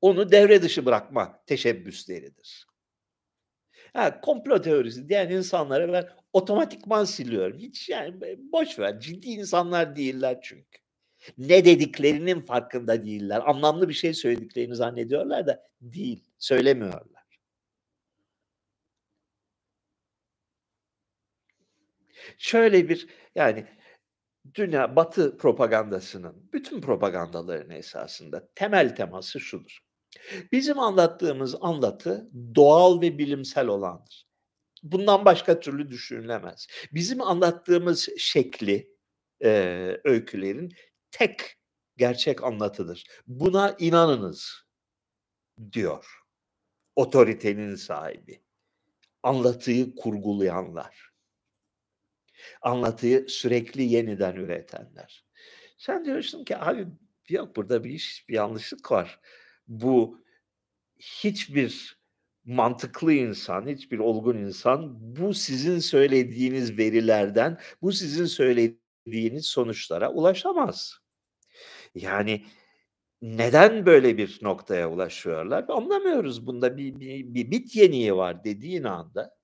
onu 0.00 0.32
devre 0.32 0.62
dışı 0.62 0.86
bırakma 0.86 1.42
teşebbüsleridir. 1.46 2.66
Ha, 3.94 4.20
komplo 4.20 4.60
teorisi 4.60 5.08
diyen 5.08 5.30
insanlara 5.30 5.92
ben 5.92 6.08
otomatikman 6.32 7.04
siliyorum. 7.04 7.58
Hiç 7.58 7.88
yani 7.88 8.14
boş 8.52 8.78
ver. 8.78 9.00
Ciddi 9.00 9.28
insanlar 9.28 9.96
değiller 9.96 10.38
çünkü. 10.42 10.78
Ne 11.38 11.64
dediklerinin 11.64 12.40
farkında 12.40 13.04
değiller. 13.04 13.42
Anlamlı 13.46 13.88
bir 13.88 13.94
şey 13.94 14.14
söylediklerini 14.14 14.76
zannediyorlar 14.76 15.46
da 15.46 15.62
değil. 15.80 16.24
Söylemiyorlar. 16.42 17.22
Şöyle 22.38 22.88
bir 22.88 23.06
yani 23.34 23.66
dünya 24.54 24.96
Batı 24.96 25.36
propagandasının 25.36 26.50
bütün 26.52 26.80
propagandaların 26.80 27.70
esasında 27.70 28.48
temel 28.54 28.96
teması 28.96 29.40
şudur. 29.40 29.78
Bizim 30.52 30.78
anlattığımız 30.78 31.56
anlatı 31.60 32.30
doğal 32.54 33.00
ve 33.00 33.18
bilimsel 33.18 33.66
olandır. 33.66 34.26
Bundan 34.82 35.24
başka 35.24 35.60
türlü 35.60 35.90
düşünülemez. 35.90 36.66
Bizim 36.92 37.22
anlattığımız 37.22 38.08
şekli 38.18 38.96
e, 39.44 39.50
öykülerin 40.04 40.72
tek 41.10 41.56
gerçek 41.96 42.44
anlatıdır. 42.44 43.04
Buna 43.26 43.76
inanınız 43.78 44.64
diyor 45.72 46.21
otoritenin 46.96 47.74
sahibi. 47.74 48.42
Anlatıyı 49.22 49.94
kurgulayanlar 49.94 51.12
anlatıyı 52.62 53.28
sürekli 53.28 53.82
yeniden 53.82 54.36
üretenler. 54.36 55.24
Sen 55.78 56.04
diyorsun 56.04 56.44
ki 56.44 56.56
abi 56.56 56.86
yok 57.28 57.56
burada 57.56 57.84
bir 57.84 57.90
iş, 57.90 58.28
bir 58.28 58.34
yanlışlık 58.34 58.92
var. 58.92 59.20
Bu 59.68 60.24
hiçbir 60.98 62.02
mantıklı 62.44 63.12
insan, 63.12 63.68
hiçbir 63.68 63.98
olgun 63.98 64.36
insan 64.36 64.96
bu 65.16 65.34
sizin 65.34 65.78
söylediğiniz 65.78 66.78
verilerden, 66.78 67.60
bu 67.82 67.92
sizin 67.92 68.24
söylediğiniz 68.24 69.46
sonuçlara 69.46 70.12
ulaşamaz. 70.12 70.98
Yani 71.94 72.44
neden 73.22 73.86
böyle 73.86 74.18
bir 74.18 74.38
noktaya 74.42 74.90
ulaşıyorlar? 74.90 75.64
Anlamıyoruz. 75.68 76.46
Bunda 76.46 76.76
bir, 76.76 77.00
bir, 77.00 77.34
bir 77.34 77.50
bit 77.50 77.76
yeniği 77.76 78.16
var 78.16 78.44
dediğin 78.44 78.84
anda 78.84 79.36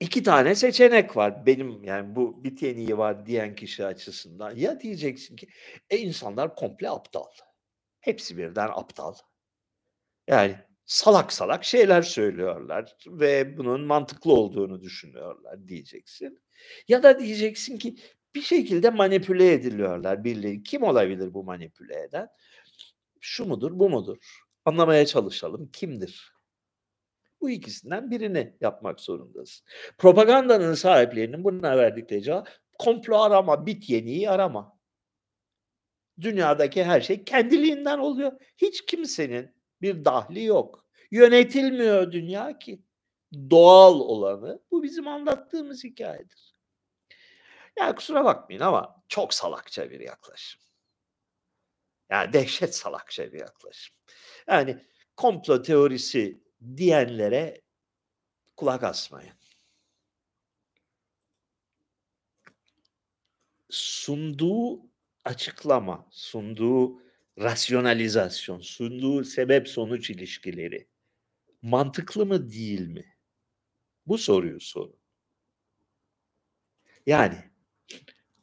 İki 0.00 0.22
tane 0.22 0.54
seçenek 0.54 1.16
var 1.16 1.46
benim 1.46 1.84
yani 1.84 2.16
bu 2.16 2.44
bit 2.44 2.62
yeniği 2.62 2.98
var 2.98 3.26
diyen 3.26 3.54
kişi 3.54 3.86
açısından. 3.86 4.56
Ya 4.56 4.80
diyeceksin 4.80 5.36
ki 5.36 5.48
e 5.90 5.98
insanlar 5.98 6.56
komple 6.56 6.90
aptal. 6.90 7.24
Hepsi 8.00 8.38
birden 8.38 8.68
aptal. 8.68 9.14
Yani 10.28 10.56
salak 10.86 11.32
salak 11.32 11.64
şeyler 11.64 12.02
söylüyorlar 12.02 12.96
ve 13.06 13.56
bunun 13.58 13.80
mantıklı 13.80 14.32
olduğunu 14.32 14.82
düşünüyorlar 14.82 15.68
diyeceksin. 15.68 16.42
Ya 16.88 17.02
da 17.02 17.18
diyeceksin 17.18 17.78
ki 17.78 17.96
bir 18.34 18.42
şekilde 18.42 18.90
manipüle 18.90 19.52
ediliyorlar 19.52 20.24
birileri. 20.24 20.62
Kim 20.62 20.82
olabilir 20.82 21.34
bu 21.34 21.44
manipüle 21.44 22.02
eden? 22.02 22.28
Şu 23.20 23.44
mudur, 23.44 23.78
bu 23.78 23.90
mudur? 23.90 24.16
Anlamaya 24.64 25.06
çalışalım. 25.06 25.70
Kimdir? 25.72 26.34
Bu 27.40 27.50
ikisinden 27.50 28.10
birini 28.10 28.56
yapmak 28.60 29.00
zorundasın. 29.00 29.66
Propagandanın 29.98 30.74
sahiplerinin 30.74 31.44
buna 31.44 31.76
verdikleri 31.76 32.22
cevap 32.22 32.48
komplo 32.78 33.18
arama, 33.18 33.66
bit 33.66 33.90
yeniği 33.90 34.30
arama. 34.30 34.78
Dünyadaki 36.20 36.84
her 36.84 37.00
şey 37.00 37.24
kendiliğinden 37.24 37.98
oluyor. 37.98 38.32
Hiç 38.56 38.86
kimsenin 38.86 39.54
bir 39.82 40.04
dahli 40.04 40.44
yok. 40.44 40.86
Yönetilmiyor 41.10 42.12
dünya 42.12 42.58
ki. 42.58 42.82
Doğal 43.50 44.00
olanı 44.00 44.60
bu 44.70 44.82
bizim 44.82 45.08
anlattığımız 45.08 45.84
hikayedir. 45.84 46.53
Ya 47.76 47.94
kusura 47.94 48.24
bakmayın 48.24 48.60
ama 48.60 49.02
çok 49.08 49.34
salakça 49.34 49.90
bir 49.90 50.00
yaklaşım. 50.00 50.60
Yani 52.10 52.32
dehşet 52.32 52.74
salakça 52.76 53.32
bir 53.32 53.40
yaklaşım. 53.40 53.96
Yani 54.48 54.84
komplo 55.16 55.62
teorisi 55.62 56.42
diyenlere 56.76 57.60
kulak 58.56 58.84
asmayın. 58.84 59.34
Sunduğu 63.70 64.80
açıklama, 65.24 66.06
sunduğu 66.10 67.02
rasyonalizasyon, 67.38 68.60
sunduğu 68.60 69.24
sebep 69.24 69.68
sonuç 69.68 70.10
ilişkileri 70.10 70.88
mantıklı 71.62 72.26
mı 72.26 72.50
değil 72.52 72.88
mi? 72.88 73.16
Bu 74.06 74.18
soruyu 74.18 74.60
sorun. 74.60 74.96
Yani 77.06 77.50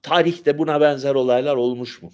tarihte 0.03 0.57
buna 0.57 0.81
benzer 0.81 1.15
olaylar 1.15 1.55
olmuş 1.55 2.01
mu? 2.01 2.11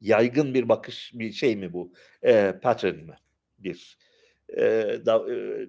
Yaygın 0.00 0.54
bir 0.54 0.68
bakış 0.68 1.12
bir 1.14 1.32
şey 1.32 1.56
mi 1.56 1.72
bu? 1.72 1.92
Eee, 2.24 2.60
pattern 2.62 2.96
mı? 3.06 3.16
Bir 3.58 3.98
eee, 4.58 5.06
da 5.06 5.24
eee, 5.30 5.68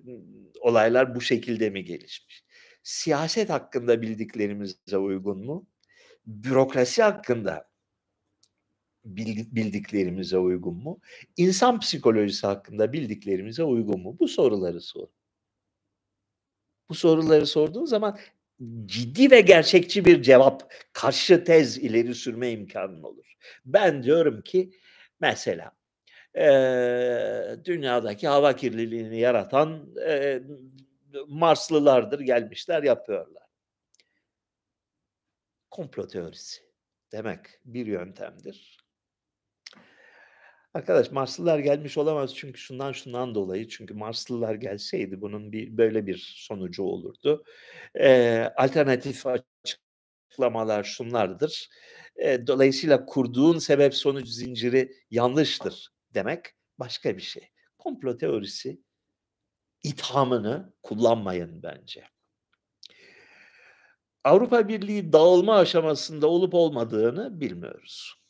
olaylar 0.61 1.15
bu 1.15 1.21
şekilde 1.21 1.69
mi 1.69 1.83
gelişmiş? 1.85 2.43
Siyaset 2.83 3.49
hakkında 3.49 4.01
bildiklerimize 4.01 4.97
uygun 4.97 5.45
mu? 5.45 5.67
Bürokrasi 6.27 7.03
hakkında 7.03 7.69
bildi 9.05 9.47
bildiklerimize 9.55 10.37
uygun 10.37 10.75
mu? 10.83 10.99
İnsan 11.37 11.79
psikolojisi 11.79 12.47
hakkında 12.47 12.93
bildiklerimize 12.93 13.63
uygun 13.63 13.99
mu? 14.01 14.17
Bu 14.19 14.27
soruları 14.27 14.81
sor. 14.81 15.07
Bu 16.89 16.95
soruları 16.95 17.47
sorduğun 17.47 17.85
zaman 17.85 18.17
ciddi 18.85 19.31
ve 19.31 19.41
gerçekçi 19.41 20.05
bir 20.05 20.21
cevap, 20.21 20.73
karşı 20.93 21.43
tez 21.43 21.77
ileri 21.77 22.15
sürme 22.15 22.51
imkânın 22.51 23.03
olur. 23.03 23.25
Ben 23.65 24.03
diyorum 24.03 24.41
ki 24.41 24.71
mesela, 25.19 25.71
eee, 26.37 27.57
dünyadaki 27.65 28.27
hava 28.29 28.55
kirliliğini 28.55 29.19
yaratan, 29.19 29.89
eee, 29.97 30.43
Marslılardır, 31.27 32.19
gelmişler 32.19 32.83
yapıyorlar. 32.83 33.43
Komplo 35.71 36.07
teorisi 36.07 36.61
demek 37.11 37.45
bir 37.65 37.85
yöntemdir. 37.85 38.84
Arkadaş 40.75 41.11
Marslılar 41.11 41.59
gelmiş 41.59 41.97
olamaz 41.97 42.35
çünkü 42.35 42.59
şundan 42.59 42.91
şundan 42.91 43.35
dolayı. 43.35 43.67
Çünkü 43.67 43.93
Marslılar 43.93 44.55
gelseydi 44.55 45.21
bunun 45.21 45.51
bir 45.51 45.77
böyle 45.77 46.07
bir 46.07 46.33
sonucu 46.37 46.83
olurdu. 46.83 47.43
Eee, 47.95 48.53
alternatif 48.57 49.23
açıklamalar 50.29 50.83
şunlardır. 50.83 51.69
Eee, 52.19 52.47
dolayısıyla 52.47 53.05
kurduğun 53.05 53.59
sebep 53.59 53.95
sonuç 53.95 54.27
zinciri 54.27 54.91
yanlıştır 55.11 55.89
demek 56.13 56.45
başka 56.79 57.17
bir 57.17 57.21
şey. 57.21 57.49
Komplo 57.77 58.17
teorisi 58.17 58.81
ithamını 59.83 60.73
kullanmayın 60.83 61.63
bence. 61.63 62.03
Avrupa 64.23 64.67
Birliği 64.67 65.13
dağılma 65.13 65.55
aşamasında 65.57 66.27
olup 66.27 66.53
olmadığını 66.53 67.41
bilmiyoruz. 67.41 68.24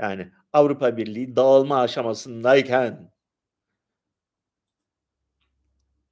Yani 0.00 0.32
Avrupa 0.52 0.96
Birliği 0.96 1.36
dağılma 1.36 1.80
aşamasındayken 1.80 3.10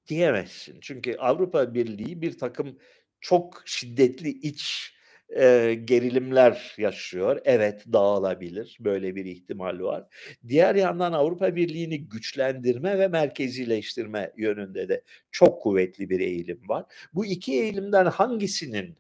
diyemezsin. 0.09 0.81
Çünkü 0.81 1.17
Avrupa 1.17 1.75
Birliği 1.75 2.23
bir 2.23 2.39
takım 2.39 2.79
çok 3.21 3.63
şiddetli 3.67 4.29
iç, 4.29 4.95
eee, 5.37 5.75
gerilimler 5.75 6.75
yaşıyor. 6.79 7.41
Evet, 7.45 7.85
dağılabilir. 7.93 8.77
Böyle 8.81 9.15
bir 9.17 9.25
ihtimal 9.25 9.81
var. 9.81 10.05
Diğer 10.49 10.75
yandan 10.75 11.13
Avrupa 11.13 11.57
Birliği'ni 11.57 12.09
güçlendirme 12.09 12.99
ve 12.99 13.09
merkezileştirme 13.09 14.33
yönünde 14.37 14.89
de 14.89 15.03
çok 15.31 15.63
kuvvetli 15.63 16.11
bir 16.11 16.21
eğilim 16.21 16.61
var. 16.69 16.85
Bu 17.15 17.27
2 17.27 17.53
eğilimden 17.53 18.07
hangisinin 18.07 18.97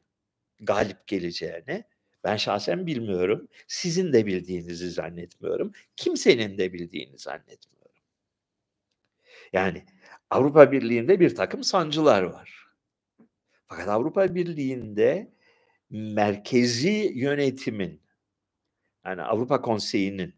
galip 0.60 1.06
geleceğini 1.06 1.84
ben 2.24 2.36
şahsen 2.36 2.86
bilmiyorum. 2.86 3.48
Sizin 3.68 4.12
de 4.12 4.26
bildiğinizi 4.26 4.90
zannetmiyorum. 4.90 5.72
Kimsenin 5.96 6.58
de 6.58 6.72
bildiğini 6.72 7.18
zannetmiyorum. 7.18 7.94
Yani 9.52 9.84
Avrupa 10.30 10.72
Birliği'nde 10.72 11.20
bir 11.20 11.34
takım 11.34 11.64
sancılar 11.64 12.22
var. 12.22 12.66
Fakat 13.68 13.88
Avrupa 13.88 14.34
Birliği'nde 14.34 15.32
merkezi 15.90 17.12
yönetimin, 17.16 18.02
yani 19.06 19.22
Avrupa 19.22 19.62
Konseyi'nin, 19.62 20.34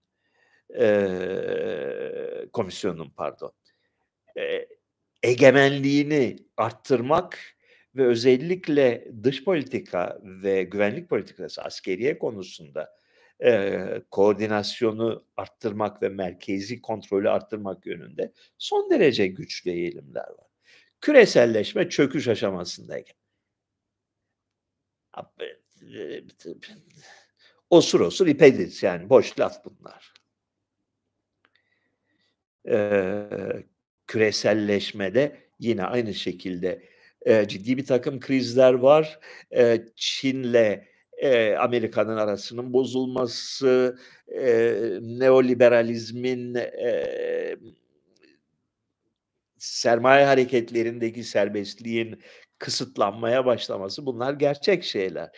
eee, 0.79 2.49
komisyonunun 2.53 3.11
pardon, 3.17 3.53
eee, 4.37 4.69
egemenliğini 5.23 6.37
arttırmak 6.59 7.56
ve 7.97 8.07
özellikle 8.07 9.09
dış 9.23 9.45
politika 9.45 10.19
ve 10.25 10.63
güvenlik 10.65 11.09
politikası, 11.09 11.63
askeriye 11.63 12.19
konusunda, 12.19 12.97
eee, 13.43 14.03
koordinasyonu 14.11 15.25
arttırmak 15.37 16.03
ve 16.03 16.09
merkezi 16.09 16.83
kontrolü 16.83 17.31
arttırmak 17.31 17.87
yönünde 17.87 18.33
son 18.59 18.91
derece 18.91 19.27
güçlü 19.27 19.71
eğilimler 19.71 20.29
var. 20.29 20.47
Küreselleşme 21.01 21.89
çöküş 21.89 22.29
aşamasındayken 22.29 23.17
osur 27.71 28.01
osur 28.01 28.27
ipediz 28.27 28.83
yani 28.83 29.09
boş 29.11 29.39
laf 29.41 29.65
bunlar. 29.65 30.13
Eee, 32.65 33.65
küreselleşmede 34.07 35.37
yine 35.59 35.85
aynı 35.85 36.15
şekilde, 36.15 36.83
eee, 37.27 37.49
ciddi 37.49 37.77
birtakım 37.77 38.21
krizler 38.21 38.73
var. 38.75 39.19
Eee, 39.53 39.87
Çin'le, 39.97 40.81
eee, 41.23 41.57
Amerika'nın 41.61 42.17
arasının 42.17 42.73
bozulması, 42.73 43.99
eee, 44.33 44.99
neoliberalizmin, 45.03 46.55
eee 46.55 47.57
sermaye 49.59 50.25
hareketlerindeki 50.25 51.25
serbestliğin 51.25 52.21
kısıtlanmaya 52.59 53.47
başlaması 53.47 54.07
bunlar 54.07 54.35
gerçek 54.35 54.85
şeyler. 54.85 55.31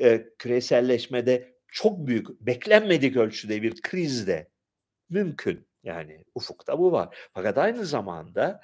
Eee, 0.00 0.28
küreselleşmede 0.38 1.54
çok 1.68 2.06
büyük, 2.06 2.40
beklenmedik 2.40 3.16
ölçüde 3.16 3.62
bir 3.62 3.82
kriz 3.82 4.26
de 4.26 4.48
mümkün. 5.10 5.66
Yani 5.84 6.24
ufukta 6.34 6.78
bu 6.78 6.92
var. 6.92 7.16
Fakat 7.34 7.58
aynı 7.58 7.86
zamanda 7.86 8.60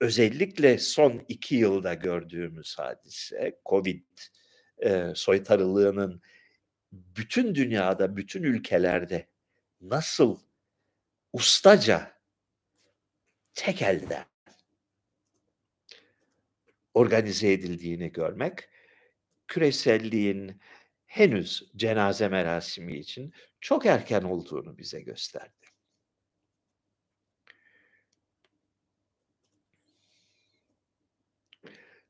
özellikle 0.00 0.78
son 0.78 1.24
2 1.28 1.56
yılda 1.56 1.94
gördüğümüz 1.94 2.78
hadise 2.78 3.60
COVID, 3.66 4.04
eee, 4.82 5.12
soytarılığının 5.16 6.22
bütün 6.92 7.54
dünyada, 7.54 8.16
bütün 8.16 8.42
ülkelerde 8.42 9.28
nasıl 9.80 10.40
ustaca 11.32 12.20
tek 13.54 13.82
elden 13.82 14.24
organize 16.94 17.52
edildiğini 17.52 18.12
görmek, 18.12 18.68
küreselliğin 19.48 20.60
henüz 21.06 21.70
cenaze 21.76 22.28
merasimi 22.28 22.96
için 22.98 23.32
çok 23.60 23.86
erken 23.86 24.22
olduğunu 24.22 24.78
bize 24.78 25.00
gösterdi. 25.00 25.59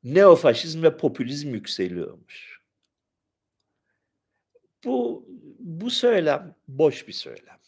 Neofaşizm 0.03 0.83
ve 0.83 0.97
popülizm 0.97 1.53
yükseliyormuş. 1.53 2.61
Bu 4.83 5.25
bu 5.59 5.89
söylem 5.89 6.55
boş 6.67 7.07
bir 7.07 7.13
söylem. 7.13 7.59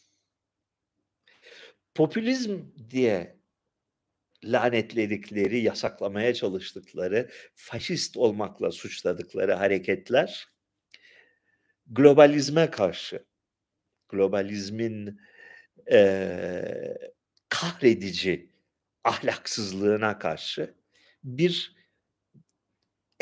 Popülizm 1.96 2.62
diye 2.90 3.38
lanetledikleri, 4.44 5.60
yasaklamaya 5.60 6.34
çalıştıkları, 6.34 7.30
faşist 7.56 8.18
olmakla 8.18 8.72
suçladıkları 8.72 9.54
hareketler 9.54 10.48
globalizme 11.88 12.72
karşı, 12.72 13.26
globalizmin, 14.10 15.22
eee, 15.92 16.98
kahredici 17.50 18.50
ahlaksızlığına 19.04 20.20
karşı 20.20 20.76
bir 21.24 21.76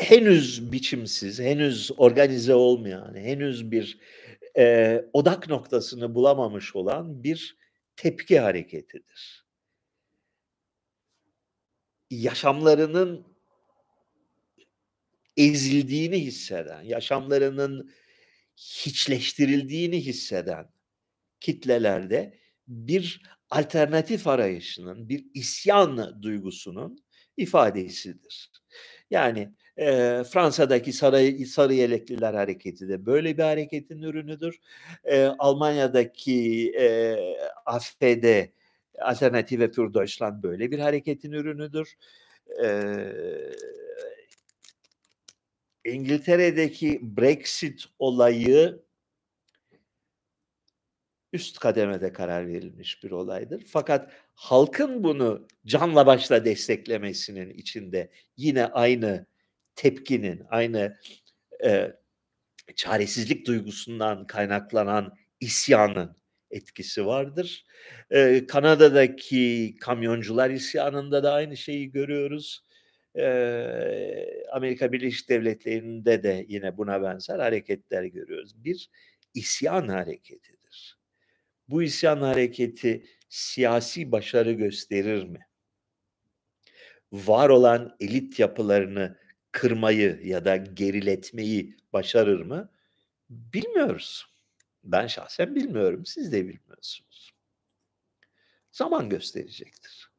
henüz 0.02 0.72
biçimsiz, 0.72 1.40
henüz 1.40 1.90
organize 1.96 2.54
olmayan, 2.54 3.14
henüz 3.14 3.70
bir, 3.70 3.98
eee, 4.56 5.10
odak 5.12 5.48
noktasını 5.48 6.14
bulamamış 6.14 6.76
olan 6.76 7.24
bir 7.24 7.56
tepki 7.96 8.40
hareketidir. 8.40 9.44
Yaşamlarının 12.10 13.26
ezildiğini 15.36 16.18
hisseden, 16.24 16.82
yaşamlarının 16.82 17.92
hiçleştirildiğini 18.56 20.04
hisseden 20.04 20.68
kitlelerde 21.40 22.38
bir 22.68 23.22
alternatif 23.50 24.26
arayışının, 24.26 25.08
bir 25.08 25.26
isyan 25.34 26.22
duygusunun 26.22 27.04
ifadesidir. 27.36 28.50
Yani 29.10 29.54
e, 29.76 30.22
Fransa'daki 30.30 30.92
sarı, 30.92 31.46
sarı 31.46 31.74
yelekliler 31.74 32.34
hareketi 32.34 32.88
de 32.88 33.06
böyle 33.06 33.38
bir 33.38 33.42
hareketin 33.42 34.02
ürünüdür. 34.02 34.58
E, 35.04 35.24
Almanya'daki 35.24 36.72
e, 36.78 37.16
AFD 37.66 38.48
Alternative 39.00 39.72
für 39.72 39.94
Deutschland 39.94 40.42
böyle 40.42 40.70
bir 40.70 40.78
hareketin 40.78 41.32
ürünüdür. 41.32 41.94
E, 42.64 42.68
İngiltere'deki 45.84 47.00
Brexit 47.02 47.84
olayı 47.98 48.82
üst 51.32 51.58
kademede 51.58 52.12
karar 52.12 52.46
verilmiş 52.46 53.04
bir 53.04 53.10
olaydır. 53.10 53.64
Fakat 53.66 54.12
halkın 54.34 55.04
bunu 55.04 55.46
canla 55.66 56.06
başla 56.06 56.44
desteklemesinin 56.44 57.50
içinde 57.50 58.10
yine 58.36 58.66
aynı 58.66 59.26
tepkinin, 59.76 60.42
aynı 60.50 60.98
e, 61.64 61.92
çaresizlik 62.76 63.46
duygusundan 63.46 64.26
kaynaklanan 64.26 65.14
isyanın 65.40 66.16
etkisi 66.50 67.06
vardır. 67.06 67.64
E, 68.10 68.46
Kanada'daki 68.46 69.76
kamyoncular 69.80 70.50
isyanında 70.50 71.22
da 71.22 71.32
aynı 71.32 71.56
şeyi 71.56 71.90
görüyoruz. 71.90 72.64
E, 73.18 73.24
Amerika 74.52 74.92
Birleşik 74.92 75.28
Devletleri'nde 75.28 76.22
de 76.22 76.46
yine 76.48 76.76
buna 76.76 77.02
benzer 77.02 77.38
hareketler 77.38 78.04
görüyoruz. 78.04 78.64
Bir 78.64 78.90
isyan 79.34 79.88
hareketidir. 79.88 80.98
Bu 81.68 81.82
isyan 81.82 82.20
hareketi 82.20 83.04
siyasi 83.28 84.12
başarı 84.12 84.52
gösterir 84.52 85.24
mi? 85.24 85.40
Var 87.12 87.48
olan 87.48 87.96
elit 88.00 88.38
yapılarını 88.38 89.21
kırmayı 89.52 90.20
ya 90.24 90.44
da 90.44 90.56
geriletmeyi 90.56 91.76
başarır 91.92 92.42
mı? 92.42 92.70
Bilmiyoruz. 93.30 94.26
Ben 94.84 95.06
şahsen 95.06 95.54
bilmiyorum. 95.54 96.06
Siz 96.06 96.32
de 96.32 96.48
bilmiyorsunuz. 96.48 97.32
Zaman 98.72 99.08
gösterecektir. 99.08 100.10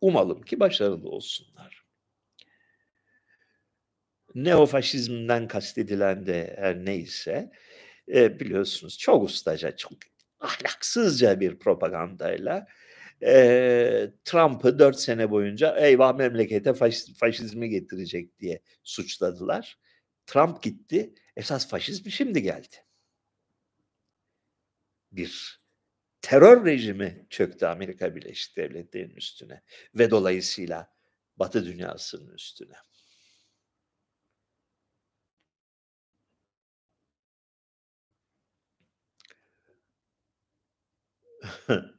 Umalım 0.00 0.42
ki 0.42 0.60
başarılı 0.60 1.08
olsunlar. 1.08 1.84
Neofaşizmden 4.34 5.48
kastedilen 5.48 6.26
de 6.26 6.56
her 6.58 6.84
neyse 6.84 7.52
e, 8.08 8.40
biliyorsunuz 8.40 8.98
çok 8.98 9.24
ustaca, 9.24 9.76
çok 9.76 9.92
ahlaksızca 10.40 11.40
bir 11.40 11.58
propagandayla 11.58 12.66
e, 13.22 14.10
Trump'ı 14.24 14.78
dört 14.78 15.00
sene 15.00 15.30
boyunca 15.30 15.76
eyvah 15.78 16.16
memlekete 16.16 16.74
faş, 16.74 17.04
faşizmi 17.18 17.68
getirecek 17.70 18.38
diye 18.40 18.62
suçladılar. 18.82 19.78
Trump 20.26 20.62
gitti. 20.62 21.14
Esas 21.36 21.68
faşizm 21.68 22.10
şimdi 22.10 22.42
geldi. 22.42 22.76
Bir 25.12 25.60
terör 26.22 26.64
rejimi 26.66 27.26
çöktü 27.30 27.66
Amerika 27.66 28.16
Birleşik 28.16 28.56
Devletleri'nin 28.56 29.16
üstüne 29.16 29.62
ve 29.94 30.10
dolayısıyla 30.10 30.90
Batı 31.36 31.66
dünyasının 31.66 32.34
üstüne. 32.34 32.76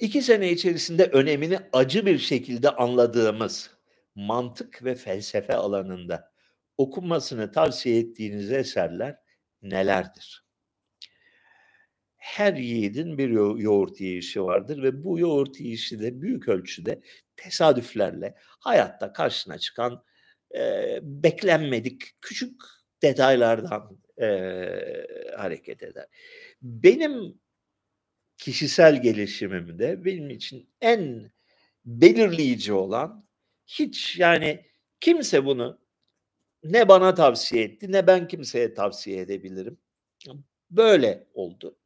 İki 0.00 0.22
sene 0.22 0.50
içerisinde 0.52 1.04
önemini 1.04 1.58
acı 1.72 2.06
bir 2.06 2.18
şekilde 2.18 2.70
anladığımız 2.70 3.70
mantık 4.14 4.84
ve 4.84 4.94
felsefe 4.94 5.54
alanında 5.54 6.32
okunmasını 6.78 7.52
tavsiye 7.52 7.98
ettiğiniz 7.98 8.52
eserler 8.52 9.16
nelerdir? 9.62 10.46
Her 12.16 12.54
yiğidin 12.54 13.18
bir 13.18 13.28
yo- 13.30 13.58
yoğurt 13.58 14.00
yiyişi 14.00 14.42
vardır 14.42 14.82
ve 14.82 15.04
bu 15.04 15.18
yoğurt 15.18 15.60
yiyişi 15.60 16.00
de 16.00 16.22
büyük 16.22 16.48
ölçüde 16.48 17.00
tesadüflerle 17.36 18.34
hayatta 18.38 19.12
karşına 19.12 19.58
çıkan 19.58 20.04
e, 20.54 20.98
beklenmedik 21.02 22.02
küçük 22.20 22.62
detaylardan 23.02 23.98
e, 24.20 24.26
hareket 25.36 25.82
eder. 25.82 26.06
Benim 26.62 27.40
kişisel 28.38 29.02
gelişimimde 29.02 30.04
benim 30.04 30.30
için 30.30 30.68
en 30.80 31.30
belirleyici 31.84 32.72
olan 32.72 33.26
hiç 33.66 34.18
yani 34.18 34.64
kimse 35.00 35.44
bunu 35.44 35.80
ne 36.64 36.88
bana 36.88 37.14
tavsiye 37.14 37.64
etti 37.64 37.92
ne 37.92 38.06
ben 38.06 38.28
kimseye 38.28 38.74
tavsiye 38.74 39.20
edebilirim. 39.20 39.78
Böyle 40.70 41.26
oldu. 41.34 41.78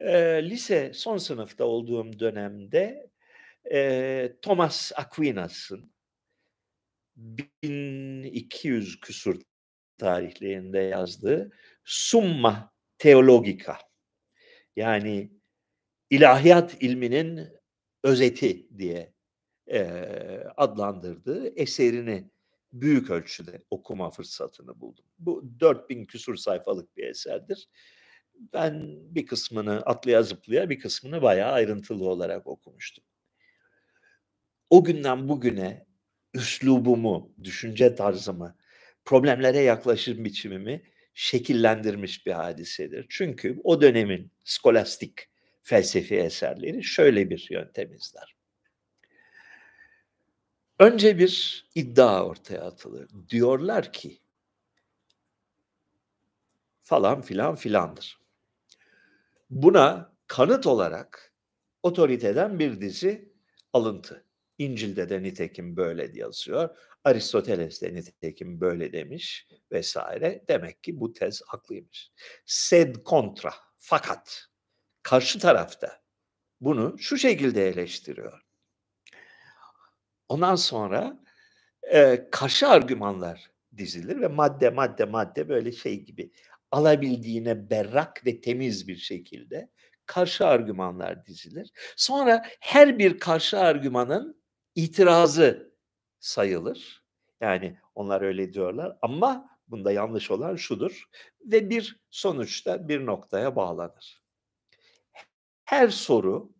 E, 0.00 0.42
lise 0.50 0.92
son 0.94 1.18
sınıfta 1.18 1.64
olduğum 1.64 2.18
dönemde 2.18 3.10
e, 3.72 4.32
Thomas 4.42 4.92
Aquinas'ın 4.96 5.92
1200 7.16 9.00
küsur 9.00 9.40
tarihlerinde 9.98 10.78
yazdığı 10.78 11.52
Summa 11.84 12.72
Theologica 12.98 13.78
yani 14.76 15.35
ilahiyat 16.10 16.82
ilminin 16.82 17.48
özeti 18.02 18.78
diye 18.78 19.14
e, 19.66 19.82
adlandırdığı 20.56 21.48
eserini 21.56 22.30
büyük 22.72 23.10
ölçüde 23.10 23.64
okuma 23.70 24.10
fırsatını 24.10 24.80
buldum. 24.80 25.04
Bu 25.18 25.44
4000 25.60 26.04
küsur 26.04 26.36
sayfalık 26.36 26.96
bir 26.96 27.04
eserdir. 27.04 27.68
Ben 28.52 28.96
bir 29.14 29.26
kısmını 29.26 29.82
atlaya 29.86 30.22
zıplaya 30.22 30.70
bir 30.70 30.80
kısmını 30.80 31.22
bayağı 31.22 31.52
ayrıntılı 31.52 32.08
olarak 32.08 32.46
okumuştum. 32.46 33.04
O 34.70 34.84
günden 34.84 35.28
bugüne 35.28 35.86
üslubumu, 36.34 37.34
düşünce 37.44 37.94
tarzımı, 37.94 38.56
problemlere 39.04 39.58
yaklaşım 39.58 40.24
biçimimi 40.24 40.82
şekillendirmiş 41.14 42.26
bir 42.26 42.32
hadisedir. 42.32 43.06
Çünkü 43.08 43.60
o 43.64 43.80
dönemin 43.80 44.32
skolastik 44.44 45.28
felsefi 45.66 46.16
eserleri 46.16 46.84
şöyle 46.84 47.30
bir 47.30 47.48
yöntem 47.50 47.92
izler. 47.92 48.36
Önce 50.78 51.18
bir 51.18 51.66
iddia 51.74 52.26
ortaya 52.26 52.60
atılır. 52.62 53.10
Diyorlar 53.28 53.92
ki 53.92 54.20
falan 56.82 57.22
filan 57.22 57.54
filandır. 57.54 58.20
Buna 59.50 60.16
kanıt 60.26 60.66
olarak 60.66 61.34
otoriteden 61.82 62.58
bir 62.58 62.80
dizi 62.80 63.32
alıntı. 63.72 64.24
İncil'de 64.58 65.08
de 65.08 65.22
nitekim 65.22 65.76
böyle 65.76 66.10
yazıyor. 66.14 66.76
Aristoteles 67.04 67.82
de 67.82 67.94
nitekim 67.94 68.60
böyle 68.60 68.92
demiş 68.92 69.48
vesaire. 69.72 70.44
Demek 70.48 70.82
ki 70.82 71.00
bu 71.00 71.12
tez 71.12 71.42
haklıymış. 71.46 72.12
Sed 72.44 72.96
contra. 73.04 73.54
Fakat 73.78 74.48
karşı 75.06 75.38
tarafta 75.38 76.00
bunu 76.60 76.98
şu 76.98 77.18
şekilde 77.18 77.68
eleştiriyor. 77.68 78.42
Ondan 80.28 80.54
sonra 80.54 81.20
e, 81.82 82.28
karşı 82.30 82.68
argümanlar 82.68 83.50
dizilir 83.76 84.20
ve 84.20 84.28
madde 84.28 84.70
madde 84.70 85.04
madde 85.04 85.48
böyle 85.48 85.72
şey 85.72 86.04
gibi 86.04 86.32
alabildiğine 86.70 87.70
berrak 87.70 88.26
ve 88.26 88.40
temiz 88.40 88.88
bir 88.88 88.96
şekilde 88.96 89.70
karşı 90.06 90.46
argümanlar 90.46 91.26
dizilir. 91.26 91.72
Sonra 91.96 92.46
her 92.60 92.98
bir 92.98 93.18
karşı 93.18 93.58
argümanın 93.58 94.42
itirazı 94.74 95.72
sayılır. 96.20 97.04
Yani 97.40 97.78
onlar 97.94 98.22
öyle 98.22 98.52
diyorlar 98.52 98.98
ama 99.02 99.58
bunda 99.68 99.92
yanlış 99.92 100.30
olan 100.30 100.56
şudur 100.56 101.04
ve 101.40 101.70
bir 101.70 102.00
sonuçta 102.10 102.88
bir 102.88 103.06
noktaya 103.06 103.56
bağlanır. 103.56 104.25
Her 105.66 105.88
soru 105.90 106.52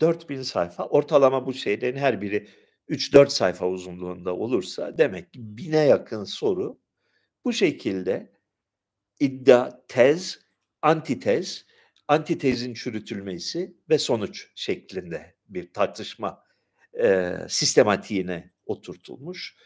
4000 0.00 0.42
sayfa, 0.42 0.86
ortalama 0.86 1.46
bu 1.46 1.54
şeylerin 1.54 1.96
her 1.96 2.20
biri 2.20 2.48
3-4 2.88 3.32
sayfa 3.32 3.68
uzunluğunda 3.68 4.36
olursa 4.36 4.98
demek 4.98 5.32
ki 5.32 5.38
bine 5.58 5.78
yakın 5.78 6.24
soru 6.24 6.80
bu 7.44 7.52
şekilde 7.52 8.32
iddia, 9.20 9.86
tez, 9.88 10.40
antitez, 10.82 11.66
antitezin 12.08 12.74
çürütülmesi 12.74 13.76
ve 13.90 13.98
sonuç 13.98 14.48
şeklinde 14.56 15.36
bir 15.48 15.72
tartışma 15.72 16.44
eee, 16.94 17.46
sistematiğine 17.48 18.52
oturtulmuş. 18.66 19.56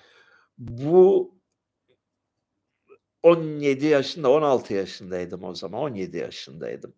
Bu 0.59 1.35
17 3.23 3.87
yaşında, 3.87 4.31
16 4.31 4.75
yaşındaydım 4.75 5.45
o 5.45 5.55
zaman, 5.55 5.81
17 5.83 6.17
yaşındaydım. 6.17 6.95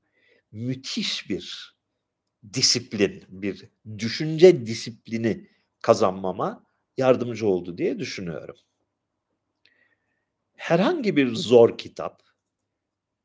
Müthiş 0.52 1.30
bir 1.30 1.76
disiplin, 2.54 3.24
bir 3.28 3.70
düşünce 3.98 4.66
disiplini 4.66 5.48
kazanmama 5.82 6.64
yardımcı 6.96 7.46
oldu 7.46 7.78
diye 7.78 7.98
düşünüyorum. 7.98 8.56
Herhangi 10.56 11.16
bir 11.16 11.34
zor 11.34 11.78
kitap, 11.78 12.22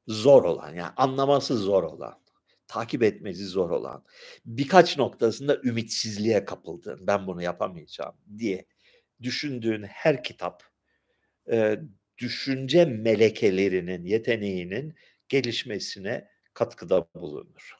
zor 0.07 0.43
olan, 0.43 0.73
yani 0.75 0.93
anlaması 0.97 1.57
zor 1.57 1.83
olan, 1.83 2.19
takip 2.67 3.03
etmesi 3.03 3.45
zor 3.45 3.69
olan, 3.69 4.03
birkaç 4.45 4.97
noktasında 4.97 5.61
ümitsizliğe 5.63 6.45
kapıldığın, 6.45 7.07
ben 7.07 7.27
bunu 7.27 7.41
yapamayacağım 7.41 8.15
diye 8.37 8.65
düşündüğün 9.21 9.83
her 9.83 10.23
kitap, 10.23 10.63
eee, 11.51 11.81
düşünce 12.17 12.85
melekelerinin, 12.85 14.05
yeteneğinin 14.05 14.95
gelişmesine 15.29 16.27
katkıda 16.55 17.07
bulunur. 17.15 17.79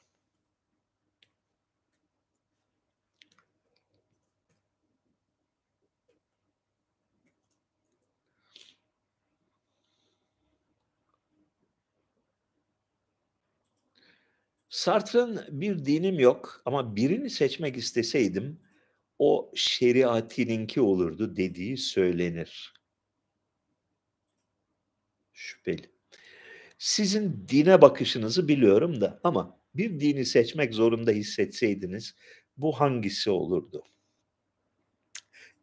Sartre'ın 14.70 15.42
"Bir 15.62 15.86
dinim 15.86 16.20
yok 16.20 16.62
ama 16.66 16.96
birini 16.96 17.30
seçmek 17.30 17.78
isteseydim 17.78 18.60
o 19.20 19.52
şeriatininki 19.56 20.82
olurdu." 20.82 21.36
dediği 21.36 21.78
söylenir. 21.78 22.74
Şüpheli. 25.34 25.95
Sizin 26.86 27.48
dine 27.50 27.82
bakışınızı 27.82 28.48
biliyorum 28.48 29.02
da 29.02 29.20
ama 29.24 29.60
bir 29.76 30.00
dini 30.00 30.26
seçmek 30.26 30.74
zorunda 30.74 31.12
hissetseydiniz 31.12 32.16
bu 32.58 32.80
hangisi 32.80 33.30
olurdu? 33.30 33.84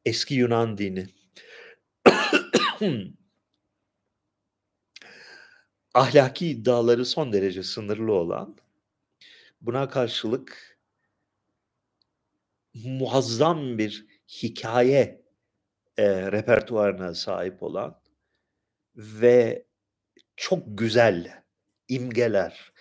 Eski 0.05 0.35
Yunan 0.35 0.79
dini. 0.79 1.07
Ahlaki 5.95 6.49
iddiaları 6.49 7.07
son 7.07 7.33
derece 7.33 7.63
sınırlı 7.63 8.13
olan, 8.13 8.57
buna 9.61 9.89
karşılık 9.89 10.79
muazzam 12.75 13.79
bir 13.79 14.07
hikâye, 14.43 15.23
eee, 15.99 16.33
repertuvarına 16.33 17.15
sahip 17.15 17.63
olan 17.63 18.01
ve 18.97 19.72
çok 20.37 20.79
güzel 20.79 21.43
imgeler, 21.89 22.73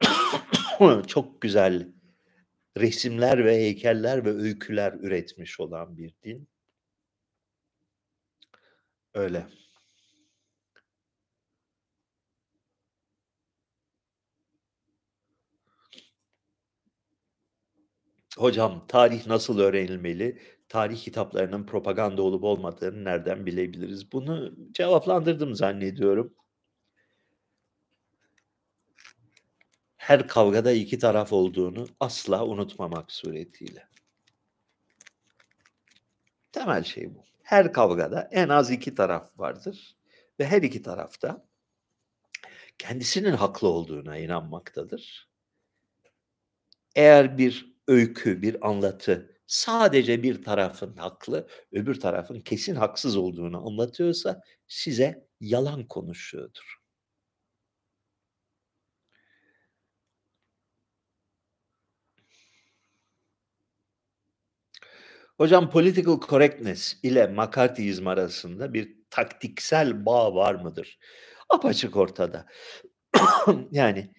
çok 1.06 1.42
güzel 1.42 1.88
resimler 2.78 3.44
ve 3.44 3.56
heykeller 3.56 4.24
ve 4.24 4.30
öyküler 4.30 4.92
üretmiş 4.92 5.60
olan 5.60 5.98
bir 5.98 6.14
din. 6.24 6.48
Öyle. 9.14 9.46
Hocam, 18.38 18.84
tarih 18.88 19.26
nasıl 19.26 19.58
öğrenilmeli? 19.58 20.38
Tarih 20.68 20.98
kitaplarının 20.98 21.66
propaganda 21.66 22.22
olup 22.22 22.44
olmadığını 22.44 23.04
nereden 23.04 23.46
bilebiliriz? 23.46 24.12
Bunu 24.12 24.52
cevaplandırdım 24.72 25.54
zannediyorum. 25.54 26.34
Her 30.10 30.28
kavgada 30.28 30.72
iki 30.72 30.98
taraf 30.98 31.32
olduğunu 31.32 31.86
asla 32.00 32.44
unutmamak 32.46 33.12
suretiyle. 33.12 33.88
Temel 36.52 36.84
şey 36.84 37.14
bu. 37.14 37.24
Her 37.42 37.72
kavgada 37.72 38.28
en 38.32 38.48
az 38.48 38.70
iki 38.70 38.94
taraf 38.94 39.38
vardır 39.38 39.96
ve 40.40 40.46
her 40.46 40.62
iki 40.62 40.82
taraf 40.82 41.22
da 41.22 41.46
kendisinin 42.78 43.32
haklı 43.32 43.68
olduğuna 43.68 44.18
inanmaktadır. 44.18 45.28
Eğer 46.94 47.38
bir 47.38 47.74
öykü, 47.88 48.42
bir 48.42 48.68
anlatı 48.68 49.36
sadece 49.46 50.22
bir 50.22 50.42
tarafın 50.42 50.96
haklı, 50.96 51.48
öbür 51.72 52.00
tarafın 52.00 52.40
kesin 52.40 52.74
haksız 52.74 53.16
olduğunu 53.16 53.66
anlatıyorsa 53.66 54.42
size 54.68 55.26
yalan 55.40 55.86
konuşuyordur. 55.86 56.79
Hocam 65.40 65.70
political 65.70 66.20
correctness 66.20 66.96
ile 67.02 67.26
McCarthyizm 67.26 68.06
arasında 68.06 68.74
bir 68.74 68.96
taktiksel 69.10 70.06
bağ 70.06 70.34
var 70.34 70.54
mıdır? 70.54 70.98
Apaçık 71.48 71.96
ortada. 71.96 72.46
Yani, 73.72 74.10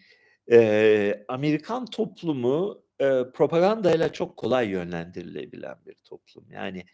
eee, 0.51 1.25
Amerikan 1.27 1.85
toplumu, 1.85 2.83
eee, 3.01 3.23
propagandayla 3.33 4.13
çok 4.13 4.37
kolay 4.37 4.69
yönlendirilebilen 4.69 5.77
bir 5.85 5.95
toplum. 6.05 6.51
Yani, 6.51 6.85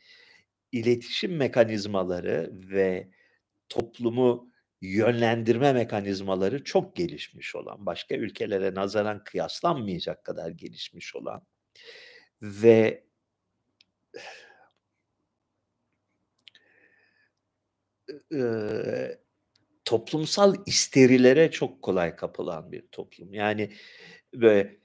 iletişim 0.71 1.37
mekanizmaları 1.37 2.51
ve 2.53 3.09
toplumu 3.69 4.51
yönlendirme 4.81 5.73
mekanizmaları 5.73 6.63
çok 6.63 6.95
gelişmiş 6.95 7.55
olan, 7.55 7.85
başka 7.85 8.15
ülkelere 8.15 8.75
nazaran 8.75 9.23
kıyaslanmayacak 9.23 10.23
kadar 10.25 10.49
gelişmiş 10.51 11.15
olan 11.15 11.43
ve 12.41 13.06
ııı, 18.33 19.19
toplumsal 19.85 20.55
isterilere 20.65 21.51
çok 21.51 21.81
kolay 21.81 22.15
kapılan 22.15 22.71
bir 22.71 22.87
toplum. 22.91 23.33
Yani, 23.33 23.71
böyle 24.35 24.77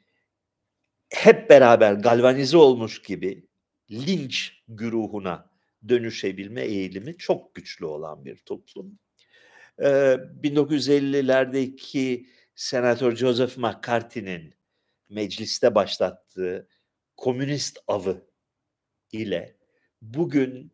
hep 1.10 1.50
beraber 1.50 1.92
galvanize 1.92 2.56
olmuş 2.56 3.02
gibi 3.02 3.46
linç 3.90 4.52
güruhuna 4.68 5.50
dönüşebilme 5.88 6.62
eğilimi 6.62 7.16
çok 7.18 7.54
güçlü 7.54 7.84
olan 7.86 8.24
bir 8.24 8.36
toplum. 8.36 8.98
Eee, 9.82 10.20
1950'lerdeki 10.34 12.26
Senatör 12.56 13.16
Joseph 13.16 13.58
McCarthy'nin 13.58 14.54
mecliste 15.10 15.74
başlattığı 15.74 16.68
komünist 17.16 17.78
avı 17.88 18.26
ile 19.12 19.56
bugün, 20.02 20.72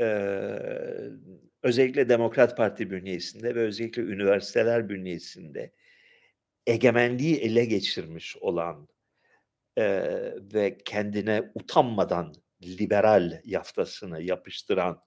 eee, 0.00 1.10
özellikle 1.62 2.08
Demokrat 2.08 2.56
Parti 2.56 2.90
bünyesinde 2.90 3.54
ve 3.54 3.60
özellikle 3.60 4.02
üniversiteler 4.02 4.88
bünyesinde 4.88 5.72
egemenliği 6.66 7.36
ele 7.36 7.64
geçirmiş 7.64 8.36
olan, 8.36 8.88
eee, 9.78 10.34
ve 10.54 10.78
kendine 10.86 11.52
utanmadan 11.54 12.34
liberal 12.64 13.40
yaftasını 13.44 14.22
yapıştıran, 14.22 15.00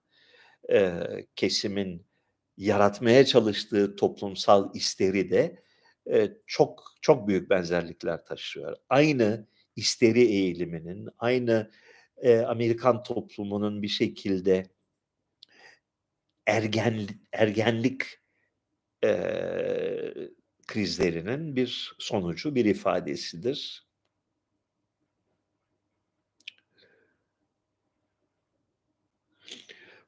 eee, 0.69 1.27
kesimin 1.35 2.07
yaratmaya 2.57 3.26
çalıştığı 3.26 3.95
toplumsal 3.95 4.76
isteride, 4.76 5.64
eee, 6.07 6.38
çok 6.47 6.84
çok 7.01 7.27
büyük 7.27 7.49
benzerlikler 7.49 8.26
taşıyor. 8.26 8.77
Aynı 8.89 9.47
isteri 9.76 10.22
eğiliminin, 10.22 11.10
aynı, 11.19 11.72
eee, 12.24 12.40
Amerikan 12.41 13.04
toplumunun 13.04 13.82
bir 13.82 13.88
şekilde 13.88 14.66
ergenli 16.48 17.08
ergenlik, 17.34 18.04
eee, 19.04 20.30
krizlerinin 20.68 21.56
bir 21.56 21.96
sonucu, 22.00 22.56
bir 22.56 22.66
ifadesidir. 22.66 23.88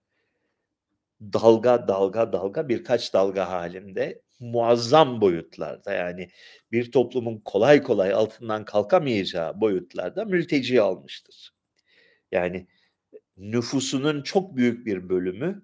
dalga, 1.22 1.88
dalga, 1.88 2.34
dalga 2.34 2.70
birkaç 2.70 3.14
dalga 3.14 3.50
halinde 3.52 4.22
muazzam 4.40 5.22
boyutlarda 5.22 5.92
yani 5.94 6.30
bir 6.72 6.92
toplumun 6.92 7.42
kolay 7.46 7.84
kolay 7.84 8.14
altından 8.14 8.66
kalkamayacağı 8.66 9.62
boyutlarda 9.62 10.26
mülteci 10.26 10.82
almıştır. 10.82 11.52
Yani 12.32 12.68
nüfusunun 13.38 14.24
çok 14.24 14.56
büyük 14.58 14.86
bir 14.86 15.10
bölümü 15.10 15.64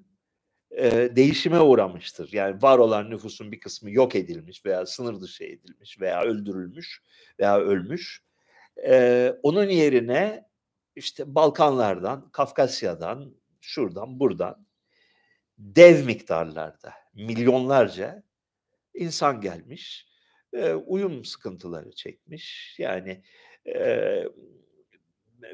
eee, 0.72 1.16
değişime 1.16 1.60
uğramıştır. 1.62 2.34
Yani 2.34 2.62
var 2.62 2.78
olan 2.78 3.10
nüfusun 3.10 3.52
bir 3.52 3.60
kısmı 3.60 3.92
yok 3.92 4.16
edilmiş 4.16 4.66
veya 4.66 4.86
sınır 4.86 5.22
dışı 5.22 5.44
edilmiş 5.44 6.02
veya 6.02 6.22
öldürülmüş 6.24 7.04
veya 7.40 7.60
ölmüş. 7.60 8.24
Eee, 8.78 9.40
onun 9.44 9.70
yerine 9.70 10.46
işte 10.96 11.36
Balkanlardan, 11.36 12.30
Kafkasya'dan, 12.32 13.36
şuradan, 13.62 14.20
buradan 14.20 14.66
dev 15.62 16.06
miktarlarda, 16.06 16.94
milyonlarca 17.16 18.24
insan 18.96 19.42
gelmiş, 19.42 20.08
eee, 20.54 20.74
uyum 20.76 21.26
sıkıntıları 21.26 21.92
çekmiş. 21.92 22.76
Yani, 22.80 23.24
eee, 23.66 24.28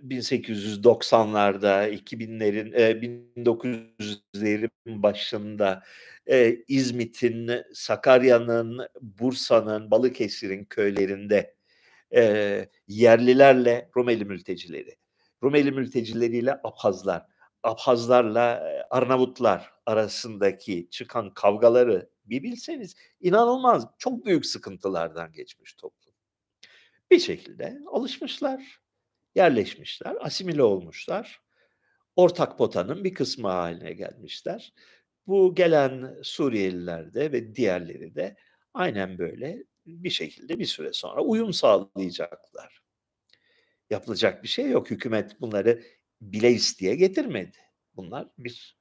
1890'larda, 0.03 1.87
2000'lerin, 1.87 2.71
eee, 2.73 3.01
1900'lerin 3.01 5.03
başında, 5.03 5.83
eee, 6.27 6.63
İzmit'in, 6.67 7.51
Sakarya'nın, 7.73 8.87
Bursa'nın, 9.01 9.91
Balıkesir'in 9.91 10.65
köylerinde, 10.65 11.55
eee, 12.13 12.69
yerlilerle 12.87 13.89
Rumeli 13.97 14.25
mültecileri, 14.25 14.95
Rumeli 15.43 15.71
mültecileriyle 15.71 16.53
Abhazlar, 16.63 17.25
Abhazlarla, 17.67 18.63
Arnavutlar 18.89 19.73
arasındaki 19.85 20.87
çıkan 20.91 21.33
kavgaları 21.33 22.09
bir 22.25 22.43
bilseniz 22.43 22.95
inanılmaz, 23.19 23.87
çok 23.97 24.25
büyük 24.25 24.45
sıkıntılardan 24.45 25.31
geçmiş 25.31 25.73
toplum. 25.73 26.13
Bir 27.11 27.19
şekilde 27.19 27.79
alışmışlar, 27.91 28.81
yerleşmişler, 29.35 30.15
asimile 30.19 30.63
olmuşlar. 30.63 31.41
Ortak 32.15 32.57
potanın 32.57 33.03
bir 33.03 33.13
kısmı 33.13 33.47
haline 33.47 33.93
gelmişler. 33.93 34.73
Bu 35.27 35.55
gelen 35.55 36.15
Suriyeliler 36.23 37.13
de 37.13 37.31
ve 37.31 37.55
diğerleri 37.55 38.15
de 38.15 38.35
aynen 38.73 39.17
böyle 39.17 39.63
bir 39.85 40.09
şekilde 40.09 40.59
bir 40.59 40.65
süre 40.65 40.93
sonra 40.93 41.21
uyum 41.21 41.53
sağlayacaklar. 41.53 42.81
Yapılacak 43.89 44.43
bir 44.43 44.47
şey 44.47 44.69
yok. 44.69 44.91
Hükümet 44.91 45.41
bunları 45.41 45.83
bile 46.21 46.51
isteye 46.51 46.95
getirmedi. 46.95 47.57
Bunlar 47.95 48.27
bir 48.37 48.77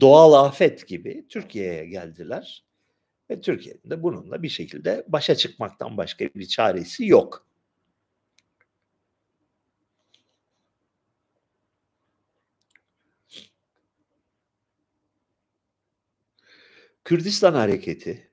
doğal 0.00 0.32
afet 0.46 0.88
gibi 0.88 1.26
Türkiye'ye 1.28 1.86
geldiler 1.86 2.64
ve 3.30 3.40
Türkiye'nin 3.40 3.90
de 3.90 4.02
bununla 4.02 4.42
bir 4.42 4.48
şekilde 4.48 5.04
başa 5.08 5.34
çıkmaktan 5.34 5.96
başka 5.96 6.24
bir 6.24 6.48
çaresi 6.48 7.06
yok. 7.06 7.46
Kürdistan 17.04 17.54
hareketi, 17.54 18.30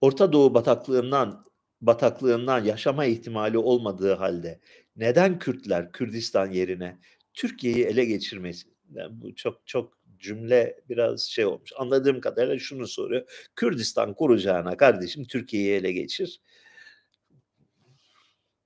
Orta 0.00 0.32
Doğu 0.32 0.54
bataklığından 0.54 1.44
bataklığından 1.80 2.64
yaşama 2.64 3.04
ihtimali 3.04 3.58
olmadığı 3.58 4.14
halde 4.14 4.60
neden 4.98 5.40
Kürtler 5.40 5.92
Kürdistan 5.92 6.52
yerine 6.52 6.98
Türkiye'yi 7.34 7.84
ele 7.86 8.06
geçirmesi? 8.06 8.68
Yani 8.94 9.22
bu 9.22 9.34
çok 9.34 9.66
çok 9.66 9.98
cümle 10.18 10.80
biraz 10.90 11.22
şey 11.22 11.46
olmuş. 11.46 11.70
Anladığım 11.78 12.20
kadarıyla 12.20 12.58
şunu 12.58 12.88
soruyor. 12.88 13.50
Kürdistan 13.56 14.14
kuracağına 14.14 14.76
kardeşim 14.76 15.24
Türkiye'yi 15.24 15.72
ele 15.72 15.92
geçir. 15.92 16.40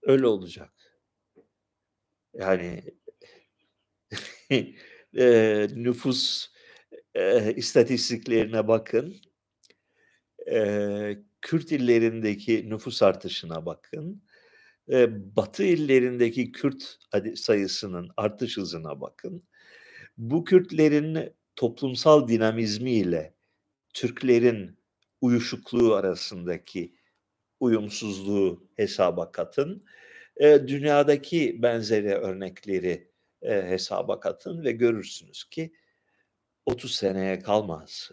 Öyle 0.03 0.27
olacak. 0.27 0.73
Yani 2.35 2.83
eee, 5.13 5.69
nüfus 5.75 6.49
eee, 7.17 7.55
istatistiklerine 7.57 8.69
bakın. 8.69 9.17
Eee, 10.47 11.23
Kürt 11.43 11.73
illerindeki 11.73 12.71
nüfus 12.71 13.03
artışına 13.03 13.67
bakın. 13.67 14.23
Batı 15.37 15.65
illerindeki 15.65 16.53
Kürt 16.53 16.99
sayısının 17.37 18.11
artış 18.17 18.57
hızına 18.57 19.01
bakın. 19.01 19.45
Bu 20.19 20.45
Kürtlerin 20.45 21.35
toplumsal 21.57 22.29
dinamizmiyle 22.29 23.35
Türklerin 23.95 24.79
uyuşukluğu 25.21 25.95
arasındaki 25.95 26.95
uyumsuzluğu 27.61 28.69
hesaba 28.77 29.33
katın. 29.33 29.85
Dünyadaki 30.41 31.63
benzeri 31.63 32.15
örnekleri, 32.15 33.11
hesaba 33.43 34.21
katın 34.21 34.65
ve 34.65 34.73
görürsünüz 34.73 35.45
ki 35.45 35.73
30 36.67 36.95
seneye 36.95 37.39
kalmaz, 37.39 38.11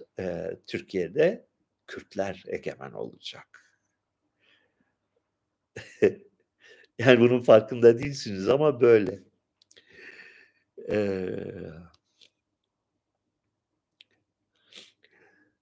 Türkiye'de 0.68 1.48
Kürtler 1.88 2.44
egemen 2.48 2.92
olacak. 2.92 3.48
Yani 7.00 7.20
bunun 7.20 7.42
farkında 7.42 8.00
değilsiniz 8.00 8.50
ama 8.50 8.82
böyle. 8.82 9.20
Eee 10.88 11.90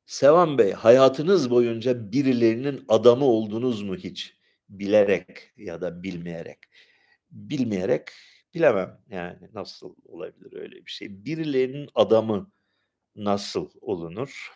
Sevan 0.06 0.58
Bey, 0.58 0.72
hayatınız 0.72 1.50
boyunca 1.52 2.12
birilerinin 2.12 2.86
adamı 2.88 3.26
oldunuz 3.26 3.82
mu 3.84 3.96
hiç? 3.96 4.38
Bilerek 4.70 5.52
ya 5.58 5.82
da 5.82 6.04
bilmeyerek. 6.04 6.58
Bilmeyerek 7.32 8.04
bilemem 8.54 9.02
yani 9.10 9.38
nasıl 9.54 9.96
olabilir 10.06 10.54
öyle 10.62 10.76
bir 10.86 10.92
şey. 10.92 11.26
Birilerinin 11.26 11.90
adamı 11.96 12.52
nasıl 13.16 13.70
olunur? 13.82 14.54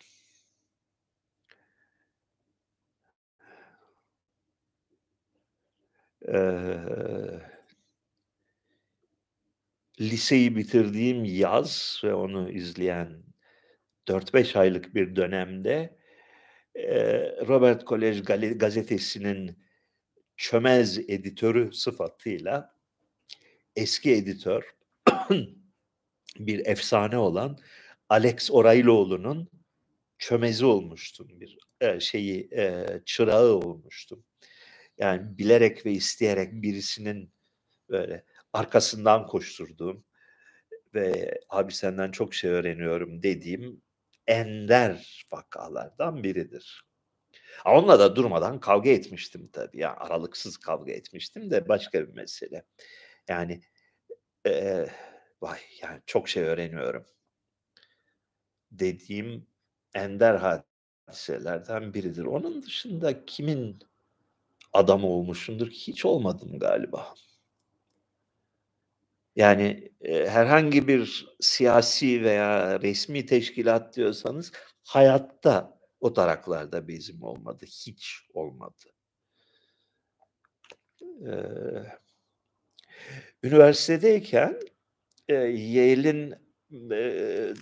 Liseyi 10.00 10.56
bitirdiğim 10.56 11.24
yaz 11.24 12.00
ve 12.04 12.14
onu 12.14 12.50
izleyen 12.50 13.22
4-5 14.08 14.56
aylık 14.58 14.94
bir 14.94 15.16
dönemde, 15.16 15.96
eee, 16.76 17.36
Robert 17.48 17.84
Kolej 17.84 18.22
gazetesinin 18.58 19.58
çömez 20.36 20.98
editörü 20.98 21.72
sıfatıyla 21.72 22.76
eski 23.76 24.12
editör, 24.12 24.74
bir 26.38 26.66
efsane 26.66 27.18
olan 27.18 27.58
Alex 28.08 28.50
Oraylıoğlu'nun 28.50 29.48
çömezi 30.18 30.64
olmuştum. 30.64 31.28
Bir, 31.40 31.58
şeyi, 32.00 32.50
çırağı 33.06 33.52
olmuştum. 33.54 34.24
Yani 34.98 35.38
bilerek 35.38 35.86
ve 35.86 35.92
isteyerek 35.92 36.52
birisinin 36.62 37.32
böyle 37.90 38.24
arkasından 38.52 39.26
koşturduğum 39.26 40.04
ve 40.94 41.40
"Abi 41.50 41.72
senden 41.74 42.10
çok 42.12 42.34
şey 42.34 42.50
öğreniyorum." 42.50 43.22
dediğim 43.24 43.82
ender 44.26 45.26
vakalardan 45.32 46.24
biridir. 46.24 46.84
Onunla 47.66 47.98
da 48.00 48.16
durmadan 48.16 48.60
kavga 48.60 48.90
etmiştim 48.90 49.50
tabii. 49.52 49.78
Ya, 49.80 49.96
aralıksız 49.96 50.56
kavga 50.58 50.92
etmiştim 50.92 51.50
de 51.50 51.68
başka 51.68 52.08
bir 52.08 52.14
mesele. 52.14 52.64
Yani, 53.28 53.62
eee, 54.46 54.90
vay, 55.42 55.60
yani 55.82 56.00
çok 56.06 56.28
şey 56.28 56.44
öğreniyorum 56.44 57.06
dediğim 58.70 59.46
ender 59.94 60.34
hadiselerden 61.06 61.94
biridir. 61.94 62.24
Onun 62.24 62.62
dışında 62.62 63.24
kimin 63.26 63.78
adamı 64.72 65.06
olmuşumdur? 65.06 65.68
Hiç 65.70 66.04
olmadım 66.04 66.58
galiba. 66.58 67.14
Yani, 69.36 69.92
eee, 70.04 70.28
herhangi 70.28 70.88
bir 70.88 71.26
siyasi 71.40 72.22
veya 72.24 72.80
resmî 72.82 73.26
teşkilat 73.26 73.96
diyorsanız 73.96 74.52
hayatta 74.84 75.78
o 76.00 76.12
taraklarda 76.12 76.88
bezim 76.88 77.22
olmadı, 77.22 77.64
hiç 77.66 78.20
olmadı. 78.34 78.84
Eee, 81.00 81.98
üniversitedeyken, 83.42 84.60
eee, 85.28 85.36
Yale'in 85.48 86.34
eee, 86.90 87.54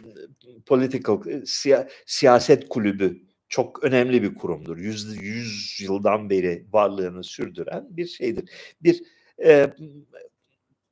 political 0.67 1.23
siya 1.47 1.89
siyaset 2.07 2.69
kulübü 2.69 3.23
çok 3.51 3.85
önemli 3.85 4.23
bir 4.23 4.35
kurumdur. 4.35 4.79
Yüz 4.79 5.23
yüz 5.23 5.81
yıldan 5.81 6.31
beri 6.31 6.67
varlığını 6.73 7.25
sürdüren 7.25 7.87
bir 7.91 8.07
şeydir. 8.07 8.51
Bir, 8.83 9.03
eee, 9.39 9.75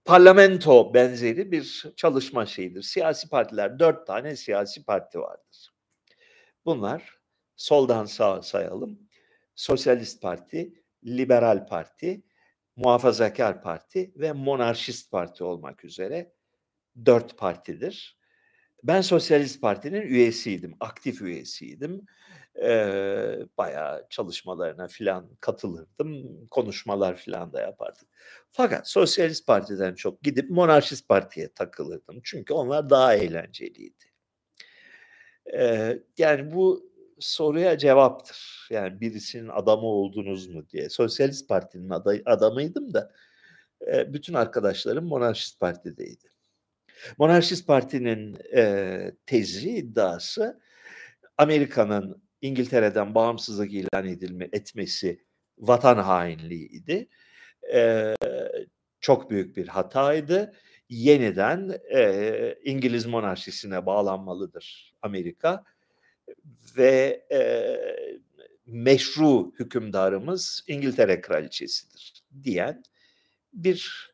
parlamento 0.04 0.94
benzeri 0.94 1.52
bir 1.52 1.84
çalışma 1.96 2.46
şeyidir. 2.46 2.82
Siyasi 2.82 3.28
partiler, 3.28 3.78
4 3.78 4.06
tane 4.06 4.36
siyasi 4.36 4.84
parti 4.84 5.20
vardır. 5.20 5.74
Bunlar 6.64 7.18
soldan 7.56 8.04
sağa 8.04 8.42
sayalım. 8.42 8.98
Sosyalist 9.54 10.22
Parti, 10.22 10.82
Liberal 11.06 11.66
Parti, 11.66 12.22
Muhafazakar 12.76 13.62
Parti 13.62 14.12
ve 14.16 14.32
Monarşist 14.32 15.10
Parti 15.10 15.44
olmak 15.44 15.84
üzere 15.84 16.32
4 17.06 17.38
partidir. 17.38 18.18
Ben 18.82 19.00
Sosyalist 19.00 19.60
Parti'nin 19.60 20.02
üyesiydim, 20.02 20.76
aktif 20.80 21.22
üyesiydim. 21.22 22.06
Eee, 22.62 23.46
bayağı 23.58 24.06
çalışmalarına 24.10 24.88
filan 24.88 25.28
katılırdım, 25.40 26.24
konuşmalar 26.50 27.16
filan 27.16 27.52
da 27.52 27.60
yapardık. 27.60 28.08
Fakat 28.52 28.88
Sosyalist 28.90 29.46
Parti'den 29.46 29.94
çok 29.94 30.22
gidip 30.22 30.50
Monarşist 30.50 31.08
Parti'ye 31.08 31.48
takılırdım. 31.54 32.20
Çünkü 32.24 32.54
onlar 32.54 32.90
daha 32.90 33.14
eğlenceliydi. 33.14 34.04
Eee, 35.52 36.02
yani 36.18 36.52
bu 36.54 36.90
soruya 37.20 37.78
cevaptır. 37.78 38.68
Yani 38.70 39.00
birisinin 39.00 39.48
adamı 39.48 39.86
oldunuz 39.86 40.48
mu 40.48 40.68
diye. 40.70 40.88
Sosyalist 40.88 41.48
Parti'nin 41.48 41.90
aday 41.90 42.22
adamıydım 42.26 42.94
da, 42.94 43.12
eee, 43.88 44.10
bütün 44.14 44.34
arkadaşlarım 44.34 45.04
Monarşist 45.06 45.60
Parti'deydi. 45.60 46.24
Monarşist 47.18 47.66
Parti'nin, 47.66 48.36
eee, 48.54 49.16
tezi, 49.26 49.70
iddiası 49.70 50.60
Amerika'nın 51.38 52.22
İngiltere'den 52.42 53.14
bağımsızlık 53.14 53.72
ilan 53.72 54.06
edilme 54.08 54.48
etmesi 54.52 55.24
vatan 55.58 55.98
hainliğiydi. 55.98 57.08
Eee, 57.74 58.16
çok 59.00 59.30
büyük 59.30 59.56
bir 59.56 59.68
hataydı. 59.68 60.54
Yeniden, 60.90 61.80
eee, 61.92 62.58
İngiliz 62.64 63.06
monarşisine 63.06 63.86
bağlanmalıdır 63.86 64.94
Amerika 65.02 65.64
ve, 66.78 67.26
eee, 67.30 68.20
meşru 68.66 69.52
hükümdarımız 69.58 70.64
İngiltere 70.68 71.20
kraliçesidir 71.20 72.22
diyen 72.44 72.82
bir 73.52 74.10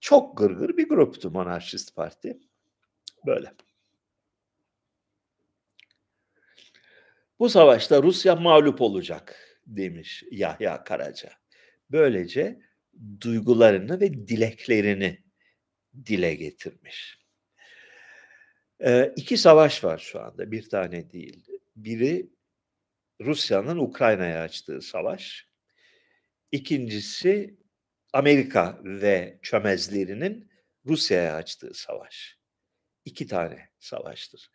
çok 0.00 0.38
gırgır 0.38 0.76
bir 0.76 0.88
gruptu 0.88 1.30
Monarşist 1.30 1.96
Parti. 1.96 2.38
Böyle. 3.26 3.52
Bu 7.38 7.48
savaşta 7.48 8.02
Rusya 8.02 8.36
mağlup 8.36 8.80
olacak 8.80 9.36
demiş 9.66 10.24
Yahya 10.30 10.84
Karaca. 10.84 11.30
Böylece 11.90 12.60
duygularını 13.20 14.00
ve 14.00 14.14
dileklerini 14.28 15.18
dile 16.06 16.34
getirmiş. 16.34 17.18
Eee, 18.80 19.12
2 19.16 19.36
savaş 19.36 19.84
var 19.84 19.98
şu 19.98 20.20
anda, 20.20 20.50
1 20.52 20.68
tane 20.68 21.10
değil. 21.10 21.44
Biri 21.76 22.30
Rusya'nın 23.22 23.78
Ukrayna'ya 23.78 24.42
açtığı 24.42 24.82
savaş. 24.82 25.48
2'ncisi 26.52 27.56
Amerika 28.12 28.80
ve 28.84 29.38
çömezlerinin 29.42 30.50
Rusya'ya 30.86 31.34
açtığı 31.36 31.74
savaş. 31.74 32.38
2 33.04 33.26
tane 33.26 33.68
savaştır. 33.78 34.50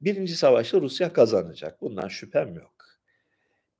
1. 0.00 0.26
savaşı 0.26 0.80
Rusya 0.80 1.12
kazanacak. 1.12 1.80
Bundan 1.80 2.08
şüphem 2.08 2.54
yok. 2.54 2.86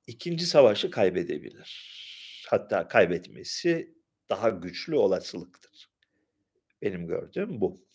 2. 0.07 0.39
savaşı 0.39 0.91
kaybedebilir. 0.91 1.91
Hatta 2.49 2.87
kaybetmesi 2.87 3.95
daha 4.29 4.49
güçlü 4.49 4.95
olasılıktır. 4.95 5.89
Benim 6.81 7.07
gördüğüm 7.07 7.61
bu. 7.61 7.85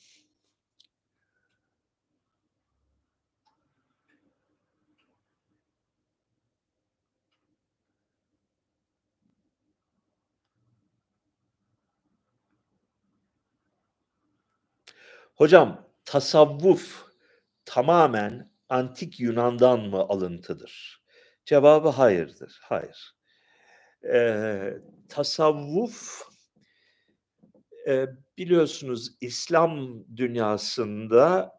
Hocam, 15.34 15.88
tasavvuf 16.04 17.05
tamamen 17.66 18.52
antik 18.70 19.20
Yunan'dan 19.20 19.80
mı 19.80 19.98
alıntıdır? 20.00 21.04
Cevabı 21.46 21.88
hayırdır, 21.90 22.60
hayır. 22.62 23.16
Eee, 24.04 24.78
tasavvuf 25.10 26.22
eee, 27.86 28.08
biliyorsunuz 28.38 29.16
İslam 29.20 30.04
dünyasında 30.16 31.52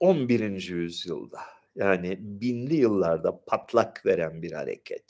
11. 0.00 0.74
yüzyılda, 0.74 1.40
yani 1.76 2.16
1000'li 2.20 2.76
yıllarda 2.76 3.44
patlak 3.46 4.06
veren 4.06 4.42
bir 4.42 4.52
hareket. 4.52 5.04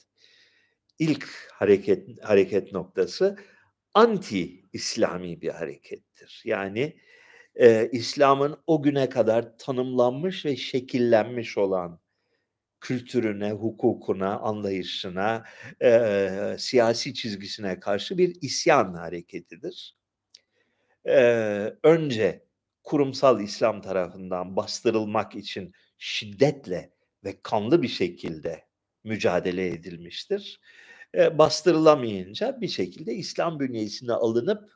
İlk 0.99 1.29
hareket 1.53 2.25
hareket 2.25 2.73
noktası 2.73 3.37
anti 3.95 4.63
İslami 4.73 5.41
bir 5.43 5.49
harekettir. 5.51 6.43
Yani, 6.47 6.97
eee, 7.59 7.89
İslam'ın 7.93 8.57
o 8.67 8.83
güne 8.83 9.09
kadar 9.09 9.59
tanımlanmış 9.59 10.45
ve 10.47 10.57
şekillenmiş 10.57 11.59
olan 11.59 12.01
kültürüne, 12.81 13.53
hukukuna, 13.53 14.39
anlayışına, 14.41 15.45
eee, 15.83 16.57
siyasi 16.59 17.15
çizgisine 17.15 17.81
karşı 17.81 18.19
bir 18.19 18.37
isyan 18.43 18.95
hareketidir. 18.95 19.97
Eee, 21.07 21.77
önce 21.83 22.45
kurumsal 22.85 23.41
İslam 23.41 23.83
tarafından 23.83 24.57
bastırılmak 24.57 25.35
için 25.37 25.73
şiddetle 25.99 26.91
ve 27.25 27.41
kanlı 27.43 27.83
bir 27.83 27.89
şekilde 27.89 28.65
mücadele 29.05 29.69
edilmiştir. 29.69 30.61
Eee, 31.15 31.39
bastırılamayınca 31.39 32.61
bir 32.61 32.69
şekilde 32.69 33.15
İslam 33.15 33.61
bünyesine 33.61 34.13
alınıp 34.13 34.71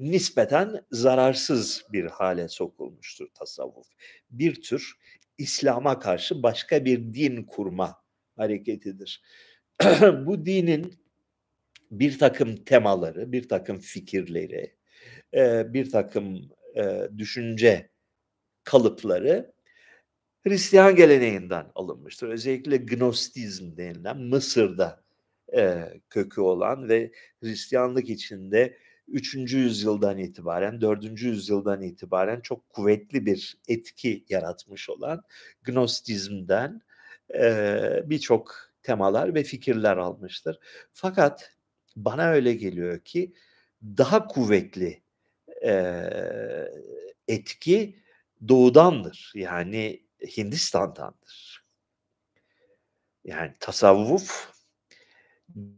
nispeten 0.00 0.86
zararsız 0.92 1.84
bir 1.92 2.06
hale 2.06 2.48
sokulmuştur 2.48 3.28
tasavvuf. 3.34 3.86
Bir 4.30 4.62
tür 4.62 4.94
İslam'a 5.38 5.98
karşı 6.00 6.42
başka 6.44 6.86
bir 6.86 7.14
din 7.14 7.44
kurma 7.44 7.96
hareketidir. 8.36 9.22
Bu 10.26 10.46
dinin 10.46 10.94
bir 11.90 12.18
takım 12.18 12.56
temaları, 12.56 13.32
bir 13.32 13.48
takım 13.48 13.78
fikirleri, 13.80 14.76
eee, 15.34 15.66
birtakım, 15.70 16.50
eee, 16.76 17.10
düşünce 17.18 17.90
kalıpları 18.64 19.52
Hristiyan 20.46 20.96
geleneğinden 20.96 21.66
alınmıştır. 21.74 22.28
Özellikle 22.28 22.76
Gnostizm 22.76 23.76
denilen 23.76 24.18
Mısır'da, 24.18 25.04
eee, 25.52 26.00
kökü 26.10 26.40
olan 26.40 26.88
ve 26.88 27.12
Hristiyanlık 27.42 28.10
içinde 28.10 28.78
3. 29.10 29.58
yüzyıldan 29.58 30.18
itibaren, 30.18 30.80
4. 30.80 31.26
yüzyıldan 31.26 31.82
itibaren 31.82 32.40
çok 32.40 32.68
kuvvetli 32.70 33.26
bir 33.26 33.58
etki 33.68 34.24
yaratmış 34.28 34.90
olan 34.90 35.22
Gnostizm'den, 35.64 36.82
eee, 37.34 38.02
birçok 38.06 38.54
temalar 38.82 39.34
ve 39.34 39.42
fikirler 39.44 39.96
almıştır. 39.96 40.58
Fakat 40.92 41.52
bana 41.96 42.30
öyle 42.30 42.54
geliyor 42.54 43.00
ki 43.00 43.32
daha 43.84 44.26
kuvvetli, 44.26 45.02
eee, 45.62 46.72
etki 47.28 47.96
doğudandır. 48.48 49.32
Yani 49.36 50.02
Hindistan'dandır. 50.38 51.64
Yani 53.24 53.52
tasavvuf 53.60 54.52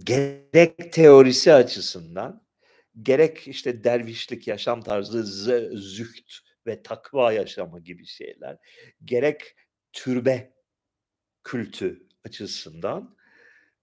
gerek 0.05 0.93
teorisi 0.93 1.53
açısından, 1.53 2.43
gerek 3.03 3.49
işte 3.49 3.85
dervişlik, 3.85 4.49
yaşam 4.49 4.83
tarzı, 4.83 5.25
zı 5.25 5.71
zühd 5.75 6.29
ve 6.67 6.83
takva 6.83 7.33
yaşamı 7.33 7.81
gibi 7.81 8.07
şeyler, 8.07 8.59
gerek 9.05 9.57
türbe 9.93 10.53
kültü 11.45 12.09
açısından, 12.27 13.17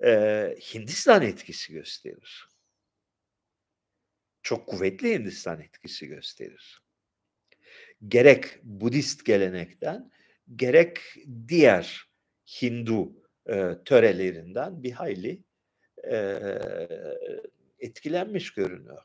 eee, 0.03 0.57
Hindistan 0.76 1.23
etkisi 1.23 1.73
gösterir. 1.73 2.49
Çok 4.44 4.68
kuvvetli 4.68 5.14
Hindistan 5.19 5.61
etkisi 5.61 6.07
gösterir. 6.07 6.81
Gerek 8.07 8.45
Budist 8.64 9.26
gelenekten, 9.26 10.11
gerek 10.56 10.99
diğer 11.48 12.10
Hindu, 12.61 13.14
eee, 13.49 13.77
törelerinden 13.86 14.84
bir 14.84 14.91
hayli, 14.91 15.44
eee, 16.03 16.60
etkilenmiş 17.80 18.53
görünüyor. 18.53 19.03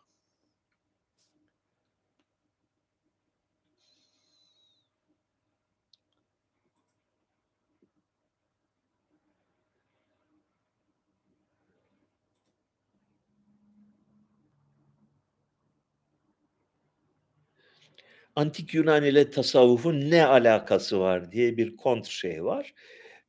antik 18.36 18.74
Yunan 18.74 19.04
ile 19.04 19.30
tasavvufun 19.30 20.10
ne 20.10 20.24
alakası 20.26 21.00
var 21.00 21.32
diye 21.32 21.56
bir 21.56 21.76
kont 21.76 22.06
şey 22.06 22.44
var. 22.44 22.74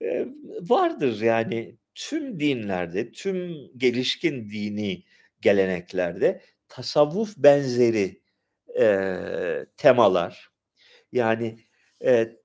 E, 0.02 0.26
vardır 0.62 1.22
yani 1.22 1.76
tüm 1.96 2.40
dinlerde, 2.40 3.12
tüm 3.12 3.56
gelişkin 3.78 4.50
dini 4.50 5.04
geleneklerde 5.46 6.42
tasavvuf 6.70 7.38
benzeri, 7.38 8.24
eee, 8.78 9.68
temalar, 9.78 10.50
yani, 11.14 11.60
eee, 12.02 12.38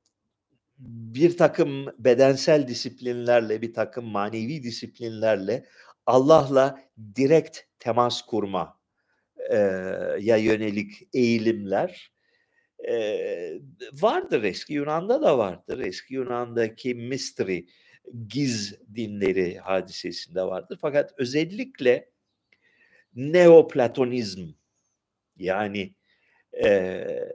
birtakım 1.14 1.86
bedensel 1.98 2.68
disiplinlerle, 2.68 3.62
birtakım 3.62 4.04
manevi 4.06 4.64
disiplinlerle 4.64 5.66
Allah'la 6.06 6.80
direkt 7.16 7.58
temas 7.80 8.22
kurma 8.22 8.80
eee, 9.52 10.16
ya 10.20 10.36
yönelik 10.36 11.08
eğilimler, 11.14 12.12
eee, 12.84 13.60
vardır. 13.92 14.42
Eski 14.44 14.74
Yunan'da 14.74 15.22
da 15.22 15.38
vardır. 15.38 15.78
Eski 15.80 16.14
Yunan'daki 16.14 16.94
mystery, 16.96 17.60
giz 18.28 18.74
dinleri 18.96 19.58
hadisesinde 19.58 20.42
vardır. 20.42 20.78
Fakat 20.82 21.14
özellikle 21.18 22.10
Neoplatonizm 23.16 24.48
yani, 25.38 25.94
eee, 26.54 27.32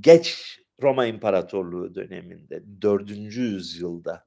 geç 0.00 0.60
Roma 0.82 1.06
İmparatorluğu 1.06 1.96
döneminde 1.96 2.62
4. 2.82 3.40
yüzyılda, 3.40 4.26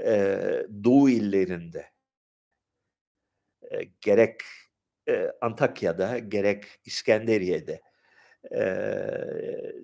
eee, 0.00 0.66
Doğu 0.84 1.10
illerinde 1.10 1.86
eee, 3.72 3.88
gerek, 4.00 4.40
eee, 5.08 5.32
Antakya'da 5.40 6.18
gerek 6.18 6.64
İskenderiye'de, 6.84 7.80
eee, 8.52 9.74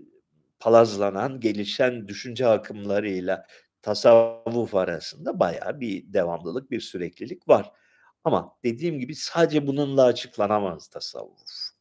palazlanan, 0.61 1.41
gelişen 1.41 2.09
düşünce 2.09 2.47
akımlarıyla 2.49 3.47
tasavvuf 3.83 4.75
arasında 4.75 5.41
bayağı 5.41 5.81
bir 5.81 6.13
devamlılık, 6.13 6.71
bir 6.71 6.81
süreklilik 6.81 7.49
var. 7.49 7.73
Ama 8.24 8.57
dediğim 8.65 8.99
gibi 9.01 9.15
sadece 9.15 9.66
bununla 9.66 10.05
açıklanamaz 10.05 10.89
tasavvuf. 10.89 11.73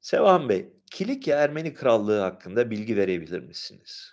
Sevan 0.00 0.48
Bey, 0.48 0.72
Kilikya 0.90 1.38
Ermeni 1.38 1.74
Krallığı 1.74 2.20
hakkında 2.20 2.70
bilgi 2.70 2.96
verebilir 2.96 3.40
misiniz? 3.40 4.12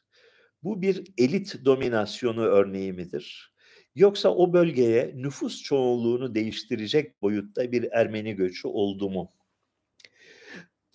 Bu 0.64 0.82
bir 0.82 1.14
elit 1.18 1.66
dominasyonu 1.66 2.42
örneği 2.42 2.94
midir? 2.94 3.54
Yoksa 3.96 4.30
o 4.30 4.54
bölgeye 4.54 5.14
nüfus 5.16 5.64
çoğunluğunu 5.64 6.36
değiştirecek 6.36 7.22
boyutta 7.22 7.72
bir 7.72 7.88
Ermeni 7.92 8.34
göçü 8.36 8.68
oldu 8.68 9.10
mu? 9.10 9.34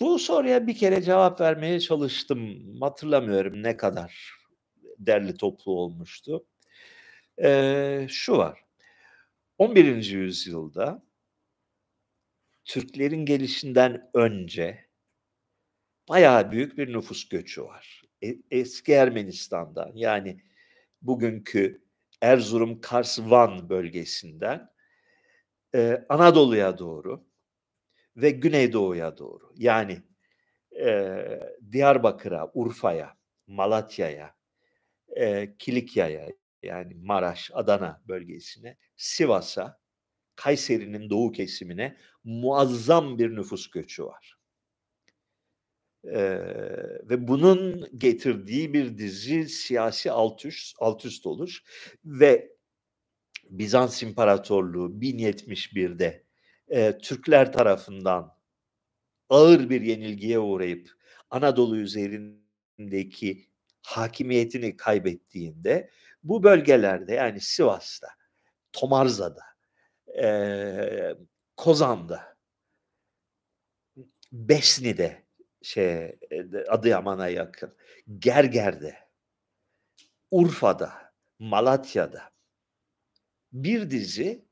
Bu 0.00 0.18
soruya 0.18 0.66
bir 0.66 0.74
kere 0.76 1.02
cevap 1.02 1.40
vermeye 1.40 1.80
çalıştım. 1.80 2.58
Hatırlamıyorum 2.80 3.62
ne 3.62 3.76
kadar 3.76 4.30
derli 4.98 5.36
toplu 5.36 5.72
olmuştu. 5.72 6.46
Eee, 7.38 8.06
şu 8.10 8.36
var, 8.38 8.64
11. 9.58 10.18
yüzyılda 10.18 11.02
Türklerin 12.64 13.24
gelişinden 13.26 14.10
önce 14.14 14.86
bayağı 16.08 16.52
büyük 16.52 16.78
bir 16.78 16.92
nüfus 16.92 17.28
göçü 17.28 17.64
var. 17.64 18.02
E 18.24 18.36
eski 18.50 18.92
Ermenistan'dan 18.92 19.92
yani 19.94 20.40
bugünkü 21.02 21.82
Erzurum, 22.22 22.80
Kars, 22.80 23.18
Van 23.20 23.68
bölgesinden, 23.68 24.70
Anadolu'ya 26.08 26.78
doğru 26.78 27.24
ve 28.16 28.30
Güneydoğu'ya 28.30 29.18
doğru 29.18 29.52
yani, 29.56 30.02
eee, 30.72 31.56
Diyarbakır'a, 31.72 32.50
Urfa'ya, 32.54 33.18
Malatya'ya, 33.46 34.34
eee, 35.16 35.56
Kilikya'ya 35.58 36.28
yani 36.62 36.94
Maraş, 36.94 37.50
Adana 37.54 38.02
bölgesine, 38.08 38.78
Sivas'a, 38.96 39.80
Kayseri'nin 40.36 41.10
doğu 41.10 41.32
kesimine 41.32 41.96
muazzam 42.24 43.18
bir 43.18 43.36
nüfus 43.36 43.70
göçü 43.70 44.04
var. 44.06 44.36
Eee, 46.04 47.00
ve 47.10 47.28
bunun 47.28 47.88
getirdiği 47.98 48.72
bir 48.74 48.98
dizi 48.98 49.48
siyasi 49.48 50.10
altüst 50.10 50.76
altüst 50.78 51.26
oluş 51.26 51.62
ve 52.04 52.50
Bizans 53.50 54.02
İmparatorluğu 54.02 55.00
1071'de, 55.00 56.24
eee, 56.70 56.98
Türkler 56.98 57.52
tarafından 57.52 58.36
ağır 59.30 59.70
bir 59.70 59.80
yenilgiye 59.82 60.38
uğrayıp 60.38 60.90
Anadolu 61.30 61.76
üzerindeki 61.78 63.46
hakimiyetini 63.82 64.76
kaybettiğinde 64.76 65.90
bu 66.24 66.42
bölgelerde 66.42 67.14
yani 67.14 67.40
Sivas'ta, 67.40 68.08
Tomarza'da, 68.72 69.42
eee, 70.16 71.16
Kozan'da 71.56 72.36
Besni'de, 74.32 75.22
şeye, 75.62 76.18
eee, 76.30 76.64
Adıyaman'a 76.68 77.28
yakın, 77.28 77.74
Gerger'de, 78.18 78.96
Urfa'da, 80.30 81.12
Malatya'da 81.38 82.30
bir 83.52 83.90
dizi 83.90 84.44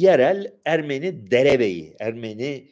yerel 0.00 0.54
Ermeni 0.64 1.30
derebeyi, 1.30 1.96
Ermeni 2.00 2.68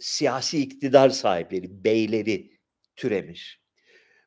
siyasi 0.00 0.58
iktidar 0.62 1.10
sahipleri, 1.10 1.84
beyleri 1.84 2.50
türemiş. 2.96 3.60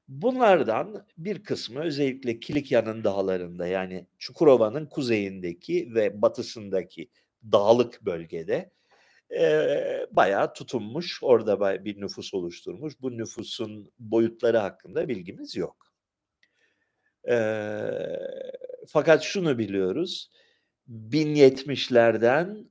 Bunlardan 0.07 1.07
bir 1.17 1.43
kısmı 1.43 1.79
özellikle 1.79 2.39
Kilikya'nın 2.39 3.03
dağlarında 3.03 3.67
yani 3.67 4.07
Çukurova'nın 4.19 4.85
kuzeyindeki 4.85 5.95
ve 5.95 6.21
batısındaki 6.21 7.09
dağlık 7.51 8.05
bölgede, 8.05 8.71
eee, 9.31 10.07
bayağı 10.11 10.53
tutunmuş, 10.53 11.23
orada 11.23 11.85
bir 11.85 12.01
nüfus 12.01 12.33
oluşturmuş. 12.33 13.01
Bu 13.01 13.17
nüfusun 13.17 13.91
boyutları 13.99 14.57
hakkında 14.57 15.07
bilgimiz 15.07 15.55
yok. 15.55 15.93
Eee, 17.27 18.19
fakat 18.87 19.23
şunu 19.23 19.57
biliyoruz, 19.57 20.29
1070'lerden 20.89 22.69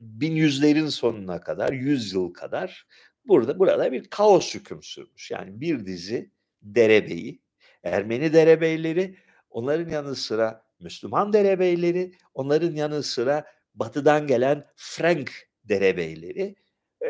1100'lerin 0.00 0.90
sonuna 0.90 1.40
kadar, 1.40 1.72
100 1.72 2.12
yıl 2.12 2.32
kadar 2.32 2.86
burada 3.24 3.58
burada 3.58 3.92
bir 3.92 4.04
kaos 4.04 4.54
hüküm 4.54 4.82
sürmüş. 4.82 5.30
Yani 5.30 5.60
bir 5.60 5.86
dizi 5.86 6.30
derebeyi, 6.62 7.40
Ermeni 7.82 8.32
derebeyleri, 8.32 9.16
onların 9.50 9.90
yanı 9.90 10.16
sıra 10.16 10.64
Müslüman 10.80 11.32
derebeyleri, 11.32 12.12
onların 12.34 12.74
yanı 12.74 13.02
sıra 13.02 13.44
batıdan 13.74 14.26
gelen 14.26 14.66
Frank 14.76 15.48
derebeyleri, 15.64 16.56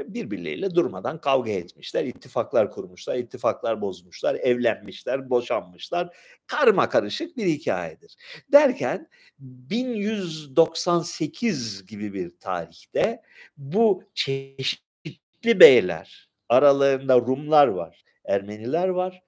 birbirleriyle 0.06 0.74
durmadan 0.74 1.20
kavga 1.20 1.50
etmişler, 1.50 2.04
ittifaklar 2.04 2.70
kurmuşlar, 2.70 3.16
ittifaklar 3.16 3.80
bozmuşlar, 3.80 4.34
evlenmişler, 4.34 5.30
boşanmışlar. 5.30 6.16
Karmakarışık 6.46 7.36
bir 7.36 7.46
hikâyedir. 7.46 8.16
Derken 8.52 9.08
1198 9.38 11.86
gibi 11.86 12.14
bir 12.14 12.38
tarihte 12.40 13.22
bu 13.56 14.02
çeşitli 14.14 15.60
beyler, 15.60 16.30
aralarında 16.48 17.16
Rumlar 17.16 17.66
var, 17.66 18.04
Ermeniler 18.24 18.88
var, 18.88 19.22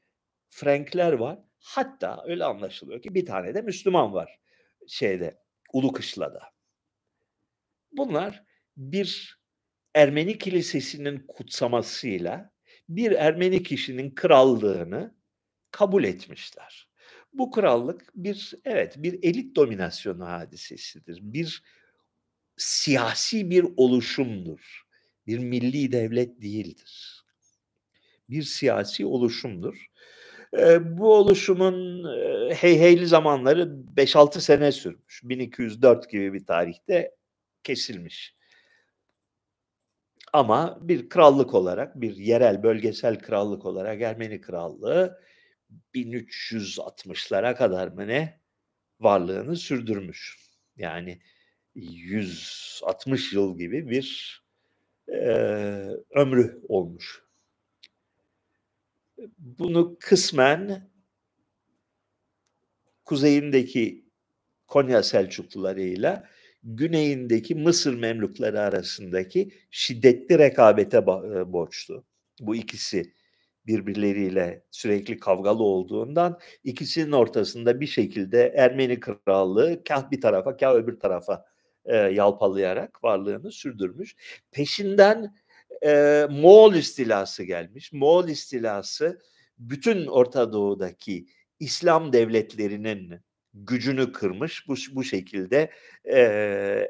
Frankler 0.50 1.12
var. 1.12 1.38
Hatta 1.58 2.24
öyle 2.26 2.44
anlaşılıyor 2.44 3.02
ki 3.02 3.14
bir 3.14 3.26
tane 3.26 3.54
de 3.54 3.62
Müslüman 3.62 4.14
var 4.14 4.38
şeyde, 4.86 5.38
Ulukışla'da. 5.72 6.42
Bunlar 7.92 8.44
bir 8.76 9.38
Ermeni 9.96 10.38
kilisesinin 10.38 11.24
kutsamasıyla 11.28 12.50
bir 12.88 13.12
Ermeni 13.12 13.62
kişinin 13.62 14.10
krallığını 14.14 15.14
kabul 15.70 16.04
etmişler. 16.04 16.88
Bu 17.32 17.50
krallık 17.50 18.12
bir 18.14 18.54
evet, 18.64 18.94
bir 18.98 19.18
elit 19.22 19.56
dominasyonu 19.56 20.26
hadisesidir. 20.26 21.18
Bir 21.22 21.62
siyasi 22.56 23.50
bir 23.50 23.66
oluşumdur. 23.76 24.82
Bir 25.26 25.38
milli 25.38 25.92
devlet 25.92 26.42
değildir. 26.42 27.24
Bir 28.30 28.42
siyasi 28.42 29.06
oluşumdur. 29.06 29.86
Eee, 30.58 30.98
bu 30.98 31.14
oluşumun, 31.14 32.04
eee, 32.18 32.54
heyheyli 32.54 33.06
zamanları 33.06 33.72
5-6 33.96 34.40
sene 34.40 34.72
sürmüş. 34.72 35.22
1204 35.24 36.10
gibi 36.10 36.32
bir 36.32 36.46
tarihte 36.46 37.16
kesilmiş. 37.64 38.35
Ama 40.36 40.78
bir 40.82 41.08
krallık 41.08 41.54
olarak, 41.54 42.00
bir 42.00 42.16
yerel, 42.16 42.62
bölgesel 42.62 43.18
krallık 43.18 43.66
olarak 43.66 44.02
Ermeni 44.02 44.40
Krallığı 44.40 45.20
1360'lara 45.94 47.54
kadar 47.56 47.88
mı 47.88 48.06
ne 48.08 48.40
varlığını 49.00 49.56
sürdürmüş. 49.56 50.38
Yani, 50.76 51.20
160 51.74 53.32
yıl 53.32 53.58
gibi 53.58 53.90
bir 53.90 54.40
eee, 55.08 55.90
ömrü 56.10 56.62
olmuş. 56.68 57.22
Bunu 59.38 59.96
kısmen 60.00 60.90
kuzeyindeki 63.04 64.04
Konya 64.66 65.02
Selçuklularıyla 65.02 66.28
güneyindeki 66.66 67.54
Mısır 67.54 67.94
Memlukları 67.94 68.60
arasındaki 68.60 69.50
şiddetli 69.70 70.38
rekabete 70.38 70.96
e, 70.96 71.02
borçlu. 71.52 72.04
Bu 72.40 72.56
ikisi 72.56 73.12
birbirleriyle 73.66 74.64
sürekli 74.70 75.18
kavgalı 75.18 75.62
olduğundan 75.62 76.38
ikisinin 76.64 77.12
ortasında 77.12 77.80
bir 77.80 77.86
şekilde 77.86 78.52
Ermeni 78.56 79.00
krallığı 79.00 79.84
kah 79.84 80.10
bir 80.10 80.20
tarafa 80.20 80.56
kah 80.56 80.74
öbür 80.74 81.00
tarafa 81.00 81.44
e, 81.84 81.96
yalpalayarak 81.96 83.04
varlığını 83.04 83.52
sürdürmüş. 83.52 84.16
Peşinden 84.50 85.34
e, 85.84 86.26
Moğol 86.30 86.74
istilası 86.74 87.44
gelmiş. 87.44 87.92
Moğol 87.92 88.28
istilası 88.28 89.20
bütün 89.58 90.06
Orta 90.06 90.52
Doğu'daki 90.52 91.26
İslam 91.60 92.12
devletlerinin 92.12 93.20
gücünü 93.64 94.12
kırmış. 94.12 94.68
Bu, 94.68 94.74
bu 94.92 95.04
şekilde 95.04 95.70
e, 96.04 96.20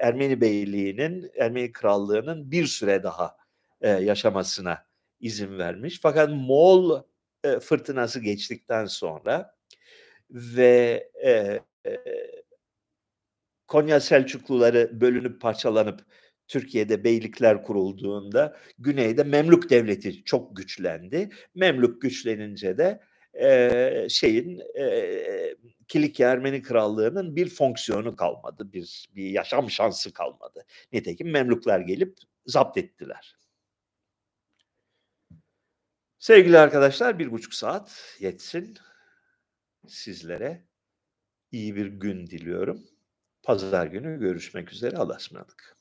Ermeni 0.01 0.41
Beyliği'nin, 0.41 1.31
Ermeni 1.39 1.73
Krallığı'nın 1.73 2.51
bir 2.51 2.67
süre 2.67 3.03
daha 3.03 3.37
e, 3.81 3.89
yaşamasına 3.89 4.87
izin 5.21 5.59
vermiş. 5.59 5.99
Fakat 6.03 6.31
Moğol 6.31 7.03
e, 7.45 7.61
fırtınası 7.61 8.21
geçtikten 8.21 8.87
sonra 8.87 9.55
ve 10.31 11.11
e, 11.25 11.61
Konya 13.67 14.01
Selçukluları 14.01 15.01
bölünüp 15.01 15.41
parçalanıp 15.41 16.05
Türkiye'de 16.49 17.05
beylikler 17.05 17.63
kurulduğunda 17.63 18.57
güneyde 18.79 19.25
Memlük 19.25 19.71
Devleti 19.71 20.25
çok 20.25 20.57
güçlendi. 20.57 21.31
Memlük 21.55 22.03
güçlenince 22.03 22.79
de 22.79 23.01
e, 23.41 24.07
şeyin 24.11 24.63
e, 24.79 25.57
Kilikya 25.89 26.31
Ermeni 26.31 26.63
Krallığı'nın 26.63 27.37
bir 27.37 27.49
fonksiyonu 27.49 28.17
kalmadı, 28.17 28.73
bir, 28.73 29.09
bir 29.17 29.31
yaşam 29.31 29.71
şansı 29.71 30.13
kalmadı. 30.13 30.67
Nitekim 30.93 31.31
Memlükler 31.31 31.81
gelip 31.81 32.19
zapt 32.47 32.79
ettiler. 32.79 33.37
Sevgili 36.19 36.59
arkadaşlar 36.59 37.19
bir 37.19 37.33
buçuk 37.33 37.55
saat 37.55 38.17
yetsin 38.21 38.77
sizlere. 39.89 40.67
iyi 41.53 41.77
bir 41.77 41.87
gün 41.87 42.27
diliyorum. 42.27 42.85
Pazar 43.43 43.87
günü 43.87 44.21
görüşmek 44.21 44.73
üzere. 44.73 44.97
Allah'a 44.97 45.17
ısmarladık. 45.17 45.76